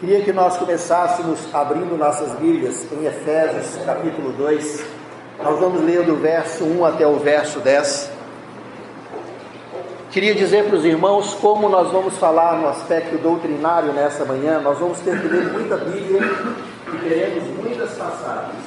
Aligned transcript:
Queria 0.00 0.22
que 0.22 0.32
nós 0.32 0.56
começássemos 0.56 1.54
abrindo 1.54 1.94
nossas 1.94 2.32
Bíblias 2.38 2.86
em 2.90 3.04
Efésios 3.04 3.84
capítulo 3.84 4.32
2. 4.32 4.82
Nós 5.44 5.60
vamos 5.60 5.82
ler 5.82 6.06
do 6.06 6.16
verso 6.16 6.64
1 6.64 6.86
até 6.86 7.06
o 7.06 7.18
verso 7.18 7.60
10. 7.60 8.10
Queria 10.10 10.34
dizer 10.34 10.64
para 10.64 10.76
os 10.76 10.86
irmãos 10.86 11.34
como 11.34 11.68
nós 11.68 11.92
vamos 11.92 12.16
falar 12.16 12.56
no 12.56 12.68
aspecto 12.68 13.18
doutrinário 13.18 13.92
nessa 13.92 14.24
manhã. 14.24 14.58
Nós 14.60 14.78
vamos 14.78 14.98
ter 15.00 15.20
que 15.20 15.28
ler 15.28 15.52
muita 15.52 15.76
Bíblia 15.76 16.22
e 16.94 16.96
teremos 17.06 17.44
muitas 17.62 17.90
passagens. 17.90 18.64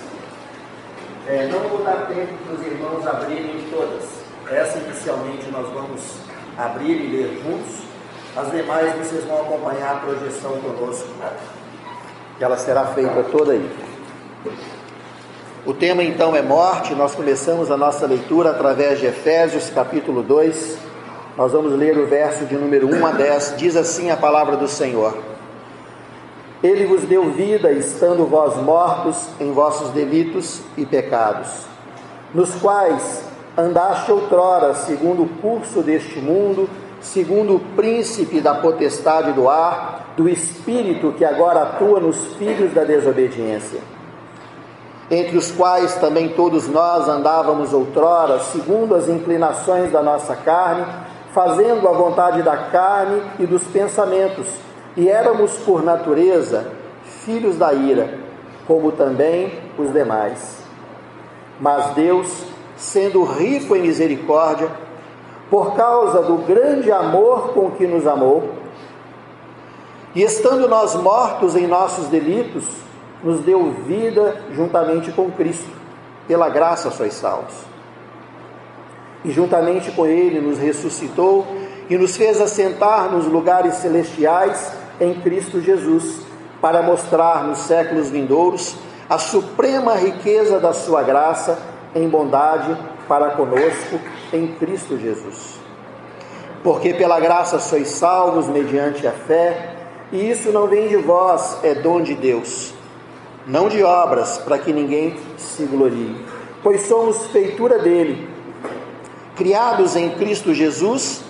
É, 1.27 1.47
não 1.47 1.61
vou 1.61 1.83
dar 1.83 2.05
tempo 2.13 2.31
para 2.45 2.55
os 2.57 2.63
irmãos 2.63 3.07
abrirem 3.07 3.65
todas. 3.71 4.03
Essa 4.51 4.77
inicialmente 4.77 5.49
nós 5.51 5.67
vamos 5.73 5.99
abrir 6.59 6.91
e 6.91 7.07
ler 7.07 7.41
juntos. 7.43 7.92
As 8.35 8.49
demais 8.51 8.95
vocês 8.95 9.23
vão 9.25 9.41
acompanhar 9.41 9.91
a 9.91 9.99
projeção 9.99 10.53
conosco, 10.53 11.07
que 12.35 12.43
ela 12.43 12.57
será 12.57 12.87
feita 12.87 13.23
toda 13.31 13.51
aí. 13.51 13.69
O 15.63 15.71
tema 15.71 16.03
então 16.03 16.35
é 16.35 16.41
morte. 16.41 16.95
Nós 16.95 17.13
começamos 17.13 17.69
a 17.69 17.77
nossa 17.77 18.07
leitura 18.07 18.49
através 18.49 18.99
de 18.99 19.05
Efésios 19.05 19.69
capítulo 19.69 20.23
2. 20.23 20.79
Nós 21.37 21.51
vamos 21.51 21.73
ler 21.73 21.95
o 21.95 22.07
verso 22.07 22.45
de 22.45 22.55
número 22.55 22.87
1 22.87 23.05
a 23.05 23.11
10. 23.11 23.53
Diz 23.57 23.75
assim 23.75 24.09
a 24.09 24.17
palavra 24.17 24.57
do 24.57 24.67
Senhor: 24.67 25.15
Ele 26.63 26.87
vos 26.87 27.03
deu 27.03 27.29
vida, 27.29 27.71
estando 27.71 28.25
vós 28.25 28.57
mortos 28.57 29.27
em 29.39 29.51
vossos 29.51 29.91
delitos 29.91 30.59
e 30.75 30.87
pecados, 30.87 31.49
nos 32.33 32.55
quais 32.55 33.25
andaste 33.55 34.11
outrora, 34.11 34.73
segundo 34.73 35.21
o 35.21 35.29
curso 35.39 35.83
deste 35.83 36.17
mundo 36.17 36.67
segundo 37.03 37.57
o 37.57 37.59
príncipe 37.59 38.39
da 38.39 38.55
potestade 38.55 39.33
do 39.33 39.49
ar, 39.49 40.13
do 40.15 40.29
espírito 40.29 41.11
que 41.11 41.25
agora 41.25 41.63
atua 41.63 41.99
nos 41.99 42.33
filhos 42.35 42.73
da 42.73 42.83
desobediência, 42.85 43.81
entre 45.11 45.37
os 45.37 45.51
quais 45.51 45.95
também 45.95 46.29
todos 46.29 46.67
nós 46.67 47.07
andávamos 47.09 47.73
outrora, 47.73 48.39
segundo 48.39 48.95
as 48.95 49.09
inclinações 49.09 49.91
da 49.91 50.01
nossa 50.01 50.33
carne, 50.35 50.85
fazendo 51.33 51.87
a 51.89 51.91
vontade 51.91 52.41
da 52.41 52.55
carne 52.55 53.21
e 53.37 53.45
dos 53.45 53.63
pensamentos, 53.65 54.47
e 54.95 55.09
éramos 55.09 55.57
por 55.57 55.83
natureza 55.83 56.71
filhos 57.25 57.57
da 57.57 57.73
ira, 57.73 58.17
como 58.65 58.93
também 58.93 59.51
os 59.77 59.91
demais. 59.91 60.63
Mas 61.59 61.93
Deus, 61.95 62.45
sendo 62.77 63.23
rico 63.23 63.75
em 63.75 63.81
misericórdia, 63.81 64.69
por 65.49 65.75
causa 65.75 66.21
do 66.21 66.37
grande 66.45 66.91
amor 66.91 67.53
com 67.53 67.71
que 67.71 67.85
nos 67.85 68.07
amou, 68.07 68.49
e 70.15 70.21
estando 70.21 70.67
nós 70.67 70.95
mortos 70.95 71.55
em 71.55 71.65
nossos 71.65 72.07
delitos, 72.07 72.65
nos 73.23 73.39
deu 73.39 73.71
vida 73.85 74.35
juntamente 74.51 75.11
com 75.11 75.31
Cristo, 75.31 75.69
pela 76.27 76.49
graça 76.49 76.91
sois 76.91 77.13
salvos. 77.13 77.53
E 79.25 79.31
juntamente 79.31 79.91
com 79.91 80.05
Ele 80.05 80.39
nos 80.39 80.59
ressuscitou 80.59 81.47
e 81.89 81.97
nos 81.97 82.15
fez 82.15 82.39
assentar 82.39 83.11
nos 83.11 83.25
lugares 83.25 83.75
celestiais 83.75 84.71
em 84.99 85.15
Cristo 85.15 85.61
Jesus, 85.61 86.19
para 86.61 86.81
mostrar 86.81 87.43
nos 87.43 87.59
séculos 87.59 88.09
vindouros 88.09 88.75
a 89.09 89.17
suprema 89.17 89.95
riqueza 89.95 90.59
da 90.59 90.73
Sua 90.73 91.01
graça 91.03 91.57
em 91.95 92.07
bondade 92.07 92.77
para 93.07 93.31
conosco 93.31 93.99
em 94.33 94.47
Cristo 94.55 94.97
Jesus. 94.97 95.59
Porque 96.63 96.93
pela 96.93 97.19
graça 97.19 97.59
sois 97.59 97.89
salvos 97.89 98.47
mediante 98.47 99.05
a 99.05 99.11
fé, 99.11 99.75
e 100.11 100.29
isso 100.29 100.51
não 100.51 100.67
vem 100.67 100.87
de 100.87 100.97
vós, 100.97 101.59
é 101.63 101.73
dom 101.75 102.01
de 102.01 102.15
Deus, 102.15 102.73
não 103.45 103.69
de 103.69 103.83
obras, 103.83 104.37
para 104.39 104.57
que 104.57 104.73
ninguém 104.73 105.15
se 105.37 105.65
glorie. 105.65 106.15
Pois 106.61 106.81
somos 106.87 107.27
feitura 107.27 107.79
dele, 107.79 108.29
criados 109.35 109.95
em 109.95 110.11
Cristo 110.11 110.53
Jesus 110.53 111.21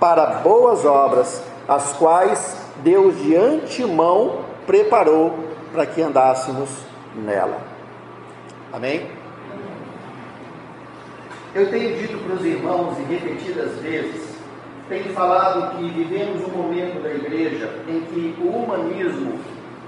para 0.00 0.26
boas 0.26 0.84
obras, 0.84 1.42
as 1.66 1.92
quais 1.94 2.56
Deus 2.82 3.20
de 3.22 3.36
antemão 3.36 4.40
preparou 4.66 5.34
para 5.72 5.84
que 5.84 6.00
andássemos 6.00 6.70
nela. 7.14 7.58
Amém? 8.72 9.17
Eu 11.54 11.70
tenho 11.70 11.96
dito 11.96 12.18
para 12.18 12.34
os 12.34 12.44
irmãos 12.44 12.98
e 12.98 13.02
repetidas 13.02 13.76
vezes, 13.80 14.28
tenho 14.88 15.12
falado 15.12 15.76
que 15.76 15.88
vivemos 15.90 16.42
um 16.46 16.50
momento 16.50 17.02
da 17.02 17.10
igreja 17.10 17.70
em 17.88 18.00
que 18.02 18.34
o 18.40 18.48
humanismo 18.48 19.38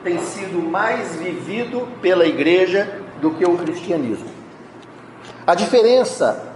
tem 0.03 0.19
sido 0.19 0.63
mais 0.63 1.17
vivido 1.17 1.87
pela 2.01 2.27
igreja 2.27 3.01
do 3.21 3.33
que 3.33 3.45
o 3.45 3.57
cristianismo. 3.57 4.29
A 5.47 5.55
diferença 5.55 6.51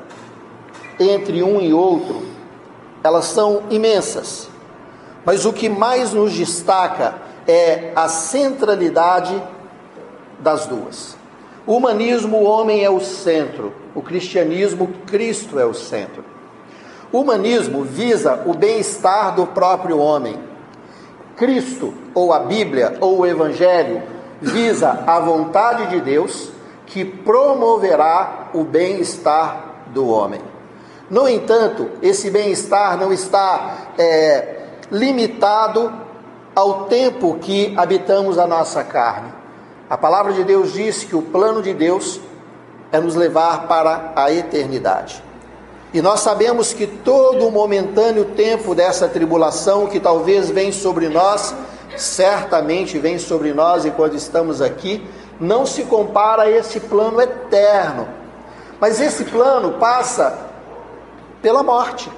entre 0.98 1.42
um 1.42 1.60
e 1.60 1.72
outro, 1.72 2.22
elas 3.02 3.26
são 3.26 3.64
imensas. 3.70 4.48
Mas 5.24 5.44
o 5.44 5.52
que 5.52 5.68
mais 5.68 6.12
nos 6.12 6.32
destaca 6.32 7.14
é 7.46 7.92
a 7.96 8.08
centralidade 8.08 9.42
das 10.38 10.66
duas. 10.66 11.16
O 11.66 11.76
humanismo, 11.76 12.36
o 12.38 12.44
homem 12.44 12.84
é 12.84 12.90
o 12.90 13.00
centro, 13.00 13.72
o 13.94 14.02
cristianismo, 14.02 14.88
Cristo 15.06 15.58
é 15.58 15.64
o 15.64 15.72
centro. 15.72 16.22
O 17.10 17.20
humanismo 17.20 17.84
visa 17.84 18.42
o 18.44 18.52
bem-estar 18.52 19.34
do 19.34 19.46
próprio 19.46 19.98
homem. 19.98 20.38
Cristo, 21.36 21.94
ou 22.14 22.32
a 22.32 22.40
Bíblia, 22.40 22.98
ou 23.00 23.20
o 23.20 23.26
Evangelho, 23.26 24.02
visa 24.42 25.04
a 25.06 25.18
vontade 25.20 25.86
de 25.86 26.00
Deus 26.00 26.50
que 26.86 27.04
promoverá 27.04 28.50
o 28.52 28.62
bem-estar 28.62 29.86
do 29.86 30.08
homem. 30.08 30.40
No 31.08 31.26
entanto, 31.28 31.90
esse 32.02 32.30
bem-estar 32.30 32.98
não 32.98 33.12
está 33.12 33.92
é, 33.96 34.66
limitado 34.90 35.92
ao 36.54 36.84
tempo 36.84 37.38
que 37.40 37.74
habitamos 37.76 38.38
a 38.38 38.46
nossa 38.46 38.84
carne. 38.84 39.43
A 39.94 39.96
palavra 39.96 40.32
de 40.32 40.42
Deus 40.42 40.72
diz 40.72 41.04
que 41.04 41.14
o 41.14 41.22
plano 41.22 41.62
de 41.62 41.72
Deus 41.72 42.18
é 42.90 42.98
nos 42.98 43.14
levar 43.14 43.68
para 43.68 44.12
a 44.16 44.32
eternidade. 44.32 45.22
E 45.92 46.02
nós 46.02 46.18
sabemos 46.18 46.72
que 46.72 46.84
todo 46.84 47.46
o 47.46 47.52
momentâneo 47.52 48.24
tempo 48.24 48.74
dessa 48.74 49.06
tribulação 49.06 49.86
que 49.86 50.00
talvez 50.00 50.50
vem 50.50 50.72
sobre 50.72 51.08
nós, 51.08 51.54
certamente 51.96 52.98
vem 52.98 53.20
sobre 53.20 53.54
nós 53.54 53.84
enquanto 53.84 54.16
estamos 54.16 54.60
aqui, 54.60 55.08
não 55.38 55.64
se 55.64 55.84
compara 55.84 56.42
a 56.42 56.50
esse 56.50 56.80
plano 56.80 57.20
eterno. 57.20 58.08
Mas 58.80 59.00
esse 59.00 59.22
plano 59.22 59.74
passa 59.74 60.36
pela 61.40 61.62
morte. 61.62 62.10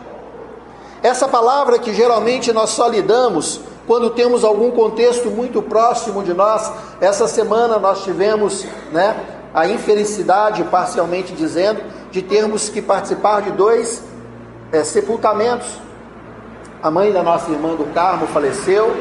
Essa 1.03 1.28
palavra 1.28 1.78
que 1.78 1.93
geralmente 1.93 2.54
nós 2.54 2.70
só 2.70 2.88
lidamos 2.88 3.60
quando 3.87 4.11
temos 4.11 4.45
algum 4.45 4.71
contexto 4.71 5.31
muito 5.31 5.63
próximo 5.63 6.23
de 6.23 6.35
nós. 6.35 6.73
Essa 7.01 7.29
semana 7.29 7.79
nós 7.79 8.03
tivemos 8.03 8.67
né, 8.93 9.17
a 9.55 9.67
infelicidade, 9.67 10.65
parcialmente 10.65 11.33
dizendo, 11.33 11.81
de 12.11 12.21
termos 12.21 12.69
que 12.69 12.83
participar 12.83 13.43
de 13.43 13.53
dois 13.53 14.03
é, 14.73 14.83
sepultamentos. 14.83 15.69
A 16.83 16.91
mãe 16.91 17.13
da 17.13 17.23
nossa 17.23 17.51
irmã 17.51 17.75
do 17.75 17.85
Carmo 17.95 18.27
faleceu, 18.27 18.95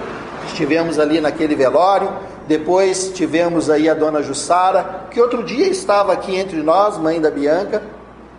estivemos 0.47 0.99
ali 0.99 1.19
naquele 1.19 1.55
velório. 1.55 2.09
Depois 2.47 3.09
tivemos 3.09 3.71
aí 3.71 3.89
a 3.89 3.93
dona 3.95 4.21
Jussara, 4.21 5.07
que 5.09 5.19
outro 5.19 5.43
dia 5.43 5.67
estava 5.67 6.13
aqui 6.13 6.35
entre 6.35 6.61
nós, 6.61 6.97
mãe 6.97 7.19
da 7.19 7.31
Bianca, 7.31 7.81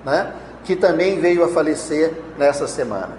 né, 0.05 0.33
que 0.65 0.77
também 0.77 1.21
veio 1.21 1.45
a 1.45 1.49
falecer 1.49 2.15
nessa 2.39 2.69
semana. 2.69 3.19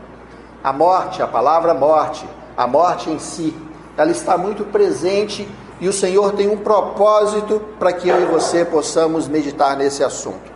A 0.64 0.72
morte, 0.72 1.22
a 1.22 1.28
palavra 1.28 1.74
morte, 1.74 2.26
a 2.58 2.66
morte 2.66 3.10
em 3.10 3.20
si, 3.20 3.56
ela 3.96 4.12
está 4.12 4.38
muito 4.38 4.66
presente 4.66 5.48
e 5.80 5.88
o 5.88 5.94
Senhor 5.94 6.34
tem 6.34 6.50
um 6.50 6.58
propósito 6.58 7.62
para 7.78 7.94
que 7.94 8.10
eu 8.10 8.20
e 8.22 8.26
você 8.26 8.66
possamos 8.66 9.28
meditar 9.28 9.78
nesse 9.78 10.04
assunto. 10.04 10.52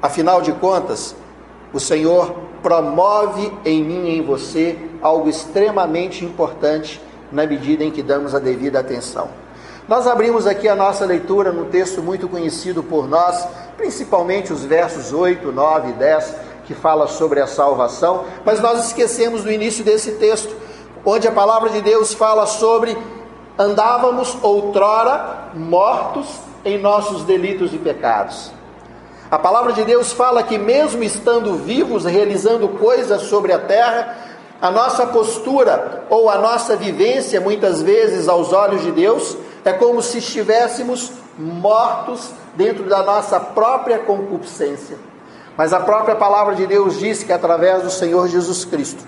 Afinal 0.00 0.40
de 0.40 0.52
contas, 0.52 1.16
o 1.72 1.80
Senhor 1.80 2.32
promove 2.62 3.52
em 3.64 3.82
mim 3.82 4.08
e 4.08 4.18
em 4.18 4.22
você 4.22 4.78
algo 5.00 5.28
extremamente 5.28 6.24
importante 6.24 7.02
na 7.32 7.44
medida 7.46 7.82
em 7.82 7.90
que 7.90 8.02
damos 8.02 8.34
a 8.34 8.38
devida 8.38 8.78
atenção. 8.78 9.28
Nós 9.88 10.06
abrimos 10.06 10.46
aqui 10.46 10.68
a 10.68 10.76
nossa 10.76 11.04
leitura 11.04 11.50
num 11.50 11.64
texto 11.64 12.00
muito 12.00 12.28
conhecido 12.28 12.84
por 12.84 13.08
nós, 13.08 13.46
principalmente 13.76 14.52
os 14.52 14.64
versos 14.64 15.12
8, 15.12 15.50
9 15.50 15.90
e 15.90 15.92
10, 15.94 16.36
que 16.66 16.74
fala 16.74 17.08
sobre 17.08 17.40
a 17.40 17.48
salvação, 17.48 18.24
mas 18.44 18.60
nós 18.60 18.86
esquecemos 18.86 19.42
do 19.42 19.50
início 19.50 19.84
desse 19.84 20.12
texto, 20.12 20.54
onde 21.04 21.26
a 21.28 21.32
palavra 21.32 21.70
de 21.70 21.80
Deus 21.80 22.14
fala 22.14 22.46
sobre 22.46 22.96
andávamos 23.58 24.36
outrora 24.42 25.50
mortos 25.54 26.26
em 26.64 26.78
nossos 26.78 27.24
delitos 27.24 27.72
e 27.74 27.78
pecados. 27.78 28.52
A 29.30 29.38
palavra 29.38 29.72
de 29.72 29.84
Deus 29.84 30.12
fala 30.12 30.42
que, 30.42 30.58
mesmo 30.58 31.02
estando 31.02 31.54
vivos, 31.56 32.04
realizando 32.04 32.68
coisas 32.68 33.22
sobre 33.22 33.52
a 33.52 33.58
terra, 33.58 34.16
A 34.62 34.70
nossa 34.70 35.08
postura 35.08 36.04
ou 36.08 36.30
a 36.30 36.38
nossa 36.38 36.76
vivência, 36.76 37.40
muitas 37.40 37.82
vezes, 37.82 38.28
aos 38.28 38.52
olhos 38.52 38.82
de 38.82 38.92
Deus, 38.92 39.36
é 39.64 39.72
como 39.72 40.00
se 40.00 40.18
estivéssemos 40.18 41.10
mortos 41.36 42.30
dentro 42.54 42.84
da 42.84 43.02
nossa 43.02 43.40
própria 43.40 43.98
concupiscência. 43.98 44.96
Mas 45.56 45.72
a 45.72 45.80
própria 45.80 46.14
palavra 46.14 46.54
de 46.54 46.64
Deus 46.64 47.00
diz 47.00 47.24
que 47.24 47.32
através 47.32 47.82
do 47.82 47.90
Senhor 47.90 48.28
Jesus 48.28 48.64
Cristo, 48.64 49.02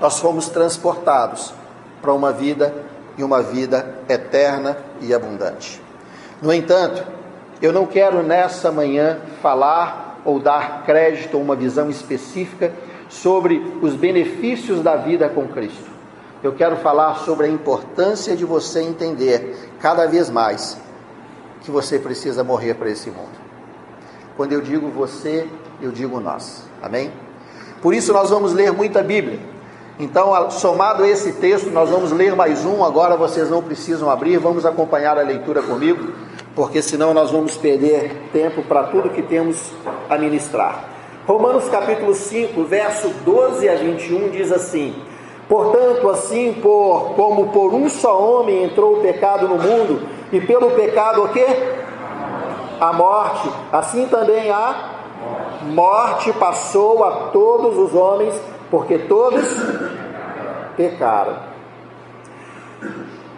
nós 0.00 0.18
fomos 0.18 0.48
transportados 0.48 1.52
para 2.02 2.12
uma 2.12 2.32
vida 2.32 2.74
e 3.16 3.24
uma 3.24 3.42
vida 3.42 3.98
eterna 4.08 4.76
e 5.00 5.14
abundante. 5.14 5.80
No 6.40 6.52
entanto, 6.52 7.04
eu 7.62 7.72
não 7.72 7.86
quero 7.86 8.22
nessa 8.22 8.70
manhã 8.70 9.18
falar 9.40 10.20
ou 10.24 10.38
dar 10.38 10.84
crédito 10.84 11.36
a 11.36 11.40
uma 11.40 11.56
visão 11.56 11.88
específica 11.88 12.72
sobre 13.08 13.78
os 13.80 13.94
benefícios 13.94 14.82
da 14.82 14.96
vida 14.96 15.28
com 15.28 15.48
Cristo. 15.48 15.90
Eu 16.42 16.52
quero 16.52 16.76
falar 16.76 17.16
sobre 17.20 17.46
a 17.46 17.48
importância 17.48 18.36
de 18.36 18.44
você 18.44 18.82
entender 18.82 19.70
cada 19.80 20.06
vez 20.06 20.28
mais 20.28 20.78
que 21.62 21.70
você 21.70 21.98
precisa 21.98 22.44
morrer 22.44 22.74
para 22.74 22.90
esse 22.90 23.10
mundo. 23.10 23.46
Quando 24.36 24.52
eu 24.52 24.60
digo 24.60 24.88
você, 24.90 25.48
eu 25.80 25.90
digo 25.90 26.20
nós. 26.20 26.64
Amém? 26.82 27.10
Por 27.80 27.94
isso 27.94 28.12
nós 28.12 28.30
vamos 28.30 28.52
ler 28.52 28.72
muita 28.72 29.02
Bíblia. 29.02 29.55
Então, 29.98 30.50
somado 30.50 31.06
esse 31.06 31.32
texto, 31.32 31.70
nós 31.70 31.88
vamos 31.88 32.12
ler 32.12 32.36
mais 32.36 32.66
um. 32.66 32.84
Agora 32.84 33.16
vocês 33.16 33.48
não 33.48 33.62
precisam 33.62 34.10
abrir, 34.10 34.36
vamos 34.36 34.66
acompanhar 34.66 35.16
a 35.16 35.22
leitura 35.22 35.62
comigo, 35.62 36.12
porque 36.54 36.82
senão 36.82 37.14
nós 37.14 37.30
vamos 37.30 37.56
perder 37.56 38.28
tempo 38.30 38.62
para 38.62 38.84
tudo 38.84 39.08
que 39.08 39.22
temos 39.22 39.72
a 40.10 40.18
ministrar. 40.18 40.84
Romanos 41.26 41.70
capítulo 41.70 42.14
5, 42.14 42.62
verso 42.64 43.08
12 43.24 43.66
a 43.70 43.74
21 43.74 44.28
diz 44.28 44.52
assim: 44.52 44.94
Portanto, 45.48 46.10
assim 46.10 46.52
por 46.60 47.14
como 47.16 47.48
por 47.48 47.72
um 47.72 47.88
só 47.88 48.20
homem 48.20 48.64
entrou 48.64 48.98
o 48.98 49.00
pecado 49.00 49.48
no 49.48 49.56
mundo, 49.56 50.06
e 50.30 50.38
pelo 50.42 50.72
pecado 50.72 51.24
o 51.24 51.28
quê? 51.30 51.46
A 52.78 52.92
morte. 52.92 53.50
Assim 53.72 54.06
também 54.08 54.50
a 54.50 54.90
morte 55.62 56.34
passou 56.34 57.02
a 57.02 57.12
todos 57.32 57.78
os 57.78 57.94
homens, 57.94 58.34
porque 58.70 58.98
todos 58.98 59.44
pecaram. 60.76 61.36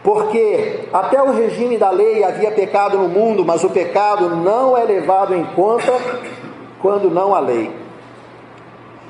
Porque 0.02 0.88
até 0.92 1.22
o 1.22 1.32
regime 1.32 1.76
da 1.76 1.90
lei 1.90 2.24
havia 2.24 2.50
pecado 2.50 2.98
no 2.98 3.08
mundo, 3.08 3.44
mas 3.44 3.62
o 3.64 3.70
pecado 3.70 4.36
não 4.36 4.76
é 4.76 4.84
levado 4.84 5.34
em 5.34 5.44
conta 5.54 5.92
quando 6.80 7.10
não 7.10 7.34
há 7.34 7.40
lei. 7.40 7.70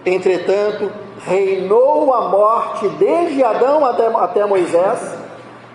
Entretanto, 0.05 0.91
reinou 1.25 2.13
a 2.15 2.29
morte 2.29 2.89
desde 2.91 3.45
Adão 3.45 3.85
até, 3.85 4.45
Moisés, 4.47 5.17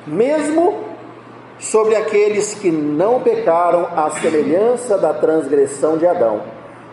mesmo 0.07 0.83
sobre 1.59 1.95
aqueles 1.95 2.55
que 2.55 2.71
não 2.71 3.21
pecaram 3.21 3.87
à 3.95 4.09
semelhança 4.11 4.97
da 4.97 5.13
transgressão 5.13 5.97
de 5.97 6.07
Adão, 6.07 6.41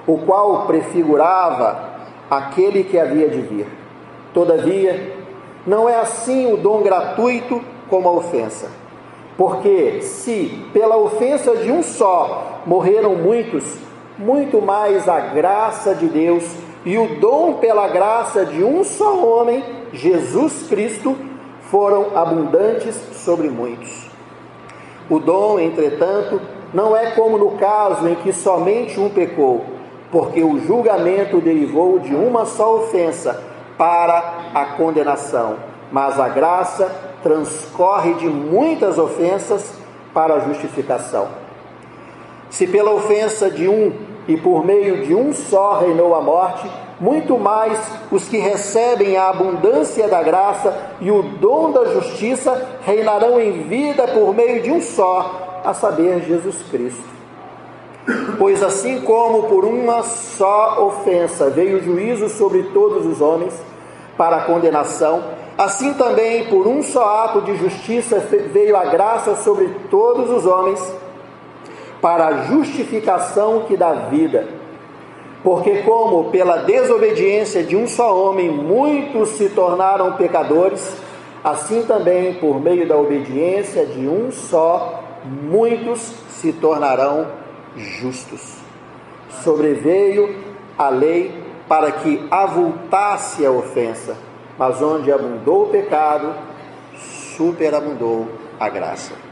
o 0.07 0.19
qual 0.19 0.67
prefigurava 0.67 1.90
aquele 2.31 2.85
que 2.85 2.99
havia 2.99 3.29
de 3.29 3.41
vir. 3.41 3.67
Todavia, 4.33 5.17
não 5.67 5.89
é 5.89 5.97
assim 5.97 6.53
o 6.53 6.57
dom 6.57 6.83
gratuito 6.83 7.61
como 7.89 8.09
a 8.09 8.13
ofensa. 8.13 8.71
Porque 9.37 10.03
se 10.03 10.65
pela 10.73 10.97
ofensa 10.97 11.57
de 11.57 11.73
um 11.73 11.83
só 11.83 12.61
morreram 12.67 13.17
muitos, 13.17 13.65
muito 14.19 14.61
mais 14.61 15.09
a 15.09 15.19
graça 15.19 15.95
de 15.95 16.07
Deus 16.07 16.45
e 16.85 16.97
o 16.97 17.19
dom 17.19 17.55
pela 17.55 17.89
graça 17.89 18.45
de 18.45 18.63
um 18.63 18.85
só 18.85 19.25
homem, 19.25 19.65
Jesus 19.93 20.67
Cristo, 20.69 21.17
foram 21.71 22.17
abundantes 22.17 22.95
sobre 23.13 23.49
muitos. 23.49 24.09
O 25.09 25.19
dom, 25.19 25.59
entretanto, 25.59 26.41
não 26.73 26.97
é 26.97 27.13
como 27.13 27.37
no 27.37 27.53
caso 27.53 28.09
em 28.09 28.15
que 28.17 28.33
somente 28.33 28.99
um 29.01 29.09
pecou, 29.09 29.65
porque 30.11 30.43
o 30.43 30.59
julgamento 30.59 31.41
derivou 31.41 31.99
de 31.99 32.15
uma 32.15 32.45
só 32.45 32.77
ofensa 32.77 33.43
para 33.79 34.51
a 34.55 34.65
condenação, 34.77 35.57
mas 35.91 36.19
a 36.19 36.29
graça 36.29 36.91
transcorre 37.23 38.15
de 38.15 38.29
muitas 38.29 38.99
ofensas 38.99 39.73
para 40.13 40.35
a 40.35 40.41
justificação. 40.41 41.29
Se 42.51 42.67
pela 42.67 42.91
ofensa 42.91 43.51
de 43.51 43.69
um 43.69 43.93
e 44.27 44.37
por 44.37 44.65
meio 44.65 45.07
de 45.07 45.15
um 45.15 45.33
só 45.33 45.79
reinou 45.79 46.15
a 46.15 46.21
morte, 46.21 46.69
muito 47.01 47.39
mais 47.39 47.79
os 48.11 48.29
que 48.29 48.37
recebem 48.37 49.17
a 49.17 49.31
abundância 49.31 50.07
da 50.09 50.23
graça 50.23 50.77
e 51.01 51.11
o 51.11 51.23
dom 51.23 51.71
da 51.71 51.87
justiça 51.87 52.69
reinarão 52.85 53.41
em 53.41 53.63
vida 53.63 54.07
por 54.09 54.35
meio 54.35 54.63
de 54.63 54.71
um 54.71 54.81
só, 54.81 55.61
a 55.65 55.73
saber, 55.73 56.23
Jesus 56.23 56.57
Cristo. 56.71 57.20
Pois 58.39 58.63
assim 58.63 59.01
como 59.03 59.45
por 59.45 59.65
uma 59.65 60.03
só 60.03 60.87
ofensa 60.87 61.51
veio 61.51 61.79
o 61.79 61.83
juízo 61.83 62.29
sobre 62.29 62.65
todos 62.65 63.07
os 63.07 63.21
homens 63.21 63.55
para 64.17 64.37
a 64.37 64.45
condenação, 64.45 65.23
assim 65.57 65.95
também 65.95 66.47
por 66.47 66.67
um 66.67 66.83
só 66.83 67.25
ato 67.25 67.43
de 67.43 67.57
justiça 67.57 68.19
veio 68.53 68.77
a 68.77 68.85
graça 68.87 69.37
sobre 69.37 69.69
todos 69.91 70.31
os 70.31 70.47
homens 70.47 70.81
para 72.01 72.27
a 72.27 72.37
justificação 72.45 73.65
que 73.67 73.77
dá 73.77 73.93
vida. 73.93 74.49
Porque, 75.43 75.83
como 75.83 76.31
pela 76.31 76.59
desobediência 76.59 77.63
de 77.63 77.75
um 77.75 77.87
só 77.87 78.15
homem 78.15 78.51
muitos 78.51 79.31
se 79.31 79.49
tornaram 79.49 80.13
pecadores, 80.13 80.97
assim 81.43 81.83
também 81.83 82.35
por 82.35 82.61
meio 82.61 82.87
da 82.87 82.97
obediência 82.97 83.87
de 83.87 84.07
um 84.07 84.31
só 84.31 85.03
muitos 85.25 86.13
se 86.31 86.53
tornarão 86.53 87.27
justos. 87.81 88.57
Sobreveio 89.43 90.35
a 90.77 90.89
lei 90.89 91.43
para 91.69 91.93
que 91.93 92.27
avultasse 92.31 93.45
a 93.45 93.51
ofensa, 93.51 94.17
mas 94.59 94.83
onde 94.83 95.13
abundou 95.13 95.65
o 95.65 95.69
pecado, 95.69 96.35
superabundou 97.37 98.29
a 98.59 98.69
graça 98.69 99.31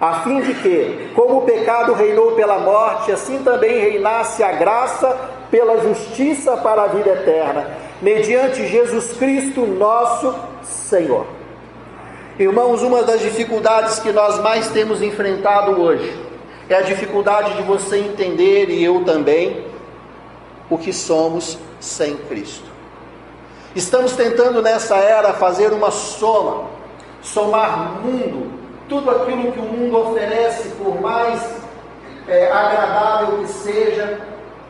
a 0.00 0.20
fim 0.20 0.40
de 0.40 0.54
que, 0.54 1.10
como 1.14 1.38
o 1.38 1.42
pecado 1.42 1.92
reinou 1.92 2.32
pela 2.32 2.58
morte, 2.60 3.10
assim 3.10 3.42
também 3.42 3.80
reinasse 3.80 4.44
a 4.44 4.52
graça 4.52 5.16
pela 5.50 5.80
justiça 5.80 6.56
para 6.58 6.82
a 6.82 6.86
vida 6.86 7.10
eterna, 7.10 7.68
mediante 8.00 8.66
Jesus 8.68 9.12
Cristo, 9.14 9.66
nosso 9.66 10.34
Senhor. 10.62 11.26
Irmãos, 12.38 12.82
uma 12.82 13.02
das 13.02 13.20
dificuldades 13.20 13.98
que 13.98 14.12
nós 14.12 14.38
mais 14.38 14.68
temos 14.68 15.02
enfrentado 15.02 15.80
hoje 15.80 16.27
é 16.68 16.76
a 16.76 16.82
dificuldade 16.82 17.54
de 17.54 17.62
você 17.62 17.98
entender, 17.98 18.68
e 18.68 18.84
eu 18.84 19.04
também, 19.04 19.64
o 20.68 20.76
que 20.76 20.92
somos 20.92 21.58
sem 21.80 22.16
Cristo. 22.16 22.68
Estamos 23.74 24.12
tentando 24.12 24.60
nessa 24.60 24.96
era 24.96 25.32
fazer 25.32 25.72
uma 25.72 25.90
soma, 25.90 26.64
somar 27.22 28.00
mundo 28.02 28.58
tudo 28.88 29.10
aquilo 29.10 29.52
que 29.52 29.58
o 29.58 29.62
mundo 29.62 29.98
oferece, 29.98 30.70
por 30.70 31.00
mais 31.00 31.40
é, 32.26 32.50
agradável 32.50 33.38
que 33.38 33.48
seja, 33.48 34.18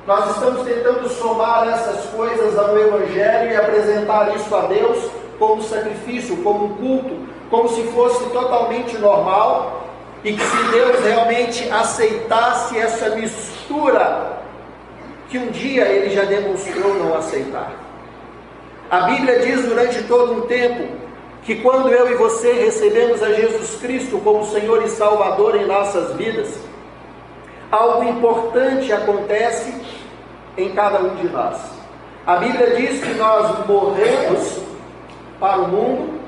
nós 0.07 0.31
estamos 0.31 0.67
tentando 0.67 1.09
somar 1.09 1.69
essas 1.69 2.07
coisas 2.07 2.59
ao 2.59 2.77
Evangelho 2.77 3.53
e 3.53 3.57
apresentar 3.57 4.35
isso 4.35 4.55
a 4.55 4.63
Deus 4.63 5.11
como 5.39 5.63
sacrifício, 5.63 6.37
como 6.39 6.65
um 6.65 6.75
culto, 6.75 7.29
como 7.49 7.69
se 7.69 7.83
fosse 7.85 8.25
totalmente 8.31 8.99
normal 8.99 9.88
e 10.25 10.33
que 10.33 10.43
se 10.43 10.63
Deus 10.73 11.05
realmente 11.05 11.71
aceitasse 11.71 12.77
essa 12.79 13.11
mistura 13.11 14.39
que 15.29 15.39
um 15.39 15.51
dia 15.51 15.85
ele 15.87 16.11
já 16.15 16.25
demonstrou 16.25 16.95
não 16.95 17.15
aceitar. 17.17 17.73
A 18.91 19.01
Bíblia 19.01 19.41
diz 19.41 19.67
durante 19.67 20.03
todo 20.05 20.33
um 20.33 20.41
tempo 20.43 20.89
que 21.43 21.57
quando 21.57 21.89
eu 21.89 22.11
e 22.11 22.15
você 22.15 22.53
recebemos 22.53 23.23
a 23.23 23.33
Jesus 23.33 23.77
Cristo 23.81 24.19
como 24.19 24.47
Senhor 24.47 24.83
e 24.83 24.89
Salvador 24.89 25.57
em 25.57 25.67
nossas 25.67 26.15
vidas, 26.17 26.59
algo 27.71 28.05
importante 28.05 28.93
acontece 28.93 29.73
em 30.57 30.71
cada 30.75 31.01
um 31.01 31.15
de 31.17 31.29
nós. 31.29 31.57
A 32.27 32.37
Bíblia 32.37 32.75
diz 32.77 33.03
que 33.03 33.15
nós 33.15 33.67
morremos 33.67 34.61
para 35.39 35.59
o 35.61 35.69
mundo 35.69 36.21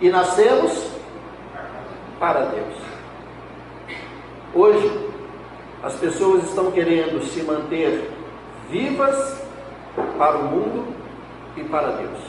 e 0.00 0.08
nascemos 0.10 0.88
para 2.18 2.40
Deus. 2.40 2.83
Hoje, 4.54 5.10
as 5.82 5.94
pessoas 5.94 6.44
estão 6.44 6.70
querendo 6.70 7.20
se 7.26 7.42
manter 7.42 8.08
vivas 8.70 9.42
para 10.16 10.38
o 10.38 10.44
mundo 10.44 10.94
e 11.56 11.64
para 11.64 11.88
Deus. 11.88 12.20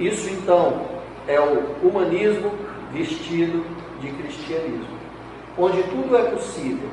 Isso 0.00 0.28
então 0.28 0.86
é 1.28 1.38
o 1.40 1.86
humanismo 1.86 2.50
vestido 2.92 3.64
de 4.00 4.10
cristianismo, 4.10 4.98
onde 5.56 5.84
tudo 5.84 6.16
é 6.16 6.22
possível, 6.30 6.88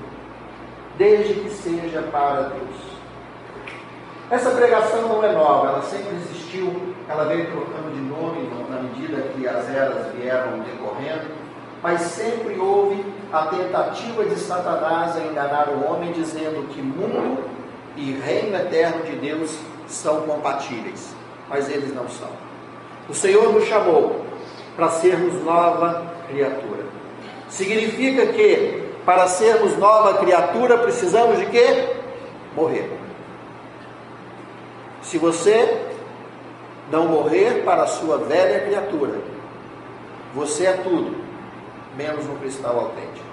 desde 1.00 1.33
que 1.33 1.50
seja 1.50 2.03
para 2.12 2.43
Deus. 2.43 2.93
Essa 4.29 4.51
pregação 4.51 5.07
não 5.10 5.24
é 5.24 5.31
nova, 5.31 5.69
ela 5.69 5.81
sempre 5.81 6.15
existiu, 6.15 6.72
ela 7.10 7.25
veio 7.25 7.48
trocando 7.48 7.91
de 7.91 8.01
nome 8.01 8.50
na 8.69 8.81
medida 8.81 9.22
que 9.36 9.48
as 9.48 9.67
eras 9.67 10.13
vieram 10.13 10.60
decorrendo, 10.60 11.42
mas 11.83 11.99
sempre 11.99 12.57
houve 12.57 13.05
a 13.31 13.47
tentativa 13.47 14.23
de 14.23 14.39
Satanás 14.39 15.17
a 15.17 15.19
enganar 15.19 15.67
o 15.67 15.85
homem, 15.85 16.13
dizendo 16.13 16.65
que 16.69 16.81
mundo 16.81 17.43
e 17.97 18.13
reino 18.13 18.55
eterno 18.55 19.03
de 19.03 19.17
Deus 19.17 19.59
são 19.85 20.21
compatíveis, 20.21 21.13
mas 21.49 21.69
eles 21.69 21.93
não 21.93 22.07
são. 22.07 22.29
O 23.09 23.13
Senhor 23.13 23.51
nos 23.51 23.65
chamou 23.65 24.25
para 24.77 24.89
sermos 24.91 25.43
nova 25.43 26.13
criatura. 26.29 26.85
Significa 27.49 28.27
que 28.27 28.87
para 29.05 29.27
sermos 29.27 29.77
nova 29.77 30.19
criatura 30.19 30.77
precisamos 30.77 31.37
de 31.37 31.47
quê? 31.47 31.97
Morrer. 32.55 32.97
Se 35.01 35.17
você 35.17 35.85
não 36.89 37.07
morrer 37.07 37.63
para 37.65 37.83
a 37.83 37.87
sua 37.87 38.19
velha 38.19 38.61
criatura, 38.61 39.19
você 40.33 40.65
é 40.65 40.73
tudo, 40.73 41.22
menos 41.95 42.25
um 42.27 42.38
cristal 42.38 42.79
autêntico. 42.79 43.25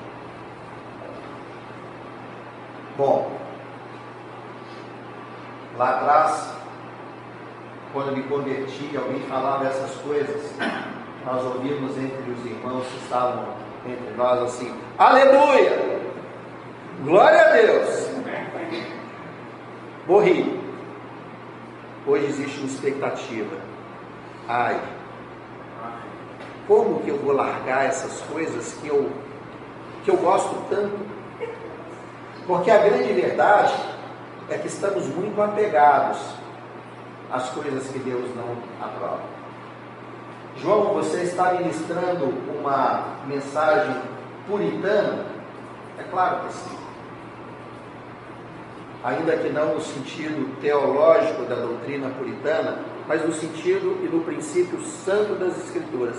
Bom, 2.97 3.33
lá 5.77 5.91
atrás, 5.91 6.55
quando 7.93 8.17
me 8.17 8.23
converti, 8.25 8.97
alguém 8.97 9.21
falava 9.21 9.67
essas 9.67 9.95
coisas, 10.03 10.53
nós 11.25 11.45
ouvimos 11.45 11.97
entre 11.97 12.31
os 12.31 12.45
irmãos 12.45 12.87
que 12.87 12.99
estavam 12.99 13.47
entre 13.87 14.15
nós 14.17 14.43
assim: 14.43 14.75
Aleluia! 14.99 16.01
Glória 17.03 17.41
a 17.41 17.51
Deus! 17.53 18.11
Morri. 20.07 20.61
Hoje 22.07 22.27
existe 22.27 22.59
uma 22.59 22.67
expectativa. 22.67 23.57
Ai, 24.49 24.81
como 26.67 27.01
que 27.01 27.11
eu 27.11 27.19
vou 27.19 27.33
largar 27.33 27.87
essas 27.87 28.21
coisas 28.33 28.75
que 28.75 28.89
eu, 28.89 29.11
que 30.05 30.11
eu 30.11 30.17
gosto 30.17 30.55
tanto? 30.69 30.99
Porque 32.47 32.71
a 32.71 32.79
grande 32.79 33.13
verdade 33.13 33.75
é 34.49 34.59
que 34.59 34.67
estamos 34.67 35.07
muito 35.07 35.41
apegados 35.41 36.19
às 37.31 37.49
coisas 37.51 37.87
que 37.89 37.99
Deus 38.01 38.29
não 38.35 38.57
aprova. 38.85 39.23
João, 40.57 40.93
você 40.95 41.23
está 41.23 41.55
ministrando 41.55 42.27
uma 42.59 43.19
mensagem 43.27 44.03
puritana? 44.47 45.25
É 45.99 46.03
claro 46.11 46.47
que 46.47 46.53
sim. 46.53 46.77
Ainda 49.03 49.37
que 49.37 49.49
não 49.49 49.77
no 49.77 49.81
sentido 49.81 50.61
teológico 50.61 51.45
da 51.45 51.55
doutrina 51.55 52.11
puritana, 52.11 52.81
mas 53.07 53.25
no 53.25 53.33
sentido 53.33 53.99
e 54.05 54.09
no 54.09 54.23
princípio 54.25 54.81
santo 54.83 55.37
das 55.37 55.57
Escrituras, 55.57 56.17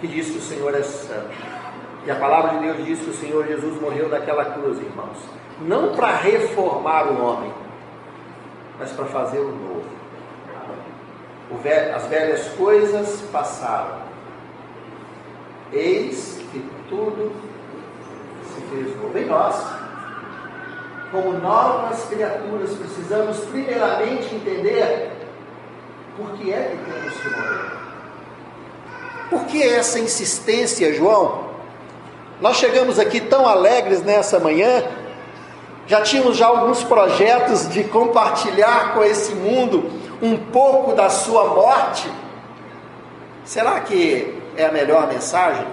que 0.00 0.06
diz 0.06 0.30
que 0.30 0.38
o 0.38 0.42
Senhor 0.42 0.74
é 0.74 0.82
santo. 0.82 1.30
E 2.06 2.10
a 2.10 2.16
palavra 2.16 2.58
de 2.58 2.64
Deus 2.64 2.84
diz 2.84 3.00
que 3.00 3.10
o 3.10 3.14
Senhor 3.14 3.46
Jesus 3.46 3.80
morreu 3.80 4.08
daquela 4.08 4.44
cruz, 4.46 4.78
irmãos, 4.78 5.18
não 5.60 5.94
para 5.94 6.16
reformar 6.16 7.06
o 7.08 7.22
homem, 7.22 7.52
mas 8.78 8.90
para 8.92 9.04
fazer 9.06 9.38
o 9.38 9.50
novo. 9.50 10.00
As 11.94 12.06
velhas 12.06 12.48
coisas 12.54 13.20
passaram. 13.32 13.98
Eis 15.72 16.40
que 16.52 16.64
tudo 16.88 17.32
se 18.54 18.60
fez 18.62 18.96
novo 18.96 19.18
em 19.18 19.26
nós. 19.26 19.80
Como 21.10 21.32
novas 21.32 22.04
criaturas, 22.04 22.72
precisamos 22.76 23.40
primeiramente 23.46 24.34
entender 24.34 25.10
por 26.16 26.30
que 26.32 26.52
é 26.52 26.70
que 26.70 26.90
temos 26.90 27.20
que 27.20 27.28
morrer. 27.30 27.79
Por 29.30 29.44
que 29.44 29.62
essa 29.62 30.00
insistência, 30.00 30.92
João? 30.92 31.50
Nós 32.40 32.56
chegamos 32.56 32.98
aqui 32.98 33.20
tão 33.20 33.46
alegres 33.46 34.02
nessa 34.02 34.40
manhã, 34.40 34.82
já 35.86 36.02
tínhamos 36.02 36.36
já 36.36 36.46
alguns 36.46 36.82
projetos 36.82 37.68
de 37.68 37.84
compartilhar 37.84 38.94
com 38.94 39.04
esse 39.04 39.34
mundo 39.34 39.90
um 40.20 40.36
pouco 40.36 40.92
da 40.92 41.08
sua 41.08 41.46
morte. 41.54 42.10
Será 43.44 43.80
que 43.80 44.34
é 44.56 44.66
a 44.66 44.72
melhor 44.72 45.08
mensagem? 45.08 45.66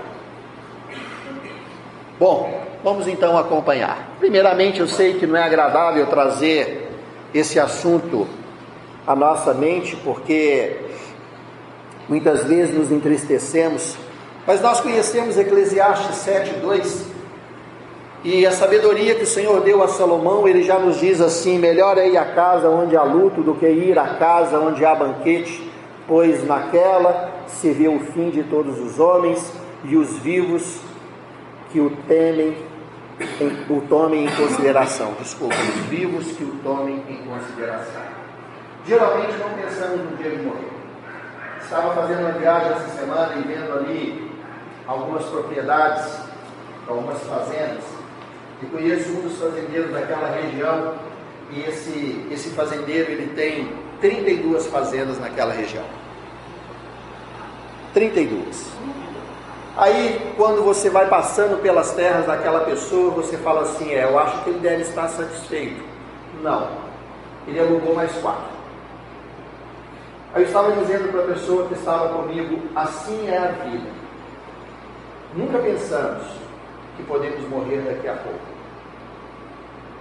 Bom, 2.20 2.64
vamos 2.84 3.08
então 3.08 3.38
acompanhar. 3.38 4.16
Primeiramente, 4.20 4.80
eu 4.80 4.88
sei 4.88 5.16
que 5.16 5.28
não 5.28 5.38
é 5.38 5.44
agradável 5.44 6.06
trazer 6.08 6.92
esse 7.34 7.60
assunto 7.60 8.28
à 9.06 9.16
nossa 9.16 9.54
mente, 9.54 9.96
porque 9.98 10.76
muitas 12.08 12.44
vezes 12.46 12.76
nos 12.76 12.92
entristecemos, 12.92 13.96
mas 14.46 14.62
nós 14.62 14.80
conhecemos 14.80 15.38
Eclesiastes 15.38 16.18
7:2 16.18 17.18
e 18.24 18.46
a 18.46 18.52
sabedoria 18.52 19.16
que 19.16 19.24
o 19.24 19.28
Senhor 19.28 19.62
deu 19.62 19.84
a 19.84 19.88
Salomão, 19.88 20.48
ele 20.48 20.64
já 20.64 20.80
nos 20.80 21.00
diz 21.00 21.22
assim: 21.22 21.60
melhor 21.60 21.98
é 21.98 22.10
ir 22.10 22.18
à 22.18 22.26
casa 22.26 22.70
onde 22.70 22.98
há 22.98 23.04
luto 23.04 23.42
do 23.44 23.56
que 23.56 23.68
ir 23.68 23.98
à 23.98 24.16
casa 24.16 24.60
onde 24.60 24.84
há 24.84 24.96
banquete, 24.96 25.72
pois 26.08 26.46
naquela 26.46 27.32
se 27.48 27.72
vê 27.72 27.88
o 27.88 28.00
fim 28.00 28.30
de 28.30 28.44
todos 28.44 28.80
os 28.80 29.00
homens 29.00 29.54
e 29.84 29.96
os 29.96 30.18
vivos 30.20 30.80
que 31.72 31.80
o 31.80 31.92
temem, 32.08 32.58
o 33.70 33.82
tomem 33.88 34.26
em 34.26 34.36
consideração. 34.36 35.14
Desculpa, 35.20 35.56
os 35.56 35.86
vivos 35.86 36.26
que 36.32 36.44
o 36.44 36.56
tomem 36.64 37.02
em 37.08 37.18
consideração. 37.26 38.02
Geralmente 38.86 39.34
não 39.38 39.50
pensamos 39.50 40.10
no 40.10 40.18
dia 40.18 40.32
de 40.32 40.44
morrer. 40.44 40.77
Estava 41.68 41.94
fazendo 41.94 42.22
uma 42.22 42.32
viagem 42.32 42.72
essa 42.72 42.98
semana 42.98 43.36
e 43.36 43.42
vendo 43.42 43.74
ali 43.74 44.32
algumas 44.88 45.26
propriedades, 45.26 46.18
algumas 46.88 47.22
fazendas 47.24 47.84
e 48.64 48.66
conheço 48.68 49.10
um 49.10 49.24
dos 49.24 49.38
fazendeiros 49.38 49.92
daquela 49.92 50.30
região 50.30 50.96
e 51.52 51.60
esse, 51.64 52.26
esse 52.32 52.52
fazendeiro 52.52 53.12
ele 53.12 53.34
tem 53.36 53.70
32 54.00 54.68
fazendas 54.68 55.20
naquela 55.20 55.52
região. 55.52 55.84
32. 57.94 58.66
Aí, 59.76 60.34
quando 60.38 60.64
você 60.64 60.90
vai 60.90 61.10
passando 61.10 61.62
pelas 61.62 61.92
terras 61.92 62.26
daquela 62.26 62.62
pessoa, 62.62 63.12
você 63.12 63.36
fala 63.40 63.64
assim: 63.64 63.92
é, 63.92 64.06
eu 64.06 64.18
acho 64.18 64.42
que 64.46 64.52
ele 64.52 64.60
deve 64.60 64.84
estar 64.84 65.10
satisfeito. 65.10 65.84
Não, 66.42 66.70
ele 67.46 67.60
alugou 67.60 67.94
mais 67.94 68.14
quatro. 68.22 68.57
Eu 70.38 70.44
estava 70.44 70.72
dizendo 70.74 71.12
para 71.12 71.22
a 71.22 71.34
pessoa 71.34 71.68
que 71.68 71.74
estava 71.74 72.10
comigo: 72.10 72.62
assim 72.76 73.28
é 73.28 73.38
a 73.40 73.48
vida. 73.48 73.90
Nunca 75.34 75.58
pensamos 75.58 76.24
que 76.96 77.04
podemos 77.04 77.42
morrer 77.50 77.82
daqui 77.82 78.08
a 78.08 78.14
pouco. 78.14 78.40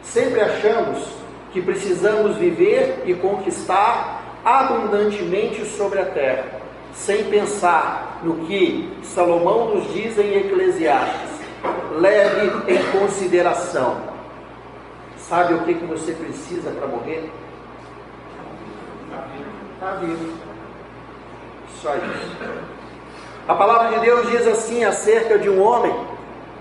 Sempre 0.02 0.42
achamos 0.42 1.08
que 1.52 1.62
precisamos 1.62 2.36
viver 2.36 3.02
e 3.06 3.14
conquistar 3.14 4.22
abundantemente 4.44 5.64
sobre 5.64 6.00
a 6.00 6.04
terra, 6.04 6.60
sem 6.92 7.24
pensar 7.24 8.20
no 8.22 8.46
que 8.46 8.92
Salomão 9.04 9.74
nos 9.74 9.90
diz 9.94 10.18
em 10.18 10.36
Eclesiastes. 10.36 11.30
Leve 11.92 12.74
em 12.74 12.98
consideração. 12.98 14.02
Sabe 15.16 15.54
o 15.54 15.62
que, 15.62 15.74
que 15.74 15.86
você 15.86 16.12
precisa 16.12 16.70
para 16.72 16.86
morrer? 16.86 17.30
Está 19.76 19.92
vivo. 19.96 20.32
Só 21.82 21.94
isso. 21.94 22.36
A 23.46 23.54
palavra 23.54 23.98
de 23.98 24.06
Deus 24.06 24.30
diz 24.30 24.46
assim 24.46 24.82
acerca 24.84 25.38
de 25.38 25.50
um 25.50 25.62
homem 25.62 25.94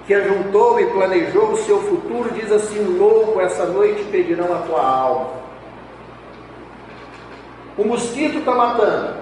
que 0.05 0.13
ajuntou 0.13 0.79
e 0.79 0.85
planejou 0.87 1.51
o 1.51 1.57
seu 1.57 1.81
futuro, 1.81 2.29
diz 2.33 2.51
assim: 2.51 2.97
louco, 2.97 3.39
essa 3.39 3.65
noite 3.65 4.03
pedirão 4.11 4.53
a 4.53 4.59
tua 4.59 4.85
alma. 4.85 5.29
O 7.77 7.85
mosquito 7.85 8.39
está 8.39 8.53
matando, 8.53 9.15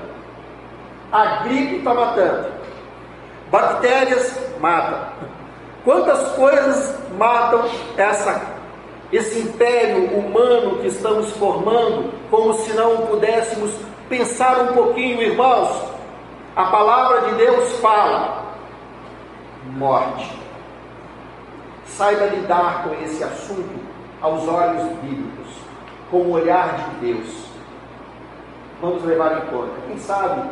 a 1.12 1.26
gripe 1.44 1.78
está 1.78 1.94
matando, 1.94 2.48
bactérias 3.52 4.40
matam. 4.60 5.08
Quantas 5.86 6.30
coisas 6.30 6.98
matam 7.18 7.66
essa, 7.98 8.42
esse 9.12 9.40
império 9.40 10.18
humano 10.18 10.80
que 10.80 10.88
estamos 10.88 11.32
formando, 11.32 12.12
como 12.30 12.54
se 12.56 12.74
não 12.74 13.06
pudéssemos 13.08 13.72
pensar 14.10 14.62
um 14.62 14.74
pouquinho, 14.74 15.22
irmãos? 15.22 15.70
A 16.56 16.66
palavra 16.66 17.30
de 17.30 17.36
Deus 17.36 17.74
fala: 17.80 18.44
morte 19.76 20.44
saiba 21.86 22.26
lidar 22.26 22.84
com 22.84 22.94
esse 23.04 23.24
assunto 23.24 23.80
aos 24.22 24.48
olhos 24.48 24.84
bíblicos, 25.00 25.48
com 26.10 26.18
o 26.18 26.32
olhar 26.32 26.76
de 26.78 27.08
Deus. 27.08 27.44
Vamos 28.82 29.04
levar 29.04 29.38
em 29.38 29.46
conta. 29.52 29.74
Quem 29.88 29.98
sabe 30.00 30.50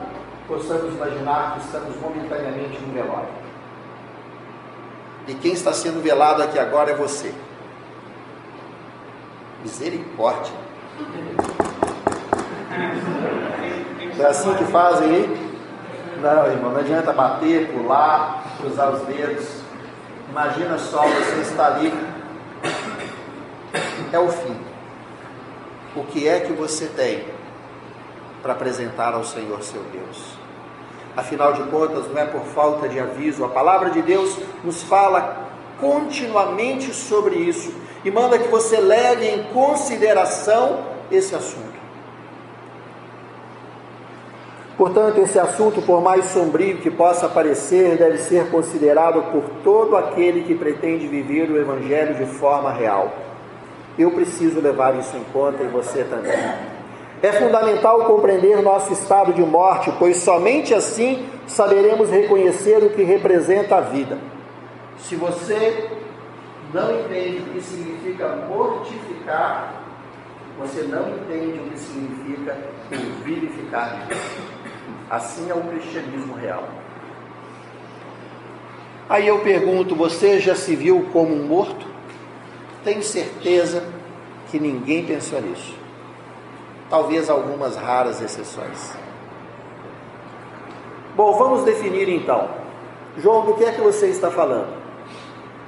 possamos 0.47 0.93
imaginar 0.93 1.53
que 1.53 1.65
estamos 1.65 1.95
momentaneamente 1.99 2.79
no 2.81 2.93
velório. 2.93 3.29
E 5.27 5.33
quem 5.35 5.53
está 5.53 5.73
sendo 5.73 6.01
velado 6.01 6.43
aqui 6.43 6.59
agora 6.59 6.91
é 6.91 6.95
você. 6.95 7.33
Misericórdia. 9.61 10.53
É 14.19 14.25
assim 14.25 14.53
que 14.55 14.65
fazem 14.65 15.09
aí? 15.09 15.51
Não, 16.21 16.45
irmão, 16.47 16.71
não 16.71 16.79
adianta 16.79 17.11
bater, 17.11 17.71
pular, 17.71 18.43
cruzar 18.57 18.91
os 18.91 19.01
dedos. 19.01 19.61
Imagina 20.29 20.77
só, 20.77 21.01
você 21.01 21.41
está 21.41 21.67
ali. 21.67 21.91
É 24.11 24.19
o 24.19 24.29
fim. 24.29 24.57
O 25.95 26.03
que 26.03 26.27
é 26.27 26.39
que 26.39 26.53
você 26.53 26.87
tem 26.87 27.25
para 28.41 28.53
apresentar 28.53 29.13
ao 29.13 29.23
Senhor 29.23 29.61
seu 29.63 29.81
Deus? 29.91 30.37
Afinal 31.17 31.53
de 31.53 31.63
contas, 31.63 32.07
não 32.07 32.17
é 32.17 32.25
por 32.25 32.41
falta 32.41 32.87
de 32.87 32.99
aviso. 32.99 33.43
A 33.43 33.49
palavra 33.49 33.89
de 33.89 34.01
Deus 34.01 34.37
nos 34.63 34.83
fala 34.83 35.47
continuamente 35.79 36.93
sobre 36.93 37.35
isso 37.35 37.73
e 38.03 38.11
manda 38.11 38.37
que 38.37 38.47
você 38.47 38.77
leve 38.77 39.27
em 39.27 39.43
consideração 39.53 40.79
esse 41.11 41.35
assunto. 41.35 41.71
Portanto, 44.77 45.19
esse 45.19 45.37
assunto, 45.37 45.79
por 45.83 46.01
mais 46.01 46.25
sombrio 46.25 46.77
que 46.77 46.89
possa 46.89 47.29
parecer, 47.29 47.97
deve 47.97 48.17
ser 48.17 48.49
considerado 48.49 49.31
por 49.31 49.43
todo 49.63 49.95
aquele 49.95 50.41
que 50.43 50.55
pretende 50.55 51.05
viver 51.05 51.51
o 51.51 51.57
Evangelho 51.57 52.15
de 52.15 52.25
forma 52.25 52.73
real. 52.73 53.13
Eu 53.99 54.09
preciso 54.09 54.59
levar 54.59 54.97
isso 54.97 55.15
em 55.15 55.23
conta 55.25 55.61
e 55.61 55.67
você 55.67 56.03
também. 56.03 56.31
É 57.21 57.31
fundamental 57.33 58.05
compreender 58.05 58.63
nosso 58.63 58.91
estado 58.91 59.31
de 59.31 59.43
morte, 59.43 59.93
pois 59.99 60.17
somente 60.17 60.73
assim 60.73 61.27
saberemos 61.45 62.09
reconhecer 62.09 62.83
o 62.83 62.89
que 62.89 63.03
representa 63.03 63.75
a 63.75 63.81
vida. 63.81 64.17
Se 64.97 65.15
você 65.15 65.90
não 66.73 66.99
entende 66.99 67.37
o 67.39 67.53
que 67.53 67.61
significa 67.61 68.35
mortificar, 68.47 69.83
você 70.59 70.83
não 70.83 71.09
entende 71.09 71.59
o 71.59 71.69
que 71.69 71.79
significa 71.79 72.57
vivificar 73.23 74.07
Assim 75.11 75.49
é 75.49 75.53
o 75.53 75.61
cristianismo 75.61 76.35
real. 76.35 76.63
Aí 79.09 79.27
eu 79.27 79.39
pergunto: 79.39 79.93
você 79.93 80.39
já 80.39 80.55
se 80.55 80.73
viu 80.73 81.09
como 81.11 81.33
um 81.33 81.45
morto? 81.45 81.85
Tenho 82.81 83.03
certeza 83.03 83.83
que 84.49 84.57
ninguém 84.57 85.05
pensou 85.05 85.41
nisso. 85.41 85.75
Talvez 86.89 87.29
algumas 87.29 87.75
raras 87.75 88.21
exceções. 88.21 88.95
Bom, 91.13 91.33
vamos 91.33 91.65
definir 91.65 92.07
então. 92.07 92.49
João, 93.17 93.45
do 93.45 93.53
que 93.55 93.65
é 93.65 93.73
que 93.73 93.81
você 93.81 94.07
está 94.07 94.31
falando? 94.31 94.80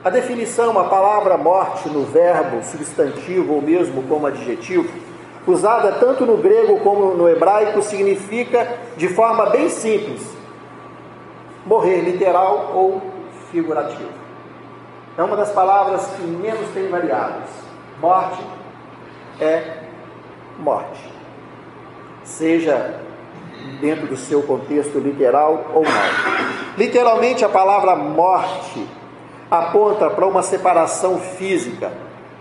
A 0.03 0.09
definição, 0.09 0.77
a 0.77 0.83
palavra 0.83 1.37
morte 1.37 1.87
no 1.87 2.03
verbo, 2.03 2.61
substantivo 2.61 3.53
ou 3.53 3.61
mesmo 3.61 4.03
como 4.03 4.27
adjetivo, 4.27 4.91
usada 5.47 5.93
tanto 5.93 6.25
no 6.25 6.37
grego 6.37 6.79
como 6.81 7.13
no 7.13 7.29
hebraico, 7.29 7.81
significa 7.81 8.67
de 8.97 9.07
forma 9.07 9.45
bem 9.45 9.69
simples 9.69 10.21
morrer 11.65 12.01
literal 12.01 12.73
ou 12.75 13.01
figurativo. 13.49 14.11
É 15.17 15.23
uma 15.23 15.37
das 15.37 15.51
palavras 15.51 16.05
que 16.07 16.23
menos 16.23 16.69
tem 16.73 16.89
variáveis. 16.89 17.49
Morte 18.01 18.43
é 19.39 19.83
morte. 20.59 21.13
Seja 22.25 22.99
dentro 23.79 24.07
do 24.07 24.17
seu 24.17 24.43
contexto 24.43 24.99
literal 24.99 25.67
ou 25.73 25.83
não. 25.83 26.77
Literalmente, 26.77 27.45
a 27.45 27.49
palavra 27.49 27.95
morte 27.95 28.85
aponta 29.57 30.09
para 30.09 30.25
uma 30.25 30.41
separação 30.41 31.19
física, 31.19 31.91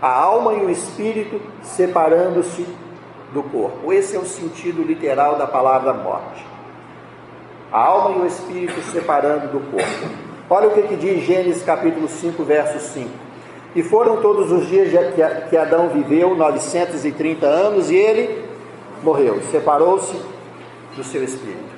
a 0.01 0.09
alma 0.09 0.53
e 0.53 0.65
o 0.65 0.69
espírito 0.71 1.39
separando-se 1.61 2.65
do 3.31 3.43
corpo. 3.43 3.93
Esse 3.93 4.15
é 4.15 4.19
o 4.19 4.25
sentido 4.25 4.81
literal 4.81 5.35
da 5.35 5.45
palavra 5.45 5.93
morte. 5.93 6.43
A 7.71 7.85
alma 7.85 8.17
e 8.17 8.21
o 8.21 8.25
espírito 8.25 8.81
separando 8.91 9.47
do 9.47 9.59
corpo. 9.71 10.23
Olha 10.49 10.69
o 10.69 10.71
que, 10.71 10.81
que 10.81 10.95
diz 10.95 11.23
Gênesis 11.23 11.61
capítulo 11.61 12.07
5, 12.07 12.43
verso 12.43 12.79
5. 12.79 13.09
E 13.75 13.83
foram 13.83 14.17
todos 14.17 14.51
os 14.51 14.67
dias 14.67 14.89
que 15.49 15.57
Adão 15.57 15.89
viveu, 15.89 16.35
930 16.35 17.45
anos, 17.45 17.91
e 17.91 17.95
ele 17.95 18.43
morreu, 19.03 19.39
separou-se 19.51 20.15
do 20.95 21.03
seu 21.03 21.23
espírito. 21.23 21.73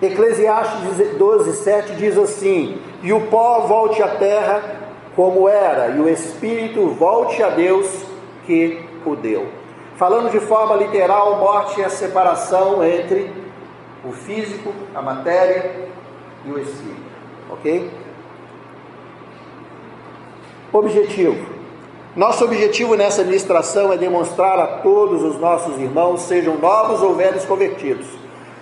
Eclesiastes 0.00 1.16
12, 1.18 1.56
7 1.56 1.94
diz 1.94 2.18
assim: 2.18 2.78
E 3.06 3.12
o 3.12 3.20
pó 3.20 3.60
volte 3.60 4.02
à 4.02 4.08
terra 4.08 4.60
como 5.14 5.48
era, 5.48 5.90
e 5.90 6.00
o 6.00 6.08
espírito 6.08 6.88
volte 6.88 7.40
a 7.40 7.50
Deus 7.50 8.04
que 8.44 8.84
o 9.06 9.14
deu. 9.14 9.46
Falando 9.94 10.28
de 10.28 10.40
forma 10.40 10.74
literal, 10.74 11.38
morte 11.38 11.80
é 11.80 11.84
a 11.84 11.88
separação 11.88 12.84
entre 12.84 13.32
o 14.04 14.10
físico, 14.10 14.72
a 14.92 15.00
matéria 15.00 15.88
e 16.44 16.50
o 16.50 16.58
espírito. 16.58 17.00
Ok? 17.48 17.88
Objetivo. 20.72 21.46
Nosso 22.16 22.44
objetivo 22.44 22.96
nessa 22.96 23.22
ministração 23.22 23.92
é 23.92 23.96
demonstrar 23.96 24.58
a 24.58 24.66
todos 24.78 25.22
os 25.22 25.38
nossos 25.38 25.78
irmãos, 25.78 26.22
sejam 26.22 26.58
novos 26.58 27.00
ou 27.02 27.14
velhos 27.14 27.44
convertidos, 27.44 28.08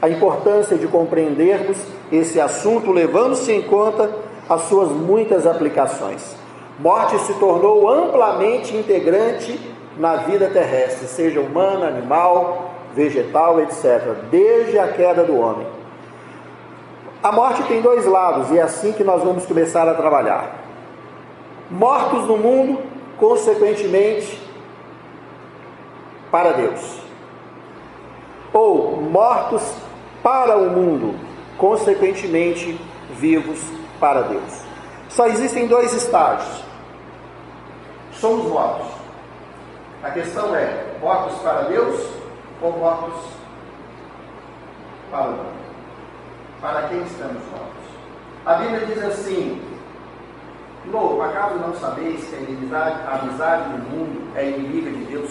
a 0.02 0.09
importância 0.11 0.76
de 0.76 0.87
compreendermos 0.87 1.78
esse 2.12 2.38
assunto, 2.38 2.92
levando-se 2.92 3.50
em 3.50 3.62
conta 3.62 4.33
as 4.48 4.62
suas 4.62 4.90
muitas 4.90 5.46
aplicações. 5.46 6.37
Morte 6.78 7.18
se 7.20 7.35
tornou 7.35 7.88
amplamente 7.88 8.76
integrante 8.76 9.59
na 9.96 10.16
vida 10.16 10.48
terrestre, 10.48 11.07
seja 11.07 11.40
humana, 11.40 11.87
animal, 11.87 12.72
vegetal, 12.94 13.61
etc., 13.61 14.14
desde 14.30 14.78
a 14.78 14.88
queda 14.88 15.24
do 15.24 15.38
homem. 15.38 15.66
A 17.22 17.33
morte 17.33 17.62
tem 17.64 17.80
dois 17.80 18.04
lados 18.04 18.50
e 18.50 18.59
é 18.59 18.62
assim 18.62 18.92
que 18.92 19.04
nós 19.04 19.22
vamos 19.22 19.46
começar 19.46 19.88
a 19.88 19.94
trabalhar. 19.94 20.59
Mortos 21.70 22.26
no 22.26 22.37
mundo, 22.37 22.83
consequentemente, 23.18 24.38
para 26.30 26.52
Deus. 26.52 27.00
Ou 28.52 29.00
mortos 29.00 29.62
para 30.22 30.57
o 30.59 30.68
mundo, 30.70 31.14
consequentemente, 31.57 32.78
vivos 33.12 33.83
para 33.98 34.22
Deus. 34.22 34.62
Só 35.09 35.26
existem 35.26 35.66
dois 35.66 35.92
estágios. 35.92 36.62
Somos 38.12 38.46
mortos 38.46 39.04
a 40.04 40.11
questão 40.11 40.54
é: 40.54 40.98
mortos 41.00 41.38
para 41.38 41.62
Deus 41.62 42.07
ou 42.61 42.72
mortos 42.72 43.24
para 45.11 45.28
o 45.28 45.30
mundo? 45.30 45.64
Para 46.61 46.88
quem 46.88 47.02
estamos 47.04 47.42
mortos? 47.50 47.85
A 48.44 48.54
Bíblia 48.57 48.85
diz 48.85 49.02
assim: 49.02 49.62
Louco, 50.92 51.22
acaso 51.22 51.54
não 51.54 51.74
sabeis 51.76 52.22
que 52.28 52.37
a 52.37 52.38
inimizade, 52.38 53.00
a 53.07 53.14
amizade 53.14 53.70
do 53.70 53.78
mundo 53.78 54.30
é 54.37 54.50
inimiga 54.50 54.90
de 54.90 55.04
Deus? 55.07 55.30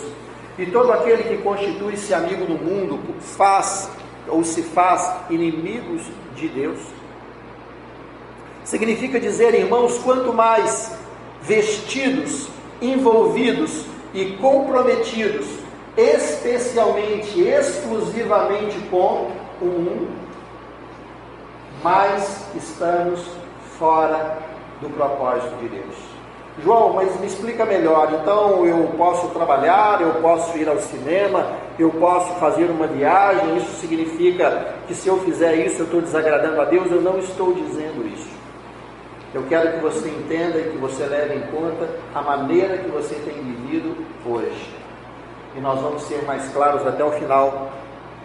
E 0.58 0.65
todo 0.65 0.91
aquele 0.91 1.23
que 1.23 1.43
constitui-se 1.43 2.12
amigo 2.12 2.45
do 2.45 2.56
mundo 2.56 2.99
faz 3.19 3.91
ou 4.28 4.43
se 4.43 4.63
faz 4.63 5.30
inimigos 5.30 6.02
de 6.36 6.47
Deus? 6.47 6.80
Significa 8.73 9.19
dizer, 9.19 9.53
irmãos, 9.53 9.99
quanto 9.99 10.33
mais 10.33 10.91
vestidos, 11.43 12.47
envolvidos 12.81 13.86
e 14.15 14.36
comprometidos 14.38 15.45
especialmente, 15.95 17.39
exclusivamente 17.39 18.79
com 18.89 19.29
o 19.62 19.65
mundo, 19.65 20.07
mas 21.83 22.47
estamos 22.55 23.23
fora 23.77 24.39
do 24.81 24.89
propósito 24.89 25.55
de 25.57 25.69
Deus. 25.69 25.95
João, 26.63 26.93
mas 26.93 27.19
me 27.19 27.27
explica 27.27 27.67
melhor. 27.67 28.12
Então 28.19 28.65
eu 28.65 28.88
posso 28.97 29.27
trabalhar, 29.27 30.01
eu 30.01 30.15
posso 30.15 30.57
ir 30.57 30.67
ao 30.67 30.79
cinema, 30.79 31.45
eu 31.77 31.91
posso 31.91 32.33
fazer 32.39 32.71
uma 32.71 32.88
viagem. 32.88 33.55
Isso 33.57 33.79
significa 33.79 34.73
que 34.88 34.95
se 34.95 35.07
eu 35.07 35.19
fizer 35.19 35.53
isso 35.57 35.83
eu 35.83 35.86
estou 35.86 36.01
desagradando 36.01 36.59
a 36.59 36.65
Deus? 36.65 36.89
Eu 36.89 37.01
não 37.01 37.19
estou 37.19 37.53
dizendo 37.53 38.07
isso. 38.07 38.33
Eu 39.34 39.43
quero 39.50 39.74
que 39.74 39.80
você 39.80 40.10
entenda 40.10 40.60
e 40.60 40.69
que 40.72 40.78
você 40.78 41.06
leve 41.06 41.36
em 41.36 41.41
conta 41.48 41.89
a 42.13 42.22
maneira 42.22 42.78
que 42.78 42.89
você 42.89 43.15
tem 43.15 43.34
vivido 43.34 44.06
hoje. 44.24 44.76
E 45.56 45.60
nós 45.60 45.82
vamos 45.82 46.04
ser 46.04 46.24
mais 46.24 46.48
claros 46.50 46.86
até 46.86 47.04
o 47.04 47.12
final 47.12 47.72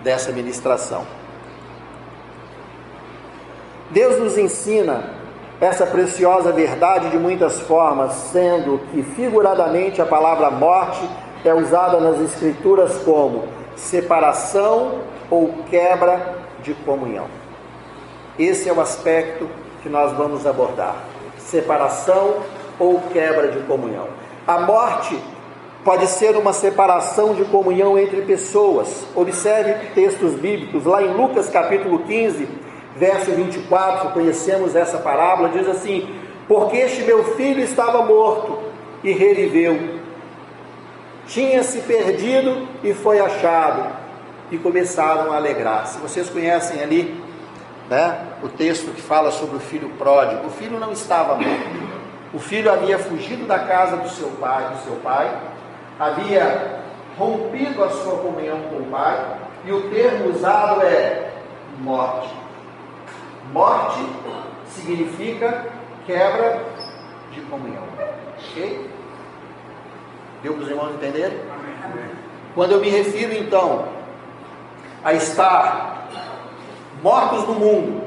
dessa 0.03 0.33
ministração. 0.33 1.07
Deus 3.91 4.19
nos 4.19 4.37
ensina 4.37 5.15
essa 5.61 5.87
preciosa 5.87 6.53
verdade 6.53 7.09
de 7.09 7.19
muitas 7.19 7.59
formas, 7.61 8.13
sendo 8.31 8.79
que 8.91 9.03
figuradamente 9.03 10.03
a 10.03 10.07
palavra 10.07 10.51
morte 10.51 11.09
é 11.43 11.55
usada 11.55 11.99
nas 11.99 12.21
Escrituras 12.21 12.99
como 12.99 13.49
separação 13.75 15.01
ou 15.31 15.55
quebra 15.71 16.37
de 16.63 16.75
comunhão. 16.75 17.27
Esse 18.39 18.69
é 18.69 18.73
o 18.73 18.81
aspecto 18.81 19.49
que 19.83 19.89
nós 19.89 20.13
vamos 20.13 20.47
abordar: 20.47 20.97
separação 21.39 22.37
ou 22.79 23.01
quebra 23.13 23.49
de 23.49 23.61
comunhão. 23.61 24.09
A 24.47 24.61
morte 24.61 25.19
pode 25.85 26.07
ser 26.07 26.37
uma 26.37 26.53
separação 26.53 27.35
de 27.35 27.45
comunhão 27.47 27.99
entre 27.99 28.23
pessoas. 28.23 29.07
Observe 29.15 29.75
textos 29.95 30.35
bíblicos, 30.35 30.85
lá 30.85 31.03
em 31.03 31.15
Lucas 31.15 31.49
capítulo 31.49 32.01
15, 32.01 32.49
verso 32.97 33.31
24, 33.31 34.11
conhecemos 34.11 34.75
essa 34.75 34.99
parábola, 34.99 35.49
diz 35.51 35.69
assim: 35.69 36.09
Porque 36.47 36.77
este 36.77 37.03
meu 37.03 37.37
filho 37.37 37.63
estava 37.63 38.05
morto 38.05 38.59
e 39.03 39.13
reviveu, 39.13 40.01
tinha 41.27 41.63
se 41.63 41.81
perdido 41.81 42.67
e 42.83 42.93
foi 42.93 43.21
achado, 43.21 43.87
e 44.51 44.59
começaram 44.59 45.33
a 45.33 45.37
alegrar-se. 45.37 45.99
Vocês 45.99 46.29
conhecem 46.29 46.83
ali 46.83 47.28
né, 47.89 48.27
o 48.43 48.49
texto 48.49 48.93
que 48.93 49.01
fala 49.01 49.31
sobre 49.31 49.57
o 49.57 49.61
filho 49.61 49.91
pródigo? 49.91 50.47
O 50.47 50.51
filho 50.51 50.79
não 50.79 50.93
estava 50.93 51.35
morto. 51.35 51.89
O 52.33 52.39
filho 52.39 52.71
havia 52.71 52.99
fugido 52.99 53.47
da 53.47 53.59
casa 53.61 53.97
do 53.97 54.09
seu 54.11 54.29
pai, 54.33 54.69
do 54.75 54.85
seu 54.85 54.97
pai, 54.97 55.35
havia 55.99 56.81
rompido 57.17 57.83
a 57.83 57.91
sua 57.91 58.19
comunhão 58.19 58.61
com 58.71 58.77
o 58.77 58.87
pai, 58.91 59.39
e 59.65 59.73
o 59.73 59.91
termo 59.91 60.31
usado 60.31 60.83
é 60.83 61.33
morte. 61.81 62.29
Morte 63.53 64.05
significa 64.67 65.67
quebra 66.07 66.63
de 67.33 67.41
comunhão. 67.43 67.85
Ok? 68.39 68.91
Deu 70.43 70.53
para 70.53 70.63
os 70.63 70.69
irmãos 70.69 70.95
entenderem? 70.95 71.39
Quando 72.55 72.73
eu 72.73 72.81
me 72.81 72.91
refiro 72.91 73.33
então 73.33 73.87
a 75.05 75.15
estar 75.15 75.98
mortos 77.03 77.47
no 77.47 77.55
mundo 77.55 78.03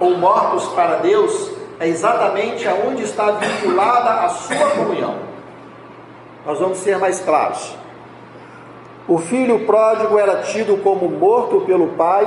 ou 0.00 0.16
mortos 0.16 0.66
para 0.68 0.96
Deus, 0.96 1.52
é 1.80 1.88
exatamente 1.88 2.66
aonde 2.68 3.02
está 3.02 3.32
vinculada 3.32 4.24
a 4.24 4.28
sua 4.28 4.70
comunhão. 4.70 5.16
Nós 6.46 6.58
vamos 6.58 6.78
ser 6.78 6.98
mais 6.98 7.20
claros. 7.20 7.76
O 9.06 9.18
filho 9.18 9.64
pródigo 9.66 10.18
era 10.18 10.42
tido 10.42 10.82
como 10.82 11.08
morto 11.08 11.62
pelo 11.62 11.88
pai 11.88 12.26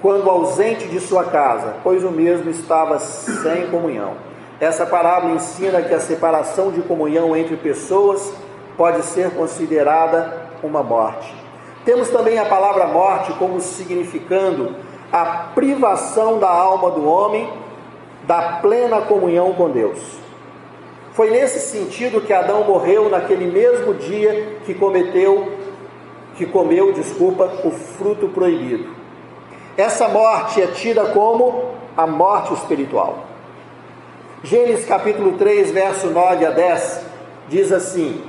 quando 0.00 0.28
ausente 0.28 0.88
de 0.88 1.00
sua 1.00 1.24
casa, 1.24 1.76
pois 1.82 2.02
o 2.02 2.10
mesmo 2.10 2.50
estava 2.50 2.98
sem 2.98 3.68
comunhão. 3.68 4.14
Essa 4.60 4.86
parábola 4.86 5.34
ensina 5.34 5.82
que 5.82 5.94
a 5.94 6.00
separação 6.00 6.70
de 6.70 6.82
comunhão 6.82 7.36
entre 7.36 7.56
pessoas 7.56 8.32
pode 8.76 9.02
ser 9.02 9.30
considerada 9.30 10.50
uma 10.62 10.82
morte. 10.82 11.41
Temos 11.84 12.10
também 12.10 12.38
a 12.38 12.44
palavra 12.44 12.86
morte 12.86 13.32
como 13.34 13.60
significando 13.60 14.76
a 15.12 15.50
privação 15.54 16.38
da 16.38 16.48
alma 16.48 16.90
do 16.90 17.06
homem 17.06 17.50
da 18.24 18.58
plena 18.62 19.00
comunhão 19.02 19.52
com 19.54 19.68
Deus. 19.68 19.98
Foi 21.12 21.30
nesse 21.30 21.60
sentido 21.60 22.20
que 22.20 22.32
Adão 22.32 22.64
morreu 22.64 23.10
naquele 23.10 23.46
mesmo 23.46 23.94
dia 23.94 24.58
que 24.64 24.72
cometeu, 24.72 25.52
que 26.36 26.46
comeu, 26.46 26.92
desculpa, 26.92 27.52
o 27.64 27.70
fruto 27.70 28.28
proibido. 28.28 28.88
Essa 29.76 30.08
morte 30.08 30.62
é 30.62 30.68
tida 30.68 31.06
como 31.06 31.72
a 31.96 32.06
morte 32.06 32.54
espiritual. 32.54 33.18
Gênesis 34.42 34.86
capítulo 34.86 35.32
3, 35.32 35.70
verso 35.70 36.08
9 36.08 36.46
a 36.46 36.50
10, 36.50 37.00
diz 37.48 37.70
assim: 37.72 38.22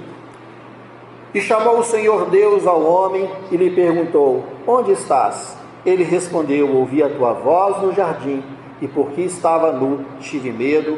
E 1.34 1.42
chamou 1.42 1.80
o 1.80 1.84
Senhor 1.84 2.30
Deus 2.30 2.68
ao 2.68 2.84
homem 2.84 3.28
e 3.52 3.58
lhe 3.58 3.72
perguntou: 3.72 4.44
Onde 4.68 4.92
estás? 4.92 5.58
Ele 5.86 6.04
respondeu: 6.04 6.70
Ouvi 6.70 7.02
a 7.02 7.10
tua 7.10 7.34
voz 7.34 7.82
no 7.82 7.92
jardim, 7.92 8.44
e 8.82 8.88
porque 8.88 9.22
estava 9.22 9.72
nu, 9.72 10.06
tive 10.20 10.52
medo 10.52 10.98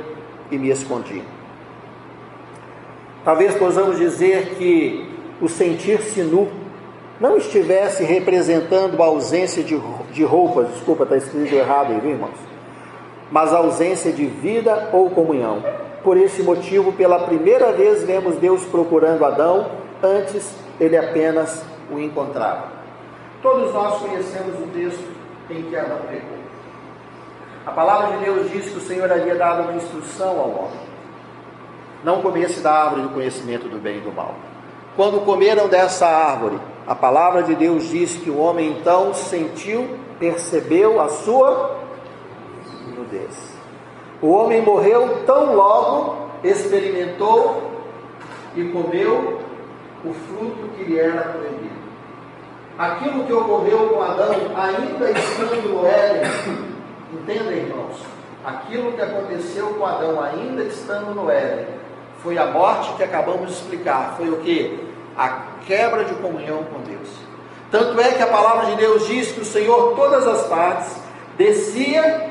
e 0.51 0.57
me 0.57 0.69
escondi. 0.69 1.23
Talvez 3.23 3.55
possamos 3.55 3.97
dizer 3.97 4.55
que 4.55 5.09
o 5.41 5.47
sentir-se 5.47 6.21
nu 6.21 6.47
não 7.19 7.37
estivesse 7.37 8.03
representando 8.03 9.01
a 9.01 9.05
ausência 9.05 9.63
de, 9.63 9.79
de 10.11 10.23
roupas, 10.23 10.67
desculpa, 10.69 11.03
está 11.03 11.15
escrito 11.15 11.53
errado 11.53 11.93
aí, 11.93 11.99
viu, 11.99 12.11
irmãos? 12.11 12.37
Mas 13.31 13.53
a 13.53 13.57
ausência 13.57 14.11
de 14.11 14.25
vida 14.25 14.89
ou 14.91 15.09
comunhão. 15.09 15.63
Por 16.03 16.17
esse 16.17 16.43
motivo, 16.43 16.91
pela 16.91 17.19
primeira 17.19 17.71
vez, 17.71 18.03
vemos 18.03 18.35
Deus 18.35 18.63
procurando 18.65 19.25
Adão, 19.25 19.84
antes 20.05 20.55
ele 20.79 20.97
apenas 20.97 21.63
o 21.91 21.99
encontrava. 21.99 22.69
Todos 23.41 23.73
nós 23.73 23.99
conhecemos 23.99 24.59
o 24.59 24.67
texto 24.67 25.03
em 25.49 25.63
que 25.63 25.75
Adão 25.75 25.99
pecou. 26.09 26.37
A 27.65 27.71
palavra 27.71 28.17
de 28.17 28.25
Deus 28.25 28.51
diz 28.51 28.69
que 28.69 28.77
o 28.77 28.81
Senhor 28.81 29.11
havia 29.11 29.35
dado 29.35 29.63
uma 29.63 29.73
instrução 29.73 30.39
ao 30.39 30.49
homem: 30.49 30.79
não 32.03 32.21
comesse 32.21 32.61
da 32.61 32.71
árvore 32.71 33.01
do 33.03 33.09
conhecimento 33.09 33.67
do 33.67 33.77
bem 33.77 33.97
e 33.97 34.01
do 34.01 34.11
mal. 34.11 34.35
Quando 34.95 35.25
comeram 35.25 35.67
dessa 35.67 36.07
árvore, 36.07 36.59
a 36.87 36.95
palavra 36.95 37.43
de 37.43 37.55
Deus 37.55 37.89
diz 37.89 38.15
que 38.15 38.29
o 38.29 38.37
homem 38.37 38.71
então 38.71 39.13
sentiu, 39.13 39.97
percebeu 40.19 41.01
a 41.01 41.09
sua 41.09 41.77
nudez. 42.95 43.55
O 44.21 44.29
homem 44.29 44.61
morreu 44.61 45.23
tão 45.25 45.55
logo 45.55 46.25
experimentou 46.43 47.71
e 48.55 48.63
comeu 48.65 49.39
o 50.05 50.13
fruto 50.13 50.69
que 50.75 50.83
lhe 50.83 50.99
era 50.99 51.21
proibido. 51.21 51.85
Aquilo 52.77 53.23
que 53.23 53.33
ocorreu 53.33 53.89
com 53.89 54.01
Adão, 54.01 54.35
ainda 54.55 55.11
estando 55.11 55.69
no 55.69 55.85
Éden, 55.85 56.29
entenda 57.13 57.51
irmãos, 57.53 58.01
aquilo 58.43 58.91
que 58.91 59.01
aconteceu 59.01 59.67
com 59.67 59.85
Adão, 59.85 60.21
ainda 60.21 60.63
estando 60.63 61.15
no 61.15 61.31
Éden, 61.31 61.67
foi 62.19 62.37
a 62.37 62.47
morte 62.47 62.93
que 62.93 63.03
acabamos 63.03 63.47
de 63.47 63.53
explicar. 63.53 64.15
Foi 64.17 64.29
o 64.29 64.37
que? 64.37 64.83
A 65.17 65.43
quebra 65.65 66.03
de 66.03 66.15
comunhão 66.15 66.63
com 66.63 66.81
Deus. 66.81 67.09
Tanto 67.71 67.99
é 67.99 68.11
que 68.11 68.21
a 68.21 68.27
palavra 68.27 68.67
de 68.67 68.75
Deus 68.75 69.07
diz 69.07 69.31
que 69.31 69.41
o 69.41 69.45
Senhor, 69.45 69.95
todas 69.95 70.27
as 70.27 70.47
partes, 70.47 70.95
descia 71.37 72.29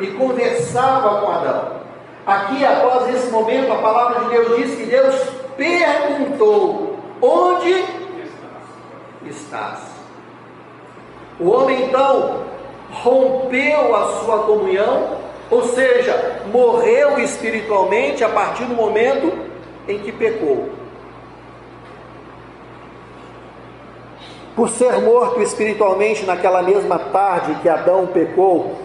e 0.00 0.06
conversava 0.08 1.20
com 1.20 1.30
Adão. 1.30 1.80
Aqui, 2.26 2.64
após 2.64 3.14
esse 3.14 3.30
momento, 3.30 3.72
a 3.72 3.76
palavra 3.76 4.20
de 4.20 4.30
Deus 4.30 4.56
diz 4.56 4.76
que 4.76 4.86
Deus 4.86 5.39
perguntou: 5.60 6.96
Onde 7.20 7.84
estás? 9.26 9.80
O 11.38 11.50
homem 11.50 11.84
então 11.84 12.44
rompeu 12.90 13.94
a 13.94 14.06
sua 14.20 14.38
comunhão, 14.44 15.18
ou 15.50 15.62
seja, 15.64 16.42
morreu 16.50 17.18
espiritualmente 17.18 18.24
a 18.24 18.28
partir 18.30 18.64
do 18.64 18.74
momento 18.74 19.32
em 19.86 19.98
que 19.98 20.12
pecou. 20.12 20.70
Por 24.56 24.70
ser 24.70 25.00
morto 25.00 25.42
espiritualmente 25.42 26.24
naquela 26.24 26.62
mesma 26.62 26.98
tarde 26.98 27.54
que 27.62 27.68
Adão 27.68 28.06
pecou, 28.06 28.78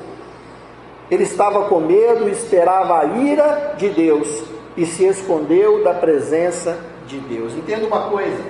ele 1.10 1.24
estava 1.24 1.66
com 1.66 1.80
medo 1.80 2.28
e 2.28 2.32
esperava 2.32 3.00
a 3.00 3.06
ira 3.06 3.76
de 3.78 3.90
Deus 3.90 4.55
e 4.78 4.86
se 4.86 5.06
escondeu 5.06 5.84
da 5.84 5.94
presença 5.94 6.78
de 7.08 7.20
Deus. 7.20 7.54
Entenda 7.54 7.86
uma 7.88 8.10
coisa: 8.10 8.44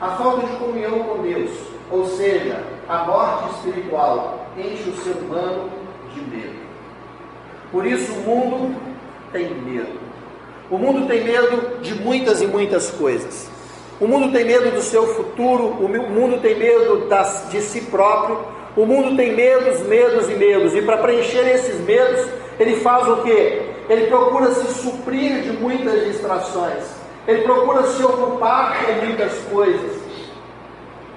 a 0.00 0.10
falta 0.10 0.46
de 0.46 0.56
comunhão 0.56 1.00
com 1.00 1.22
Deus, 1.22 1.50
ou 1.90 2.06
seja, 2.06 2.62
a 2.88 3.04
morte 3.04 3.54
espiritual, 3.54 4.46
enche 4.56 4.90
o 4.90 4.96
ser 4.96 5.16
humano 5.22 5.70
de 6.14 6.20
medo. 6.20 6.58
Por 7.70 7.86
isso 7.86 8.12
o 8.12 8.20
mundo 8.22 8.76
tem 9.32 9.54
medo. 9.54 9.98
O 10.70 10.76
mundo 10.76 11.06
tem 11.06 11.24
medo 11.24 11.80
de 11.80 11.94
muitas 11.94 12.42
e 12.42 12.46
muitas 12.46 12.90
coisas. 12.90 13.48
O 14.00 14.06
mundo 14.06 14.32
tem 14.32 14.44
medo 14.44 14.70
do 14.70 14.82
seu 14.82 15.06
futuro, 15.14 15.64
o 15.64 15.88
mundo 15.88 16.40
tem 16.40 16.56
medo 16.56 17.08
das, 17.08 17.48
de 17.50 17.60
si 17.60 17.80
próprio, 17.82 18.38
o 18.76 18.86
mundo 18.86 19.16
tem 19.16 19.34
medos, 19.34 19.80
medos 19.80 20.28
e 20.30 20.34
medos, 20.34 20.74
e 20.74 20.82
para 20.82 20.98
preencher 20.98 21.48
esses 21.48 21.80
medos, 21.80 22.28
ele 22.60 22.76
faz 22.76 23.08
o 23.08 23.22
que? 23.22 23.67
Ele 23.88 24.06
procura 24.06 24.52
se 24.52 24.74
suprir 24.82 25.42
de 25.42 25.52
muitas 25.52 26.04
distrações, 26.04 26.84
ele 27.26 27.42
procura 27.42 27.82
se 27.84 28.02
ocupar 28.02 28.84
com 28.84 29.06
muitas 29.06 29.32
coisas. 29.50 30.08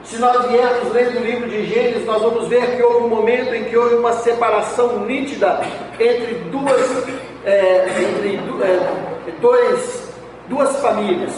Se 0.04 0.18
nós 0.18 0.46
viermos 0.48 0.92
lendo 0.92 1.20
o 1.20 1.24
livro 1.24 1.50
de 1.50 1.66
Gênesis, 1.68 2.06
nós 2.06 2.22
vamos 2.22 2.48
ver 2.48 2.76
que 2.76 2.84
houve 2.84 3.06
um 3.06 3.08
momento 3.08 3.54
em 3.54 3.66
que 3.66 3.78
houve 3.78 3.96
uma 3.96 4.14
separação 4.14 5.06
nítida 5.06 5.62
entre 6.00 6.34
duas, 6.52 7.08
é, 7.46 7.86
entre 7.88 8.36
é, 8.64 9.32
dois, 9.40 10.12
duas 10.50 10.76
famílias. 10.82 11.32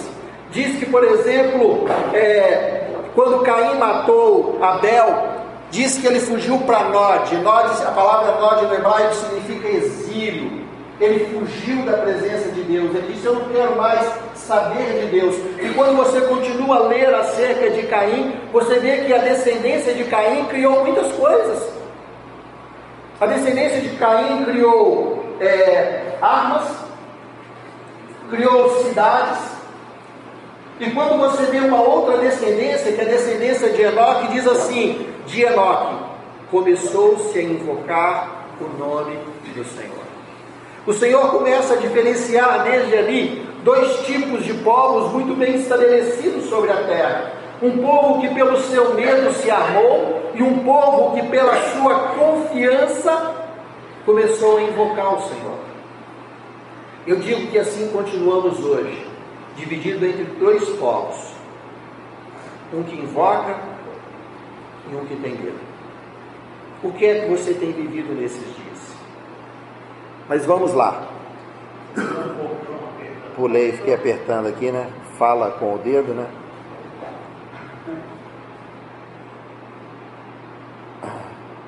Diz 0.52 0.80
que, 0.80 0.86
por 0.86 1.04
exemplo, 1.04 1.86
é, 2.14 2.88
quando 3.14 3.44
Caim 3.44 3.78
matou 3.78 4.58
Abel, 4.62 5.24
diz 5.70 5.98
que 5.98 6.08
ele 6.08 6.20
fugiu 6.20 6.58
para 6.60 6.86
Nod. 6.90 7.36
Nod. 7.38 7.84
A 7.86 7.92
palavra 7.92 8.40
Nod 8.40 8.66
no 8.66 8.74
hebraico 8.74 9.14
significa 9.14 9.68
exílio. 9.68 10.63
Ele 11.04 11.38
fugiu 11.38 11.86
da 11.86 11.98
presença 11.98 12.50
de 12.52 12.62
Deus. 12.64 12.96
Ele 12.96 13.14
disse: 13.14 13.26
Eu 13.26 13.36
não 13.36 13.50
quero 13.50 13.76
mais 13.76 14.00
saber 14.36 15.02
de 15.02 15.20
Deus. 15.20 15.36
E 15.62 15.74
quando 15.76 15.98
você 15.98 16.22
continua 16.22 16.78
a 16.78 16.88
ler 16.88 17.14
acerca 17.14 17.70
de 17.72 17.84
Caim, 17.88 18.34
você 18.54 18.80
vê 18.80 19.04
que 19.04 19.14
a 19.14 19.18
descendência 19.18 19.94
de 19.94 20.06
Caim 20.06 20.46
criou 20.46 20.86
muitas 20.86 21.12
coisas. 21.14 21.68
A 23.20 23.26
descendência 23.26 23.82
de 23.82 23.90
Caim 23.98 24.46
criou 24.46 25.26
é, 25.42 26.18
armas, 26.22 26.70
criou 28.30 28.84
cidades. 28.84 29.40
E 30.80 30.90
quando 30.92 31.20
você 31.20 31.44
vê 31.48 31.60
uma 31.60 31.82
outra 31.82 32.18
descendência, 32.18 32.94
que 32.94 33.02
é 33.02 33.04
a 33.04 33.08
descendência 33.08 33.70
de 33.72 33.82
Enoque, 33.82 34.30
diz 34.30 34.48
assim: 34.48 35.06
de 35.26 35.42
Enoque 35.42 35.96
começou-se 36.50 37.38
a 37.38 37.42
invocar 37.42 38.48
o 38.62 38.78
nome 38.78 39.18
do 39.54 39.66
Senhor. 39.66 40.03
O 40.86 40.92
Senhor 40.92 41.32
começa 41.32 41.76
a 41.76 41.78
diferenciar 41.78 42.64
desde 42.64 42.98
ali 42.98 43.48
dois 43.64 44.06
tipos 44.06 44.44
de 44.44 44.54
povos 44.56 45.14
muito 45.14 45.34
bem 45.34 45.56
estabelecidos 45.56 46.46
sobre 46.50 46.72
a 46.72 46.84
terra. 46.84 47.32
Um 47.62 47.78
povo 47.78 48.20
que 48.20 48.34
pelo 48.34 48.58
seu 48.58 48.94
medo 48.94 49.32
se 49.34 49.50
armou 49.50 50.32
e 50.34 50.44
um 50.44 50.60
povo 50.60 51.16
que 51.16 51.26
pela 51.28 51.56
sua 51.72 52.10
confiança 52.10 53.34
começou 54.06 54.58
a 54.58 54.64
invocar 54.64 55.16
o 55.16 55.22
Senhor. 55.22 55.58
Eu 57.08 57.18
digo 57.18 57.48
que 57.48 57.60
assim 57.60 57.90
continuamos 57.90 58.60
hoje, 58.60 59.08
dividido 59.56 60.06
entre 60.06 60.26
dois 60.38 60.68
povos: 60.72 61.34
um 62.74 62.84
que 62.84 62.96
invoca 62.98 63.56
e 64.92 64.96
um 64.96 65.06
que 65.06 65.16
tem 65.16 65.32
medo. 65.32 65.60
O 66.84 66.92
que 66.92 67.06
é 67.06 67.22
que 67.22 67.30
você 67.30 67.54
tem 67.54 67.72
vivido 67.72 68.14
nesses 68.14 68.44
dias? 68.44 68.63
Mas 70.28 70.46
vamos 70.46 70.74
lá. 70.74 71.08
Pulei, 73.36 73.74
fiquei 73.74 73.94
apertando 73.94 74.48
aqui, 74.48 74.72
né? 74.72 74.90
Fala 75.18 75.52
com 75.52 75.76
o 75.76 75.78
dedo, 75.78 76.14
né? 76.14 76.28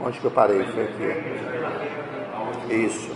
Onde 0.02 0.20
que 0.20 0.26
eu 0.26 0.32
parei? 0.32 0.64
Foi 0.66 0.84
aqui. 0.84 2.74
Isso. 2.74 3.16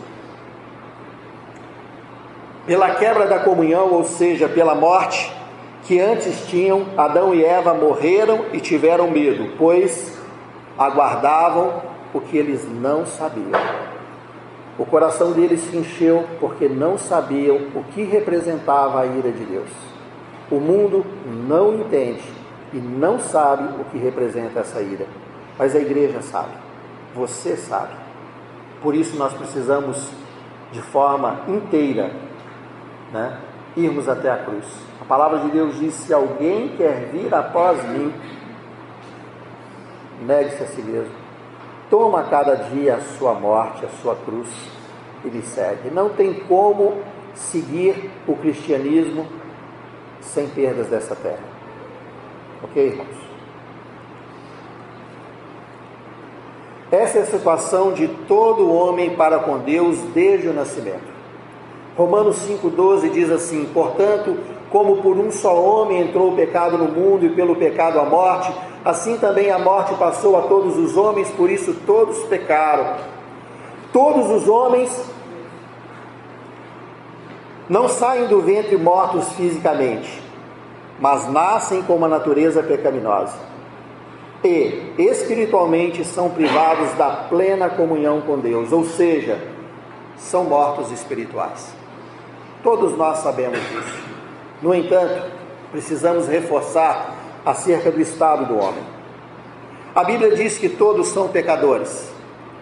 Pela 2.66 2.96
quebra 2.96 3.28
da 3.28 3.40
comunhão, 3.40 3.92
ou 3.94 4.04
seja, 4.04 4.48
pela 4.50 4.76
morte 4.76 5.32
que 5.84 6.00
antes 6.00 6.46
tinham, 6.48 6.86
Adão 6.98 7.34
e 7.34 7.44
Eva 7.44 7.74
morreram 7.74 8.46
e 8.54 8.60
tiveram 8.60 9.10
medo, 9.10 9.54
pois 9.58 10.20
aguardavam 10.78 11.82
o 12.14 12.22
que 12.22 12.38
eles 12.38 12.68
não 12.70 13.06
sabiam. 13.06 13.60
O 14.80 14.86
coração 14.86 15.34
deles 15.34 15.60
se 15.60 15.76
encheu 15.76 16.26
porque 16.40 16.70
não 16.70 16.98
sabiam 16.98 17.58
o 17.76 17.84
que 17.92 18.02
representava 18.04 19.02
a 19.02 19.06
ira 19.06 19.30
de 19.30 19.44
Deus. 19.44 19.70
O 20.50 20.56
mundo 20.56 21.06
não 21.46 21.76
entende 21.82 22.24
e 22.72 22.78
não 22.78 23.20
sabe 23.20 23.82
o 23.82 23.84
que 23.92 23.98
representa 23.98 24.62
essa 24.62 24.80
ira, 24.80 25.06
mas 25.58 25.76
a 25.76 25.80
igreja 25.80 26.22
sabe, 26.22 26.54
você 27.14 27.58
sabe. 27.58 27.92
Por 28.82 28.96
isso 28.96 29.18
nós 29.18 29.34
precisamos, 29.34 30.10
de 30.72 30.82
forma 30.82 31.42
inteira, 31.50 32.14
né, 33.12 33.38
irmos 33.76 34.08
até 34.08 34.32
a 34.32 34.38
cruz. 34.38 34.66
A 35.02 35.04
palavra 35.04 35.40
de 35.40 35.50
Deus 35.50 35.78
diz: 35.78 35.94
se 35.94 36.14
alguém 36.14 36.70
quer 36.78 37.10
vir 37.12 37.34
após 37.36 37.84
mim, 37.90 38.14
negue-se 40.26 40.64
a 40.64 40.68
si 40.68 40.82
mesmo 40.82 41.19
toma 41.90 42.24
cada 42.24 42.56
dia 42.56 42.96
a 42.96 43.02
sua 43.02 43.34
morte, 43.34 43.86
a 43.86 43.90
sua 44.02 44.16
cruz 44.16 44.48
e 45.24 45.30
lhe 45.30 45.42
segue. 45.42 45.90
Não 45.90 46.10
tem 46.10 46.34
como 46.34 46.98
seguir 47.34 48.12
o 48.28 48.36
cristianismo 48.36 49.26
sem 50.22 50.48
perdas 50.48 50.88
dessa 50.88 51.16
terra. 51.16 51.44
Ok, 52.64 52.88
irmãos? 52.88 53.30
Essa 56.92 57.20
é 57.20 57.22
a 57.22 57.26
situação 57.26 57.94
de 57.94 58.08
todo 58.28 58.74
homem 58.74 59.16
para 59.16 59.40
com 59.40 59.60
Deus 59.60 60.00
desde 60.14 60.48
o 60.48 60.54
nascimento. 60.54 61.08
Romanos 61.96 62.38
5,12 62.48 63.12
diz 63.12 63.30
assim: 63.30 63.66
Portanto, 63.74 64.38
como 64.72 64.98
por 64.98 65.18
um 65.18 65.32
só 65.32 65.56
homem 65.62 66.02
entrou 66.02 66.32
o 66.32 66.36
pecado 66.36 66.78
no 66.78 66.86
mundo 66.86 67.26
e 67.26 67.30
pelo 67.30 67.56
pecado 67.56 68.00
a 68.00 68.06
morte, 68.06 68.52
assim 68.90 69.18
também 69.18 69.52
a 69.52 69.60
morte 69.60 69.94
passou 69.96 70.38
a 70.38 70.44
todos 70.44 70.78
os 70.78 70.98
homens, 70.98 71.30
por 71.30 71.50
isso 71.50 71.74
todos 71.86 72.24
pecaram. 72.26 72.98
Todos 73.94 74.30
os 74.30 74.48
homens 74.48 75.10
não 77.70 77.88
saem 77.88 78.28
do 78.28 78.42
ventre 78.42 78.78
mortos 78.78 79.32
fisicamente, 79.34 80.22
mas 81.00 81.30
nascem 81.32 81.84
com 81.84 81.96
uma 81.96 82.08
natureza 82.08 82.64
pecaminosa. 82.64 83.38
E 84.44 84.94
espiritualmente 84.98 86.04
são 86.06 86.30
privados 86.30 86.94
da 86.94 87.10
plena 87.30 87.70
comunhão 87.70 88.22
com 88.22 88.40
Deus, 88.40 88.72
ou 88.72 88.86
seja, 88.86 89.40
são 90.18 90.46
mortos 90.46 90.92
espirituais. 90.92 91.74
Todos 92.64 92.98
nós 92.98 93.20
sabemos 93.20 93.60
disso. 93.60 94.04
No 94.62 94.74
entanto, 94.74 95.32
precisamos 95.72 96.28
reforçar 96.28 97.19
acerca 97.46 97.92
do 97.92 98.02
estado 98.02 98.46
do 98.46 98.58
homem. 98.58 98.84
A 99.96 100.04
Bíblia 100.04 100.36
diz 100.36 100.58
que 100.58 100.70
todos 100.70 101.08
são 101.08 101.28
pecadores. 101.28 102.12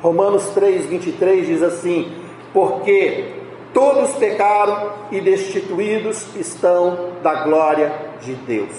Romanos 0.02 0.50
3, 0.50 0.86
23 0.86 1.46
diz 1.46 1.62
assim: 1.62 2.12
Porque 2.54 3.34
todos 3.74 4.12
pecaram 4.14 4.92
e 5.12 5.20
destituídos 5.20 6.26
estão 6.36 7.12
da 7.22 7.44
glória 7.44 7.94
de 8.22 8.34
Deus. 8.34 8.72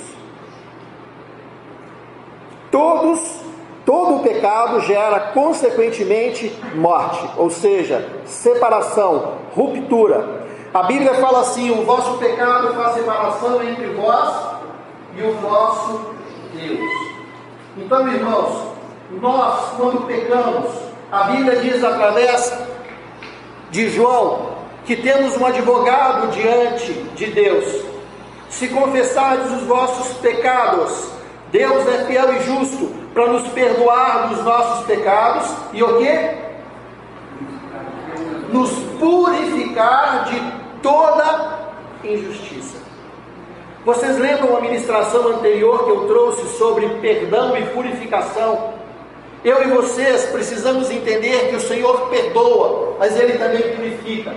Todos, 2.70 3.40
todo 3.84 4.22
pecado 4.22 4.80
gera 4.80 5.20
consequentemente 5.32 6.52
morte, 6.74 7.28
ou 7.36 7.50
seja, 7.50 8.08
separação, 8.24 9.38
ruptura. 9.54 10.46
A 10.72 10.82
Bíblia 10.84 11.14
fala 11.14 11.40
assim: 11.40 11.70
o 11.70 11.84
vosso 11.84 12.18
pecado 12.18 12.74
faz 12.74 12.94
separação 12.94 13.62
entre 13.62 13.86
vós 13.88 14.57
e 15.18 15.22
o 15.22 15.32
vosso 15.34 16.14
Deus. 16.54 17.08
Então, 17.76 18.08
irmãos, 18.08 18.72
nós, 19.20 19.72
quando 19.76 20.06
pecamos, 20.06 20.70
a 21.10 21.24
Bíblia 21.24 21.56
diz 21.56 21.82
através 21.82 22.52
de 23.70 23.90
João 23.90 24.58
que 24.84 24.96
temos 24.96 25.36
um 25.36 25.44
advogado 25.44 26.28
diante 26.28 26.92
de 27.14 27.26
Deus. 27.26 27.84
Se 28.48 28.68
confessardes 28.68 29.50
os 29.52 29.62
vossos 29.64 30.16
pecados, 30.18 31.10
Deus 31.50 31.86
é 31.86 32.04
fiel 32.06 32.34
e 32.34 32.42
justo 32.42 32.86
para 33.12 33.26
nos 33.26 33.48
perdoar 33.48 34.28
dos 34.28 34.44
nossos 34.44 34.86
pecados 34.86 35.50
e 35.72 35.82
o 35.82 35.98
que? 35.98 36.48
Nos 38.52 38.70
purificar 38.98 40.24
de 40.24 40.40
toda 40.82 41.58
injustiça. 42.04 42.77
Vocês 43.84 44.18
lembram 44.18 44.56
a 44.56 44.60
ministração 44.60 45.28
anterior 45.28 45.84
que 45.84 45.90
eu 45.90 46.06
trouxe 46.06 46.58
sobre 46.58 46.88
perdão 47.00 47.56
e 47.56 47.64
purificação? 47.66 48.74
Eu 49.44 49.62
e 49.62 49.70
vocês 49.70 50.26
precisamos 50.26 50.90
entender 50.90 51.48
que 51.48 51.56
o 51.56 51.60
Senhor 51.60 52.08
perdoa, 52.08 52.96
mas 52.98 53.18
Ele 53.18 53.38
também 53.38 53.62
purifica. 53.76 54.34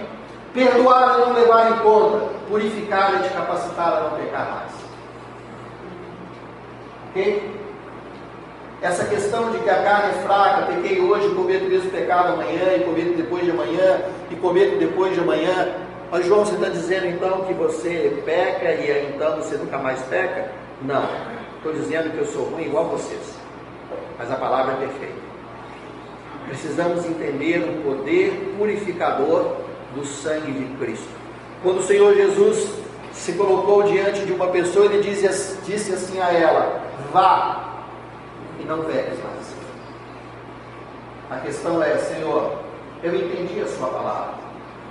Perdoar 0.54 1.15
é 1.15 1.25
não 1.25 1.34
levar 1.34 1.71
em 1.71 1.80
conta, 1.80 2.25
purificar 2.47 3.15
é 3.15 3.27
te 3.27 3.30
capacitar 3.30 3.93
a 3.93 3.99
não 4.01 4.12
pecar 4.12 4.51
mais. 4.51 4.71
Ok? 7.10 7.51
Essa 8.82 9.06
questão 9.06 9.51
de 9.51 9.60
que 9.60 9.69
a 9.69 9.84
carne 9.84 10.10
é 10.10 10.23
fraca, 10.23 10.65
pequei 10.65 10.99
hoje, 10.99 11.30
cometo 11.36 11.65
o 11.65 11.69
mesmo 11.69 11.89
pecado 11.91 12.34
amanhã, 12.34 12.75
e 12.75 12.84
cometo 12.84 13.15
depois 13.15 13.43
de 13.43 13.51
amanhã, 13.51 14.01
e 14.30 14.36
cometo 14.36 14.77
depois 14.77 15.13
de 15.13 15.19
amanhã, 15.19 15.73
mas 16.12 16.26
João, 16.26 16.45
você 16.45 16.56
está 16.56 16.67
dizendo 16.67 17.08
então 17.08 17.45
que 17.45 17.54
você 17.54 18.21
peca 18.26 18.69
e 18.74 19.13
então 19.15 19.38
você 19.38 19.56
nunca 19.56 19.78
mais 19.78 20.02
peca? 20.04 20.52
Não. 20.82 21.08
Estou 21.56 21.71
dizendo 21.71 22.12
que 22.12 22.17
eu 22.17 22.26
sou 22.26 22.43
ruim 22.50 22.65
igual 22.65 22.89
vocês. 22.89 23.34
Mas 24.19 24.30
a 24.30 24.36
palavra 24.36 24.74
é 24.74 24.78
perfeita. 24.88 25.21
Precisamos 26.47 27.06
entender 27.06 27.60
o 27.60 27.82
poder 27.82 28.56
purificador 28.58 29.56
do 29.95 30.06
sangue 30.06 30.52
de 30.52 30.65
Cristo. 30.78 31.08
Quando 31.63 31.80
o 31.80 31.84
Senhor 31.84 32.13
Jesus 32.13 32.69
se 33.13 33.32
colocou 33.34 33.84
diante 33.84 34.26
de 34.26 34.34
uma 34.34 34.47
pessoa, 34.47 34.88
ele 34.88 35.02
disse, 35.02 35.62
disse 35.62 35.93
assim 35.93 36.19
a 36.19 36.34
ela: 36.34 36.82
Vá 37.13 37.86
e 38.60 38.65
não 38.65 38.84
peques 38.84 39.17
mais. 39.24 39.56
A 41.30 41.38
questão 41.38 41.82
é, 41.82 41.97
Senhor, 41.97 42.60
eu 43.02 43.15
entendi 43.15 43.62
a 43.62 43.67
Sua 43.67 43.88
palavra. 43.88 44.40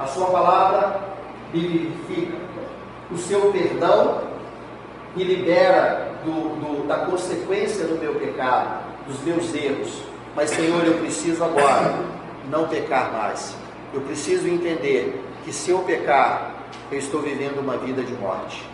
A 0.00 0.06
Sua 0.06 0.28
palavra 0.28 0.98
me 1.52 1.60
vivifica. 1.60 2.38
O 3.10 3.18
seu 3.18 3.52
perdão 3.52 4.22
me 5.14 5.24
libera 5.24 6.12
do, 6.24 6.30
do, 6.30 6.86
da 6.86 7.00
consequência 7.00 7.84
do 7.84 8.00
meu 8.00 8.14
pecado, 8.14 8.82
dos 9.06 9.20
meus 9.22 9.54
erros. 9.54 10.02
Mas, 10.34 10.48
Senhor, 10.50 10.86
eu 10.86 10.94
preciso 10.98 11.44
agora 11.44 11.94
não 12.48 12.66
pecar 12.66 13.12
mais. 13.12 13.54
Eu 13.92 14.00
preciso 14.00 14.48
entender 14.48 15.22
que 15.44 15.52
se 15.52 15.70
eu 15.70 15.80
pecar, 15.80 16.54
eu 16.90 16.98
estou 16.98 17.20
vivendo 17.20 17.58
uma 17.58 17.76
vida 17.76 18.02
de 18.02 18.14
morte, 18.14 18.66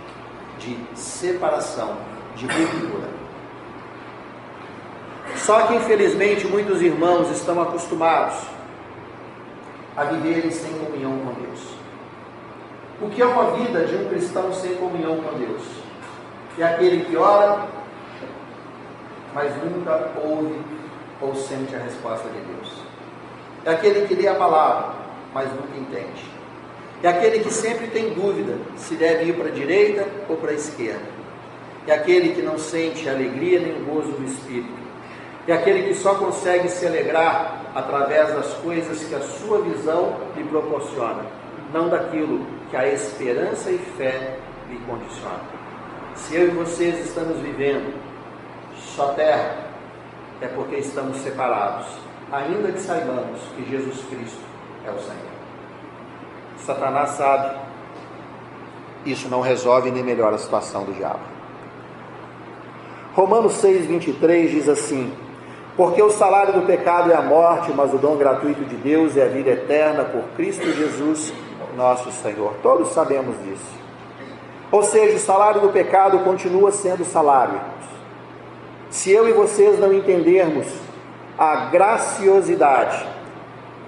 de 0.61 0.79
separação, 0.95 1.97
de 2.37 2.47
ruptura. 2.47 3.09
Só 5.35 5.63
que, 5.63 5.75
infelizmente, 5.75 6.47
muitos 6.47 6.81
irmãos 6.83 7.31
estão 7.31 7.61
acostumados 7.61 8.56
a 9.97 10.05
viverem 10.05 10.51
sem 10.51 10.73
comunhão 10.73 11.19
com 11.19 11.41
Deus. 11.41 11.61
O 13.01 13.09
que 13.09 13.23
é 13.23 13.27
uma 13.27 13.57
vida 13.57 13.85
de 13.85 13.97
um 13.97 14.09
cristão 14.09 14.53
sem 14.53 14.75
comunhão 14.75 15.17
com 15.19 15.39
Deus? 15.39 15.63
É 16.59 16.65
aquele 16.65 17.05
que 17.05 17.17
ora, 17.17 17.67
mas 19.35 19.53
nunca 19.63 20.13
ouve 20.23 20.61
ou 21.21 21.35
sente 21.35 21.75
a 21.75 21.79
resposta 21.79 22.29
de 22.29 22.41
Deus. 22.41 22.73
É 23.65 23.71
aquele 23.71 24.07
que 24.07 24.15
lê 24.15 24.29
a 24.29 24.35
palavra, 24.35 24.95
mas 25.35 25.49
nunca 25.51 25.77
entende. 25.77 26.25
É 27.03 27.09
aquele 27.09 27.41
que 27.41 27.53
sempre 27.53 27.89
tem 27.89 28.15
dúvida 28.15 28.57
se 28.77 28.95
deve 28.95 29.25
ir 29.25 29.35
para 29.35 29.49
a 29.49 29.53
direita 29.53 30.07
ou 30.29 30.37
para 30.37 30.51
a 30.51 30.55
esquerda. 30.55 31.17
É 31.87 31.93
aquele 31.93 32.35
que 32.35 32.43
não 32.43 32.59
sente 32.59 33.09
alegria 33.09 33.61
nem 33.61 33.85
gozo 33.85 34.13
do 34.13 34.25
Espírito. 34.25 34.86
É 35.47 35.53
aquele 35.53 35.89
que 35.89 35.95
só 35.95 36.17
consegue 36.17 36.69
se 36.69 36.87
alegrar 36.87 37.61
através 37.75 38.35
das 38.35 38.53
coisas 38.55 39.05
que 39.05 39.15
a 39.15 39.21
sua 39.21 39.61
visão 39.63 40.17
lhe 40.37 40.43
proporciona, 40.45 41.25
não 41.73 41.89
daquilo 41.89 42.45
que 42.71 42.77
a 42.77 42.89
esperança 42.89 43.71
e 43.71 43.79
fé 43.97 44.39
lhe 44.69 44.79
condiciona. 44.81 45.41
Se 46.17 46.35
eu 46.35 46.49
e 46.49 46.51
vocês 46.51 47.07
estamos 47.07 47.39
vivendo 47.39 47.95
só 48.77 49.13
terra, 49.13 49.67
é 50.41 50.49
porque 50.49 50.77
estamos 50.77 51.19
separados, 51.19 51.87
ainda 52.33 52.73
que 52.73 52.81
saibamos 52.81 53.41
que 53.55 53.71
Jesus 53.71 54.05
Cristo 54.11 54.41
é 54.85 54.91
o 54.91 54.99
Senhor. 54.99 55.37
Satanás 56.59 57.11
sabe, 57.11 57.57
isso 59.05 59.29
não 59.29 59.41
resolve 59.41 59.93
nem 59.93 60.03
melhora 60.03 60.35
a 60.35 60.39
situação 60.39 60.85
do 60.85 60.93
diabo. 60.93 61.21
Romanos 63.15 63.53
6, 63.55 63.87
23 63.87 64.51
diz 64.51 64.69
assim: 64.69 65.13
Porque 65.77 66.03
o 66.03 66.11
salário 66.11 66.55
do 66.55 66.63
pecado 66.63 67.13
é 67.13 67.15
a 67.15 67.21
morte, 67.21 67.71
mas 67.73 67.93
o 67.93 67.99
dom 67.99 68.17
gratuito 68.17 68.65
de 68.65 68.77
Deus 68.77 69.17
é 69.17 69.25
a 69.25 69.29
vida 69.29 69.51
eterna 69.51 70.05
por 70.05 70.23
Cristo 70.35 70.65
Jesus, 70.73 71.33
nosso 71.77 72.11
Senhor. 72.11 72.55
Todos 72.63 72.93
sabemos 72.93 73.37
disso. 73.45 73.77
Ou 74.73 74.83
seja, 74.83 75.17
o 75.17 75.21
salário 75.21 75.61
do 75.61 75.69
pecado 75.69 76.19
continua 76.21 76.73
sendo 76.73 77.05
salário. 77.05 77.61
Se 78.89 79.13
eu 79.13 79.29
e 79.29 79.33
vocês 79.33 79.79
não 79.79 79.93
entendermos 79.93 80.67
a 81.39 81.67
graciosidade 81.67 83.07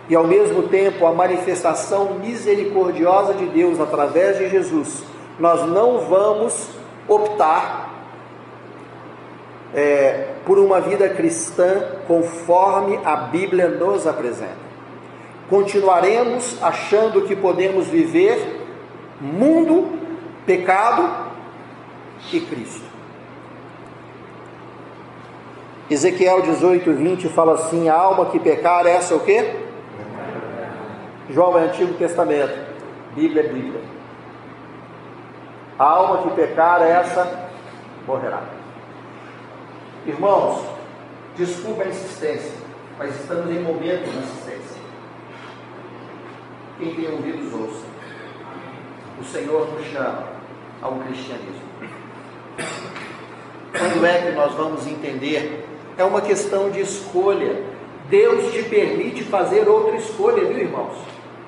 e 0.09 0.15
ao 0.15 0.25
mesmo 0.25 0.65
tempo 0.65 1.07
a 1.07 1.13
manifestação 1.13 2.15
misericordiosa 2.21 3.33
de 3.33 3.47
Deus 3.47 3.81
através 3.81 4.37
de 4.37 4.51
Jesus, 4.51 5.03
nós 5.39 5.67
não 5.67 6.01
vamos 6.01 6.69
optar 7.09 7.98
é, 9.75 10.35
por 10.47 10.59
uma 10.59 10.81
vida 10.81 11.09
cristã 11.09 11.83
conforme 12.07 12.99
a 13.05 13.17
Bíblia 13.17 13.69
nos 13.69 14.07
apresenta. 14.07 14.69
Continuaremos 15.49 16.63
achando 16.63 17.23
que 17.23 17.35
podemos 17.35 17.87
viver 17.87 18.67
mundo, 19.21 19.99
pecado 20.47 21.29
e 22.33 22.41
Cristo. 22.41 22.89
Ezequiel 25.91 26.43
18, 26.43 26.93
20 26.93 27.29
fala 27.29 27.55
assim: 27.55 27.89
a 27.89 27.95
alma 27.95 28.27
que 28.27 28.39
pecar, 28.39 28.87
essa 28.87 29.15
é 29.15 29.17
o 29.17 29.21
quê? 29.21 29.57
João 31.31 31.59
é 31.59 31.65
Antigo 31.65 31.95
Testamento, 31.95 32.59
Bíblia 33.15 33.43
é 33.43 33.49
Bíblia. 33.49 33.81
A 35.79 35.85
alma 35.85 36.23
que 36.23 36.31
pecar, 36.31 36.83
essa 36.83 37.49
morrerá. 38.07 38.58
Irmãos, 40.09 40.65
desculpa 41.37 41.83
a 41.83 41.89
insistência, 41.89 42.53
mas 42.99 43.15
estamos 43.15 43.55
em 43.55 43.61
momento 43.61 44.11
de 44.11 44.17
insistência. 44.17 44.81
Quem 46.79 46.95
tem 46.95 47.13
ouvidos, 47.13 47.53
ouça. 47.53 47.85
O 49.21 49.25
Senhor 49.25 49.69
nos 49.71 49.87
chama 49.89 50.25
ao 50.81 50.95
cristianismo. 51.01 51.69
Quando 53.77 54.07
é 54.07 54.23
que 54.23 54.31
nós 54.31 54.55
vamos 54.55 54.87
entender? 54.87 55.67
É 55.99 56.05
uma 56.05 56.23
questão 56.23 56.71
de 56.71 56.81
escolha. 56.81 57.63
Deus 58.09 58.51
te 58.51 58.63
permite 58.63 59.25
fazer 59.25 59.69
outra 59.69 59.97
escolha, 59.97 60.43
viu, 60.47 60.57
irmãos? 60.57 60.97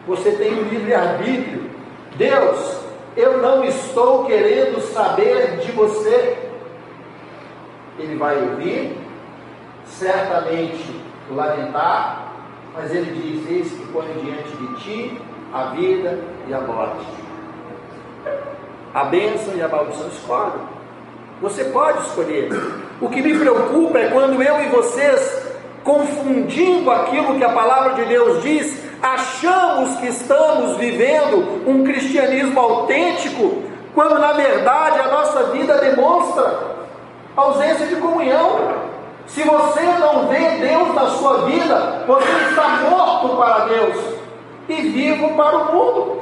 Você 0.07 0.33
tem 0.33 0.53
o 0.53 0.65
livre-arbítrio. 0.65 1.71
Deus, 2.15 2.77
eu 3.17 3.39
não 3.39 3.65
estou 3.65 4.27
querendo 4.27 4.83
saber 4.93 5.61
de 5.61 5.73
você. 5.73 6.50
Ele 8.01 8.17
vai 8.17 8.41
ouvir, 8.41 8.97
certamente 9.85 11.01
lamentar, 11.31 12.33
mas 12.75 12.91
ele 12.95 13.11
diz: 13.13 13.51
Eis 13.51 13.71
que 13.73 13.93
põe 13.93 14.07
diante 14.23 14.57
de 14.57 14.75
ti 14.81 15.21
a 15.53 15.65
vida 15.75 16.19
e 16.49 16.55
a 16.55 16.61
morte. 16.61 17.07
A 18.95 19.05
bênção 19.05 19.55
e 19.55 19.63
a 19.63 19.69
maldição 19.69 20.09
escolhe. 20.09 20.61
Você 21.43 21.65
pode 21.65 22.07
escolher. 22.07 22.51
O 23.01 23.09
que 23.09 23.21
me 23.21 23.39
preocupa 23.39 23.99
é 23.99 24.09
quando 24.09 24.43
eu 24.43 24.63
e 24.63 24.69
vocês, 24.69 25.53
confundindo 25.85 26.91
aquilo 26.91 27.37
que 27.37 27.45
a 27.45 27.53
palavra 27.53 27.95
de 27.95 28.05
Deus 28.07 28.43
diz, 28.43 28.83
achamos 29.03 29.97
que 29.97 30.07
estamos 30.07 30.79
vivendo 30.79 31.69
um 31.69 31.85
cristianismo 31.85 32.59
autêntico, 32.59 33.63
quando 33.95 34.19
na 34.19 34.33
verdade 34.33 35.01
a 35.01 35.09
nossa 35.09 35.45
vida 35.45 35.79
demonstra 35.79 36.70
ausência 37.37 37.87
de 37.87 37.97
comunhão. 37.97 38.91
Se 39.27 39.43
você 39.43 39.83
não 39.83 40.27
vê 40.27 40.59
Deus 40.59 40.95
na 40.95 41.07
sua 41.11 41.43
vida, 41.47 42.05
você 42.07 42.49
está 42.49 42.89
morto 42.91 43.37
para 43.37 43.67
Deus 43.67 43.97
e 44.69 44.75
vivo 44.75 45.37
para 45.37 45.57
o 45.57 45.73
mundo. 45.73 46.21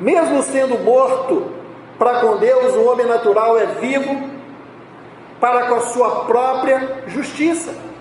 Mesmo 0.00 0.42
sendo 0.42 0.78
morto 0.78 1.52
para 1.98 2.20
com 2.20 2.38
Deus, 2.38 2.74
o 2.74 2.90
homem 2.90 3.06
natural 3.06 3.56
é 3.58 3.66
vivo 3.66 4.30
para 5.38 5.66
com 5.68 5.74
a 5.74 5.80
sua 5.82 6.24
própria 6.24 7.04
justiça. 7.06 7.91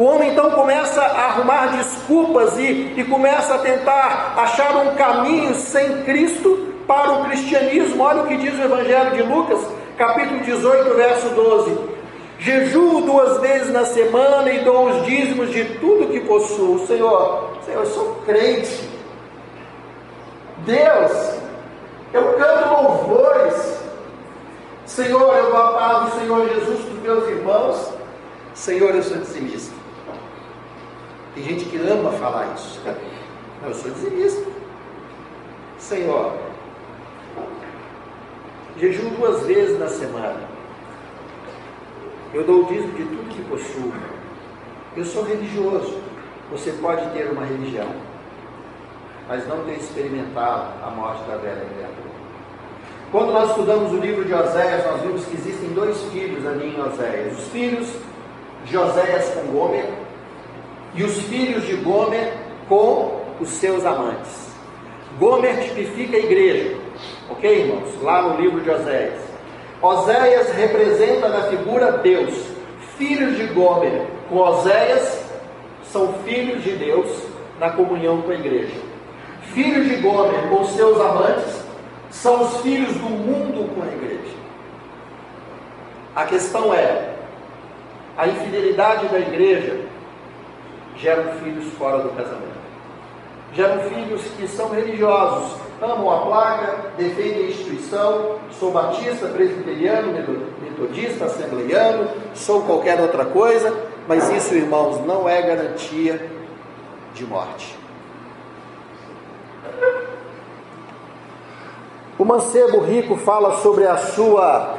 O 0.00 0.04
homem 0.04 0.30
então 0.30 0.52
começa 0.52 0.98
a 0.98 1.26
arrumar 1.26 1.76
desculpas 1.76 2.56
e, 2.56 2.94
e 2.96 3.04
começa 3.04 3.56
a 3.56 3.58
tentar 3.58 4.32
achar 4.34 4.74
um 4.74 4.94
caminho 4.94 5.54
sem 5.54 6.04
Cristo 6.04 6.72
para 6.86 7.12
o 7.12 7.24
cristianismo. 7.26 8.02
Olha 8.02 8.22
o 8.22 8.26
que 8.26 8.38
diz 8.38 8.58
o 8.58 8.62
Evangelho 8.62 9.10
de 9.10 9.22
Lucas, 9.24 9.60
capítulo 9.98 10.40
18, 10.40 10.94
verso 10.94 11.28
12. 11.34 11.78
Jejuo 12.38 13.02
duas 13.02 13.42
vezes 13.42 13.70
na 13.74 13.84
semana 13.84 14.50
e 14.50 14.64
dou 14.64 14.88
os 14.88 15.04
dízimos 15.04 15.50
de 15.50 15.66
tudo 15.80 16.10
que 16.10 16.20
possuo. 16.20 16.86
Senhor, 16.86 17.58
Senhor, 17.66 17.84
eu 17.84 17.86
sou 17.90 18.22
crente. 18.24 18.88
Deus, 20.64 21.34
eu 22.14 22.38
canto 22.38 22.82
louvores. 22.82 23.82
Senhor, 24.86 25.36
eu 25.36 25.50
dou 25.50 25.56
a 25.58 25.72
paz 25.74 26.04
do 26.04 26.20
Senhor 26.20 26.48
Jesus 26.48 26.80
para 26.86 26.94
os 26.94 27.02
meus 27.02 27.28
irmãos. 27.28 27.92
Senhor, 28.54 28.94
eu 28.94 29.02
sou 29.02 29.18
dizimista. 29.18 29.79
Tem 31.34 31.44
gente 31.44 31.64
que 31.66 31.76
ama 31.76 32.10
falar 32.12 32.54
isso. 32.54 32.80
Eu 33.62 33.74
sou 33.74 33.90
dizimista. 33.90 34.50
Senhor, 35.78 36.32
jejuo 38.78 39.10
duas 39.10 39.46
vezes 39.46 39.78
na 39.78 39.88
semana. 39.88 40.48
Eu 42.32 42.44
dou 42.44 42.62
o 42.62 42.66
dízimo 42.66 42.92
de 42.94 43.04
tudo 43.04 43.28
que 43.28 43.42
possuo. 43.44 43.92
Eu 44.96 45.04
sou 45.04 45.24
religioso. 45.24 45.98
Você 46.50 46.72
pode 46.72 47.08
ter 47.10 47.30
uma 47.30 47.44
religião, 47.44 47.88
mas 49.28 49.46
não 49.46 49.64
ter 49.64 49.76
experimentado 49.76 50.72
a 50.84 50.90
morte 50.90 51.22
da 51.24 51.36
velha 51.36 51.64
criatura. 51.64 52.10
Quando 53.12 53.32
nós 53.32 53.50
estudamos 53.50 53.92
o 53.92 53.96
livro 53.96 54.24
de 54.24 54.34
Oséias, 54.34 54.84
nós 54.84 55.00
vimos 55.02 55.24
que 55.24 55.36
existem 55.36 55.70
dois 55.70 56.00
filhos 56.12 56.44
ali 56.46 56.74
em 56.74 56.80
Oséias. 56.80 57.38
Os 57.38 57.48
filhos 57.48 57.88
de 58.64 58.76
Oséias 58.76 59.30
com 59.30 59.52
Gomer 59.52 60.09
e 60.94 61.02
os 61.02 61.22
filhos 61.22 61.66
de 61.66 61.74
Gomer 61.76 62.32
com 62.68 63.20
os 63.40 63.48
seus 63.48 63.84
amantes. 63.84 64.50
Gomer 65.18 65.58
tipifica 65.60 66.16
a 66.16 66.20
igreja, 66.20 66.76
ok, 67.28 67.62
irmãos? 67.62 68.02
Lá 68.02 68.22
no 68.22 68.40
livro 68.40 68.60
de 68.60 68.70
Oséias. 68.70 69.20
Oséias 69.82 70.52
representa 70.52 71.28
na 71.28 71.42
figura 71.44 71.92
Deus. 71.92 72.34
Filhos 72.96 73.36
de 73.36 73.46
Gomer 73.46 74.06
com 74.28 74.36
Oséias 74.36 75.24
são 75.84 76.14
filhos 76.24 76.62
de 76.62 76.72
Deus 76.72 77.08
na 77.58 77.70
comunhão 77.70 78.22
com 78.22 78.30
a 78.30 78.34
igreja. 78.34 78.76
Filhos 79.54 79.88
de 79.88 79.96
Gomer 79.96 80.48
com 80.48 80.64
seus 80.66 81.00
amantes 81.00 81.64
são 82.10 82.42
os 82.42 82.60
filhos 82.60 82.92
do 82.94 83.08
mundo 83.08 83.74
com 83.74 83.82
a 83.82 83.86
igreja. 83.86 84.36
A 86.14 86.24
questão 86.24 86.74
é: 86.74 87.14
a 88.16 88.28
infidelidade 88.28 89.08
da 89.08 89.18
igreja 89.18 89.89
geram 91.00 91.32
filhos 91.42 91.72
fora 91.74 91.98
do 91.98 92.10
casamento. 92.10 92.60
Geram 93.52 93.80
filhos 93.90 94.22
que 94.36 94.46
são 94.46 94.70
religiosos, 94.70 95.58
amam 95.82 96.10
a 96.10 96.20
placa, 96.26 96.76
defendem 96.96 97.46
a 97.46 97.48
instituição, 97.48 98.36
sou 98.50 98.70
batista, 98.70 99.26
presbiteriano, 99.26 100.12
metodista, 100.62 101.24
assembleiano, 101.24 102.08
sou 102.34 102.62
qualquer 102.62 103.00
outra 103.00 103.24
coisa, 103.24 103.90
Mas 104.08 104.28
isso, 104.30 104.54
irmãos, 104.54 105.06
não 105.06 105.28
é 105.28 105.40
garantia 105.40 106.30
de 107.14 107.24
morte. 107.24 107.78
O 112.18 112.24
mancebo 112.24 112.80
rico 112.80 113.16
fala 113.16 113.58
sobre 113.58 113.86
a 113.86 113.96
sua 113.98 114.78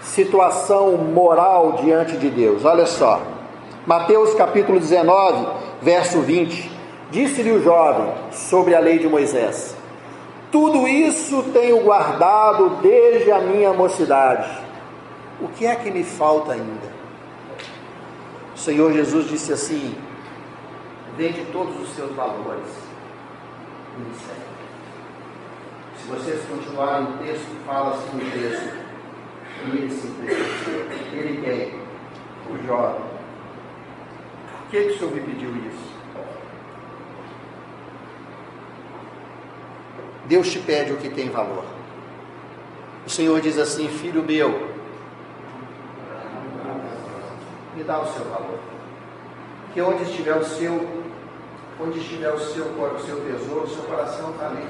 situação 0.00 0.96
moral 0.96 1.72
diante 1.72 2.16
de 2.16 2.30
Deus. 2.30 2.64
Olha 2.64 2.86
só. 2.86 3.20
Mateus 3.90 4.34
capítulo 4.34 4.78
19, 4.78 5.48
verso 5.82 6.20
20. 6.20 6.70
Disse-lhe 7.10 7.50
o 7.50 7.60
jovem 7.60 8.14
sobre 8.30 8.72
a 8.72 8.78
lei 8.78 9.00
de 9.00 9.08
Moisés: 9.08 9.76
Tudo 10.52 10.86
isso 10.86 11.42
tenho 11.52 11.82
guardado 11.82 12.78
desde 12.80 13.32
a 13.32 13.40
minha 13.40 13.72
mocidade. 13.72 14.48
O 15.40 15.48
que 15.48 15.66
é 15.66 15.74
que 15.74 15.90
me 15.90 16.04
falta 16.04 16.52
ainda? 16.52 16.88
O 18.54 18.58
Senhor 18.60 18.92
Jesus 18.92 19.26
disse 19.26 19.52
assim: 19.52 19.96
Vende 21.16 21.44
todos 21.46 21.80
os 21.80 21.88
seus 21.96 22.12
valores 22.12 22.70
e 23.96 24.02
me. 24.02 24.14
Se 25.96 26.06
vocês 26.08 26.44
continuarem 26.48 27.08
o 27.08 27.18
texto, 27.18 27.66
fala 27.66 27.96
assim 27.96 28.18
no 28.18 28.30
texto. 28.30 28.72
E 29.66 29.76
ele 29.76 29.90
se 29.90 30.06
Ele 31.12 31.42
quem? 31.42 32.54
O 32.54 32.66
jovem. 32.68 33.09
Que, 34.70 34.84
que 34.84 34.90
o 34.92 34.98
Senhor 34.98 35.12
me 35.12 35.20
pediu 35.20 35.50
isso? 35.56 35.90
Deus 40.26 40.48
te 40.48 40.60
pede 40.60 40.92
o 40.92 40.96
que 40.96 41.10
tem 41.10 41.28
valor. 41.28 41.64
O 43.04 43.10
Senhor 43.10 43.40
diz 43.40 43.58
assim: 43.58 43.88
Filho 43.88 44.22
meu, 44.22 44.70
me 47.74 47.82
dá 47.82 47.98
o 47.98 48.06
seu 48.06 48.24
valor. 48.26 48.60
Que 49.74 49.82
onde 49.82 50.04
estiver 50.04 50.36
o 50.36 50.44
seu, 50.44 51.04
onde 51.80 51.98
estiver 51.98 52.32
o 52.32 52.38
seu, 52.38 52.66
o 52.66 53.00
seu 53.00 53.20
tesouro, 53.24 53.64
o 53.64 53.68
seu 53.68 53.82
coração 53.82 54.30
está 54.30 54.46
ali. 54.46 54.68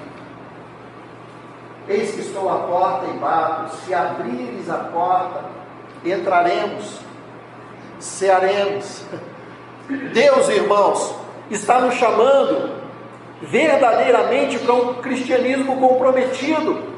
Eis 1.88 2.12
que 2.12 2.20
estou 2.20 2.48
à 2.48 2.60
porta 2.60 3.06
e 3.06 3.18
bato, 3.18 3.76
se 3.76 3.92
abrires 3.92 4.70
a 4.70 4.78
porta, 4.78 5.44
entraremos, 6.04 7.00
cearemos. 7.98 9.04
Deus, 10.12 10.48
irmãos, 10.48 11.14
está 11.50 11.80
nos 11.80 11.94
chamando 11.94 12.70
verdadeiramente 13.42 14.58
para 14.58 14.74
um 14.74 14.94
cristianismo 14.94 15.76
comprometido. 15.78 16.90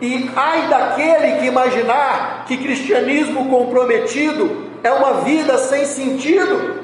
E 0.00 0.30
ai 0.34 0.68
daquele 0.68 1.38
que 1.38 1.46
imaginar 1.46 2.44
que 2.46 2.56
cristianismo 2.56 3.48
comprometido 3.48 4.70
é 4.82 4.90
uma 4.90 5.14
vida 5.20 5.58
sem 5.58 5.84
sentido. 5.84 6.82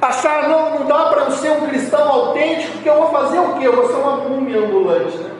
Achar, 0.00 0.48
não, 0.48 0.80
não 0.80 0.86
dá 0.86 1.06
para 1.06 1.30
ser 1.30 1.52
um 1.52 1.66
cristão 1.68 2.08
autêntico, 2.08 2.72
porque 2.72 2.88
eu 2.90 2.96
vou 2.96 3.10
fazer 3.10 3.38
o 3.38 3.54
quê? 3.54 3.66
Eu 3.66 3.76
vou 3.76 3.86
ser 3.86 3.94
uma 3.94 4.16
múmia 4.16 4.58
ambulante, 4.58 5.16
né? 5.16 5.30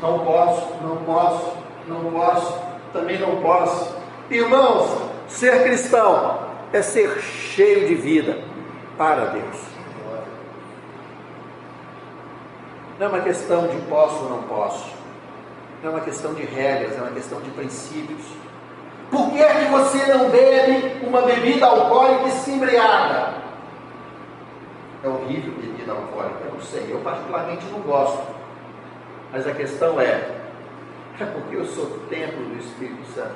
Não 0.00 0.20
posso, 0.20 0.68
não 0.82 0.96
posso, 0.96 1.52
não 1.86 2.10
posso, 2.10 2.54
também 2.92 3.18
não 3.18 3.36
posso. 3.36 3.94
Irmãos, 4.30 4.90
ser 5.28 5.62
cristão 5.64 6.49
é 6.72 6.82
ser 6.82 7.20
cheio 7.20 7.88
de 7.88 7.94
vida 7.94 8.38
para 8.96 9.26
Deus. 9.26 9.56
Não 12.98 13.06
é 13.06 13.08
uma 13.08 13.20
questão 13.20 13.66
de 13.66 13.76
posso 13.88 14.24
ou 14.24 14.30
não 14.30 14.42
posso. 14.42 14.90
Não 15.82 15.90
é 15.90 15.94
uma 15.94 16.04
questão 16.04 16.34
de 16.34 16.42
regras, 16.42 16.96
é 16.96 17.00
uma 17.00 17.12
questão 17.12 17.40
de 17.40 17.50
princípios. 17.50 18.26
Por 19.10 19.30
que 19.30 19.40
é 19.40 19.64
que 19.64 19.70
você 19.70 20.12
não 20.12 20.28
bebe 20.28 21.04
uma 21.06 21.22
bebida 21.22 21.66
alcoólica 21.66 22.28
e 22.28 22.30
se 22.30 22.50
embriaga? 22.52 23.40
É 25.02 25.08
horrível 25.08 25.54
bebida 25.54 25.92
alcoólica, 25.92 26.44
eu 26.44 26.52
não 26.52 26.60
sei, 26.60 26.86
eu 26.90 27.00
particularmente 27.00 27.64
não 27.72 27.80
gosto. 27.80 28.22
Mas 29.32 29.46
a 29.46 29.52
questão 29.52 29.98
é, 30.00 30.40
é 31.18 31.24
porque 31.24 31.56
eu 31.56 31.64
sou 31.64 31.86
templo 32.10 32.44
do 32.44 32.58
Espírito 32.58 33.02
Santo 33.14 33.34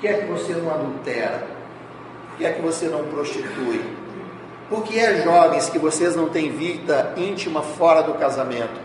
que 0.00 0.08
é 0.08 0.14
que 0.14 0.26
você 0.26 0.54
não 0.54 0.70
adultera? 0.70 1.46
Por 2.30 2.38
que 2.38 2.46
é 2.46 2.52
que 2.52 2.62
você 2.62 2.88
não 2.88 3.04
prostitui? 3.04 3.84
Por 4.68 4.82
que 4.82 4.98
é, 4.98 5.22
jovens, 5.22 5.68
que 5.68 5.78
vocês 5.78 6.16
não 6.16 6.28
têm 6.30 6.50
vida 6.50 7.12
íntima 7.16 7.60
fora 7.60 8.02
do 8.02 8.14
casamento? 8.14 8.80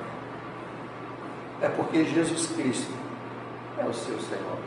É 1.61 1.69
porque 1.69 2.03
Jesus 2.03 2.47
Cristo 2.47 2.91
é 3.77 3.85
o 3.85 3.93
seu 3.93 4.19
Senhor. 4.19 4.57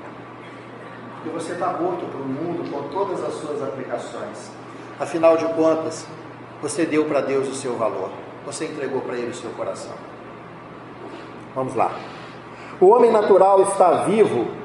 Porque 1.17 1.29
você 1.31 1.53
está 1.53 1.67
morto 1.73 2.07
para 2.07 2.21
o 2.21 2.25
mundo 2.25 2.71
com 2.71 2.89
todas 2.89 3.23
as 3.23 3.35
suas 3.35 3.63
aplicações. 3.63 4.51
Afinal 4.99 5.37
de 5.37 5.45
contas, 5.49 6.07
você 6.63 6.87
deu 6.87 7.05
para 7.05 7.21
Deus 7.21 7.49
o 7.49 7.55
seu 7.55 7.77
valor. 7.77 8.11
Você 8.47 8.65
entregou 8.65 9.03
para 9.03 9.17
Ele 9.17 9.31
o 9.31 9.35
seu 9.35 9.51
coração. 9.51 9.95
Vamos 11.55 11.75
lá. 11.75 11.91
O 12.81 12.87
homem 12.87 13.11
natural 13.11 13.63
está 13.63 14.05
vivo 14.05 14.58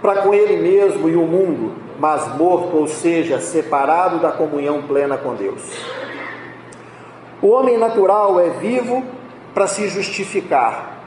para 0.00 0.22
com 0.22 0.32
ele 0.32 0.56
mesmo 0.56 1.08
e 1.08 1.16
o 1.16 1.22
mundo, 1.22 1.74
mas 1.98 2.34
morto, 2.36 2.76
ou 2.76 2.88
seja, 2.88 3.40
separado 3.40 4.18
da 4.18 4.32
comunhão 4.32 4.82
plena 4.82 5.18
com 5.18 5.34
Deus. 5.34 5.62
O 7.42 7.48
homem 7.48 7.78
natural 7.78 8.40
é 8.40 8.50
vivo 8.50 9.02
para 9.54 9.66
se 9.66 9.88
justificar. 9.88 10.98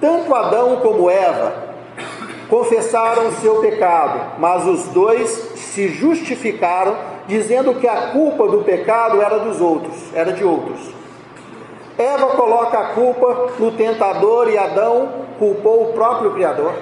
Tanto 0.00 0.34
Adão 0.34 0.76
como 0.76 1.10
Eva 1.10 1.70
confessaram 2.48 3.30
seu 3.32 3.56
pecado, 3.56 4.38
mas 4.38 4.66
os 4.66 4.86
dois 4.86 5.28
se 5.56 5.88
justificaram, 5.88 6.96
dizendo 7.26 7.74
que 7.74 7.86
a 7.86 8.08
culpa 8.08 8.48
do 8.48 8.62
pecado 8.64 9.22
era 9.22 9.38
dos 9.38 9.60
outros, 9.60 9.96
era 10.14 10.32
de 10.32 10.44
outros. 10.44 10.80
Eva 11.96 12.28
coloca 12.28 12.78
a 12.78 12.84
culpa 12.94 13.50
no 13.58 13.72
tentador 13.72 14.48
e 14.48 14.56
Adão 14.56 15.26
culpou 15.38 15.90
o 15.90 15.92
próprio 15.92 16.32
Criador. 16.32 16.72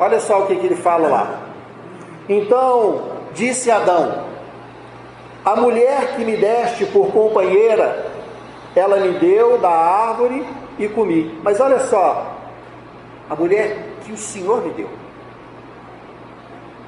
Olha 0.00 0.18
só 0.18 0.40
o 0.40 0.46
que, 0.46 0.56
que 0.56 0.64
ele 0.64 0.76
fala 0.76 1.08
lá. 1.08 1.40
Então 2.26 3.02
disse 3.34 3.70
Adão: 3.70 4.24
A 5.44 5.54
mulher 5.56 6.16
que 6.16 6.24
me 6.24 6.38
deste 6.38 6.86
por 6.86 7.12
companheira, 7.12 8.10
ela 8.74 8.96
me 8.96 9.18
deu 9.18 9.58
da 9.58 9.68
árvore 9.68 10.46
e 10.78 10.88
comi. 10.88 11.38
Mas 11.44 11.60
olha 11.60 11.80
só, 11.80 12.34
a 13.28 13.36
mulher 13.36 13.76
que 14.02 14.12
o 14.12 14.16
Senhor 14.16 14.62
me 14.62 14.70
deu. 14.70 14.88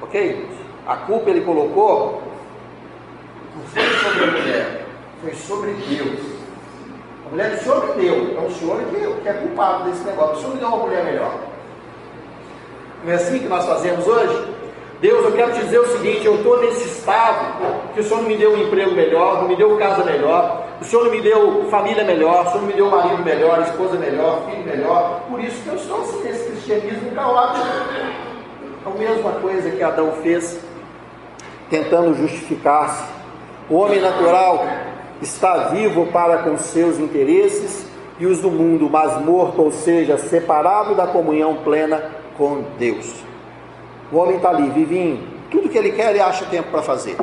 Ok? 0.01 0.49
A 0.87 0.95
culpa 0.97 1.29
ele 1.29 1.41
colocou 1.41 2.19
não 3.55 3.63
foi 3.65 3.83
sobre 3.83 4.23
a 4.23 4.31
mulher, 4.31 4.85
foi 5.21 5.35
sobre 5.35 5.71
Deus. 5.73 6.19
A 7.27 7.29
mulher 7.29 7.51
que 7.51 7.57
o 7.57 7.63
Senhor 7.63 7.95
me 7.95 8.01
deu, 8.01 8.37
é 8.37 8.47
o 8.47 8.51
Senhor 8.51 8.79
que, 8.85 9.21
que 9.21 9.29
é 9.29 9.33
culpado 9.33 9.83
desse 9.83 10.03
negócio. 10.03 10.37
O 10.37 10.39
Senhor 10.39 10.53
me 10.55 10.59
deu 10.59 10.67
uma 10.69 10.77
mulher 10.77 11.05
melhor. 11.05 11.52
Não 13.03 13.11
é 13.11 13.15
assim 13.15 13.39
que 13.39 13.47
nós 13.47 13.65
fazemos 13.65 14.07
hoje? 14.07 14.53
Deus, 15.01 15.25
eu 15.25 15.33
quero 15.33 15.51
te 15.51 15.59
dizer 15.59 15.79
o 15.79 15.87
seguinte: 15.87 16.25
eu 16.25 16.35
estou 16.35 16.61
nesse 16.61 16.87
estado 16.87 17.57
que 17.93 17.99
o 17.99 18.03
Senhor 18.03 18.21
não 18.21 18.29
me 18.29 18.37
deu 18.37 18.53
um 18.53 18.57
emprego 18.57 18.91
melhor, 18.91 19.41
não 19.41 19.49
me 19.49 19.57
deu 19.57 19.75
casa 19.75 20.05
melhor, 20.05 20.65
o 20.79 20.85
Senhor 20.85 21.03
não 21.03 21.11
me 21.11 21.21
deu 21.21 21.65
família 21.69 22.05
melhor, 22.05 22.45
o 22.45 22.49
Senhor 22.49 22.61
não 22.61 22.67
me 22.67 22.73
deu 22.73 22.89
marido 22.89 23.21
melhor, 23.21 23.61
esposa 23.63 23.97
melhor, 23.97 24.45
filho 24.49 24.63
melhor, 24.63 25.21
por 25.29 25.41
isso 25.41 25.61
que 25.61 25.67
eu 25.67 25.75
estou 25.75 25.99
assim, 25.99 26.23
nesse 26.23 26.49
cristianismo 26.49 27.11
caótico. 27.11 27.67
A 28.85 28.89
mesma 28.97 29.31
coisa 29.41 29.69
que 29.69 29.83
Adão 29.83 30.13
fez, 30.23 30.59
tentando 31.69 32.13
justificar-se. 32.13 33.03
O 33.69 33.75
homem 33.75 33.99
natural 33.99 34.65
está 35.21 35.69
vivo 35.69 36.07
para 36.07 36.39
com 36.39 36.57
seus 36.57 36.97
interesses 36.99 37.85
e 38.19 38.25
os 38.25 38.39
do 38.39 38.49
mundo, 38.49 38.89
mas 38.89 39.19
morto, 39.21 39.61
ou 39.61 39.71
seja, 39.71 40.17
separado 40.17 40.95
da 40.95 41.07
comunhão 41.07 41.55
plena 41.63 42.22
com 42.37 42.63
Deus. 42.77 43.23
O 44.11 44.17
homem 44.17 44.37
está 44.37 44.49
ali, 44.49 44.69
em 44.69 45.27
tudo 45.49 45.69
que 45.69 45.77
ele 45.77 45.91
quer, 45.91 46.15
e 46.15 46.19
acha 46.19 46.45
tempo 46.45 46.69
para 46.69 46.81
fazer. 46.81 47.17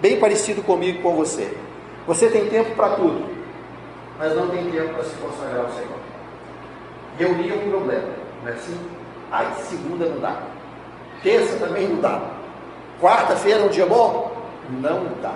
Bem 0.00 0.18
parecido 0.18 0.62
comigo 0.62 1.02
com 1.02 1.14
você. 1.14 1.56
Você 2.06 2.28
tem 2.28 2.48
tempo 2.48 2.74
para 2.74 2.90
tudo, 2.90 3.24
mas 4.18 4.34
não 4.34 4.48
tem 4.48 4.70
tempo 4.70 4.94
para 4.94 5.04
se 5.04 5.14
consagrar 5.16 5.64
ao 5.64 5.70
Senhor. 5.70 5.98
Reunir 7.18 7.50
é 7.50 7.54
um 7.54 7.70
problema, 7.70 8.08
não 8.42 8.48
é 8.50 8.52
assim? 8.52 8.78
Ai, 9.30 9.46
segunda 9.62 10.06
não 10.06 10.20
dá. 10.20 10.42
Terça 11.22 11.56
também 11.64 11.88
não 11.88 12.00
dá. 12.00 12.20
Quarta-feira 13.00 13.60
é 13.60 13.64
um 13.64 13.68
dia 13.68 13.86
bom? 13.86 14.36
Não 14.80 15.06
dá. 15.22 15.34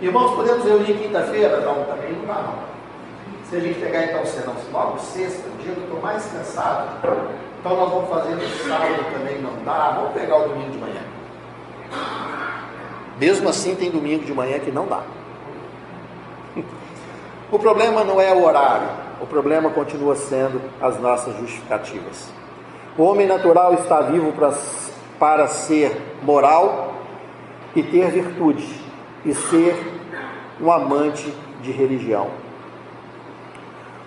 Irmãos, 0.00 0.34
podemos 0.34 0.64
reunir 0.64 0.94
quinta-feira? 0.94 1.60
Não, 1.60 1.84
também 1.84 2.12
não 2.12 2.26
dá 2.26 2.42
não. 2.42 2.76
Se 3.48 3.56
a 3.56 3.60
gente 3.60 3.78
pegar 3.78 4.04
então 4.04 4.22
o 4.22 4.26
serão 4.26 4.54
logo 4.72 4.98
sexta, 4.98 5.48
o 5.48 5.62
dia 5.62 5.72
que 5.72 5.78
eu 5.78 5.84
estou 5.84 6.00
mais 6.00 6.24
cansado, 6.26 7.00
então 7.66 7.76
nós 7.76 7.90
vamos 7.90 8.08
fazer 8.08 8.36
no 8.36 8.48
sábado 8.48 9.12
também, 9.12 9.42
não 9.42 9.64
dá. 9.64 9.90
Vamos 9.96 10.12
pegar 10.12 10.36
o 10.36 10.48
domingo 10.48 10.70
de 10.70 10.78
manhã. 10.78 11.02
Mesmo 13.18 13.48
assim, 13.48 13.74
tem 13.74 13.90
domingo 13.90 14.24
de 14.24 14.32
manhã 14.32 14.58
que 14.60 14.70
não 14.70 14.86
dá. 14.86 15.02
O 17.48 17.60
problema 17.60 18.02
não 18.02 18.20
é 18.20 18.32
o 18.32 18.44
horário, 18.44 18.88
o 19.20 19.26
problema 19.26 19.70
continua 19.70 20.16
sendo 20.16 20.60
as 20.82 20.98
nossas 20.98 21.36
justificativas. 21.38 22.28
O 22.98 23.04
homem 23.04 23.24
natural 23.24 23.74
está 23.74 24.00
vivo 24.00 24.32
para 24.32 24.52
para 25.16 25.46
ser 25.46 25.96
moral 26.22 26.92
e 27.76 27.84
ter 27.84 28.10
virtude 28.10 28.68
e 29.24 29.32
ser 29.32 29.76
um 30.60 30.72
amante 30.72 31.32
de 31.62 31.70
religião. 31.70 32.30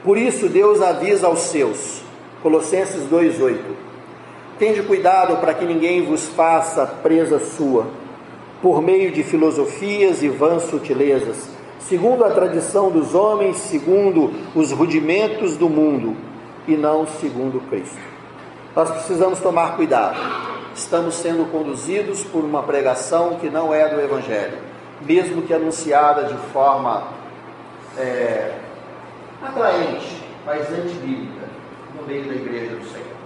Por 0.04 0.18
isso 0.18 0.50
Deus 0.50 0.82
avisa 0.82 1.28
aos 1.28 1.40
seus, 1.40 1.99
Colossenses 2.42 3.04
2:8. 3.10 3.76
Tende 4.58 4.82
cuidado 4.84 5.38
para 5.38 5.54
que 5.54 5.66
ninguém 5.66 6.06
vos 6.06 6.28
faça 6.28 6.86
presa 6.86 7.40
sua, 7.40 7.88
por 8.62 8.82
meio 8.82 9.12
de 9.12 9.24
filosofias 9.24 10.22
e 10.22 10.28
vãs 10.28 10.64
sutilezas, 10.64 11.50
segundo 11.80 12.26
a 12.26 12.30
tradição 12.30 12.90
dos 12.90 13.16
homens, 13.16 13.58
segundo 13.58 14.34
os 14.54 14.72
rudimentos 14.72 15.56
do 15.56 15.70
mundo, 15.70 16.16
e 16.68 16.76
não 16.76 17.08
segundo 17.08 17.60
Cristo. 17.70 17.98
Nós 18.76 18.90
precisamos 18.92 19.40
tomar 19.40 19.76
cuidado. 19.76 20.18
Estamos 20.76 21.16
sendo 21.16 21.50
conduzidos 21.52 22.24
por 22.24 22.44
uma 22.44 22.64
pregação 22.64 23.36
que 23.36 23.50
não 23.50 23.74
é 23.74 23.90
do 23.90 24.00
Evangelho, 24.00 24.58
mesmo 25.02 25.42
que 25.42 25.54
anunciada 25.54 26.26
de 26.26 26.38
forma 26.54 27.08
é, 27.98 28.54
atraente, 29.42 30.24
mas 30.46 30.70
antibíblica, 30.72 31.49
no 32.00 32.08
meio 32.08 32.24
da 32.24 32.36
igreja 32.36 32.76
do 32.76 32.86
Senhor. 32.86 33.20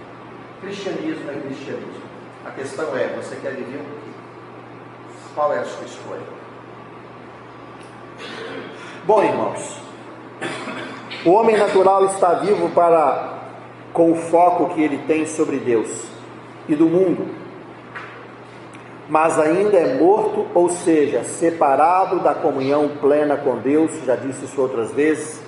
Cristianismo 0.60 1.30
é 1.30 1.34
cristianismo. 1.34 2.04
A 2.44 2.50
questão 2.50 2.96
é: 2.96 3.08
você 3.16 3.36
quer 3.36 3.52
viver 3.52 3.78
o 3.78 3.84
quê? 3.84 4.10
Qual 5.34 5.52
é 5.52 5.58
a 5.58 5.64
sua 5.64 5.84
escolha? 5.84 6.22
Bom, 9.04 9.22
irmãos, 9.22 9.80
o 11.24 11.30
homem 11.30 11.56
natural 11.56 12.06
está 12.06 12.34
vivo 12.34 12.70
para 12.70 13.34
com 13.92 14.12
o 14.12 14.16
foco 14.16 14.74
que 14.74 14.82
ele 14.82 14.98
tem 15.06 15.26
sobre 15.26 15.58
Deus 15.58 16.06
e 16.68 16.74
do 16.74 16.86
mundo, 16.86 17.28
mas 19.08 19.38
ainda 19.38 19.76
é 19.76 19.98
morto, 19.98 20.46
ou 20.54 20.68
seja, 20.68 21.22
separado 21.22 22.20
da 22.20 22.34
comunhão 22.34 22.88
plena 23.00 23.36
com 23.36 23.58
Deus, 23.58 23.92
já 24.04 24.16
disse 24.16 24.46
isso 24.46 24.60
outras 24.60 24.90
vezes, 24.92 25.43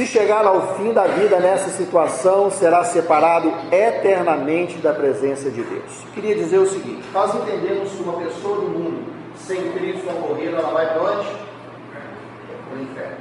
se 0.00 0.06
chegar 0.06 0.46
ao 0.46 0.76
fim 0.76 0.94
da 0.94 1.06
vida 1.06 1.38
nessa 1.40 1.68
situação, 1.68 2.50
será 2.50 2.82
separado 2.84 3.52
eternamente 3.70 4.78
da 4.78 4.94
presença 4.94 5.50
de 5.50 5.62
Deus. 5.62 6.04
Queria 6.14 6.34
dizer 6.34 6.58
o 6.58 6.66
seguinte: 6.66 7.06
nós 7.12 7.34
entendemos 7.34 7.90
que 7.90 8.02
uma 8.02 8.14
pessoa 8.14 8.60
do 8.62 8.68
mundo 8.68 9.12
sem 9.36 9.60
Cristo 9.72 10.08
ao 10.08 10.16
morrer, 10.20 10.54
ela 10.54 10.72
vai 10.72 10.86
para 10.94 11.02
onde? 11.02 11.26
Para 11.28 12.78
o 12.78 12.82
inferno. 12.82 13.16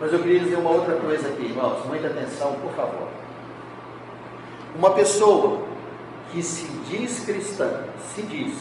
Mas 0.00 0.12
eu 0.12 0.18
queria 0.18 0.40
dizer 0.40 0.56
uma 0.56 0.70
outra 0.70 0.96
coisa 0.96 1.28
aqui, 1.28 1.44
irmãos, 1.44 1.86
muita 1.86 2.08
atenção, 2.08 2.54
por 2.54 2.72
favor. 2.72 3.06
Uma 4.74 4.90
pessoa 4.90 5.60
que 6.32 6.42
se 6.42 6.66
diz 6.88 7.24
cristã, 7.24 7.84
se 8.12 8.22
diz, 8.22 8.56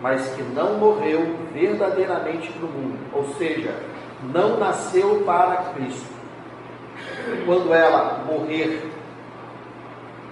mas 0.00 0.28
que 0.34 0.42
não 0.42 0.78
morreu 0.78 1.38
verdadeiramente 1.52 2.52
para 2.52 2.66
o 2.66 2.70
mundo, 2.70 2.98
ou 3.12 3.34
seja, 3.34 3.74
não 4.32 4.58
nasceu 4.58 5.24
para 5.26 5.56
Cristo 5.74 6.21
quando 7.46 7.72
ela 7.72 8.24
morrer 8.24 8.90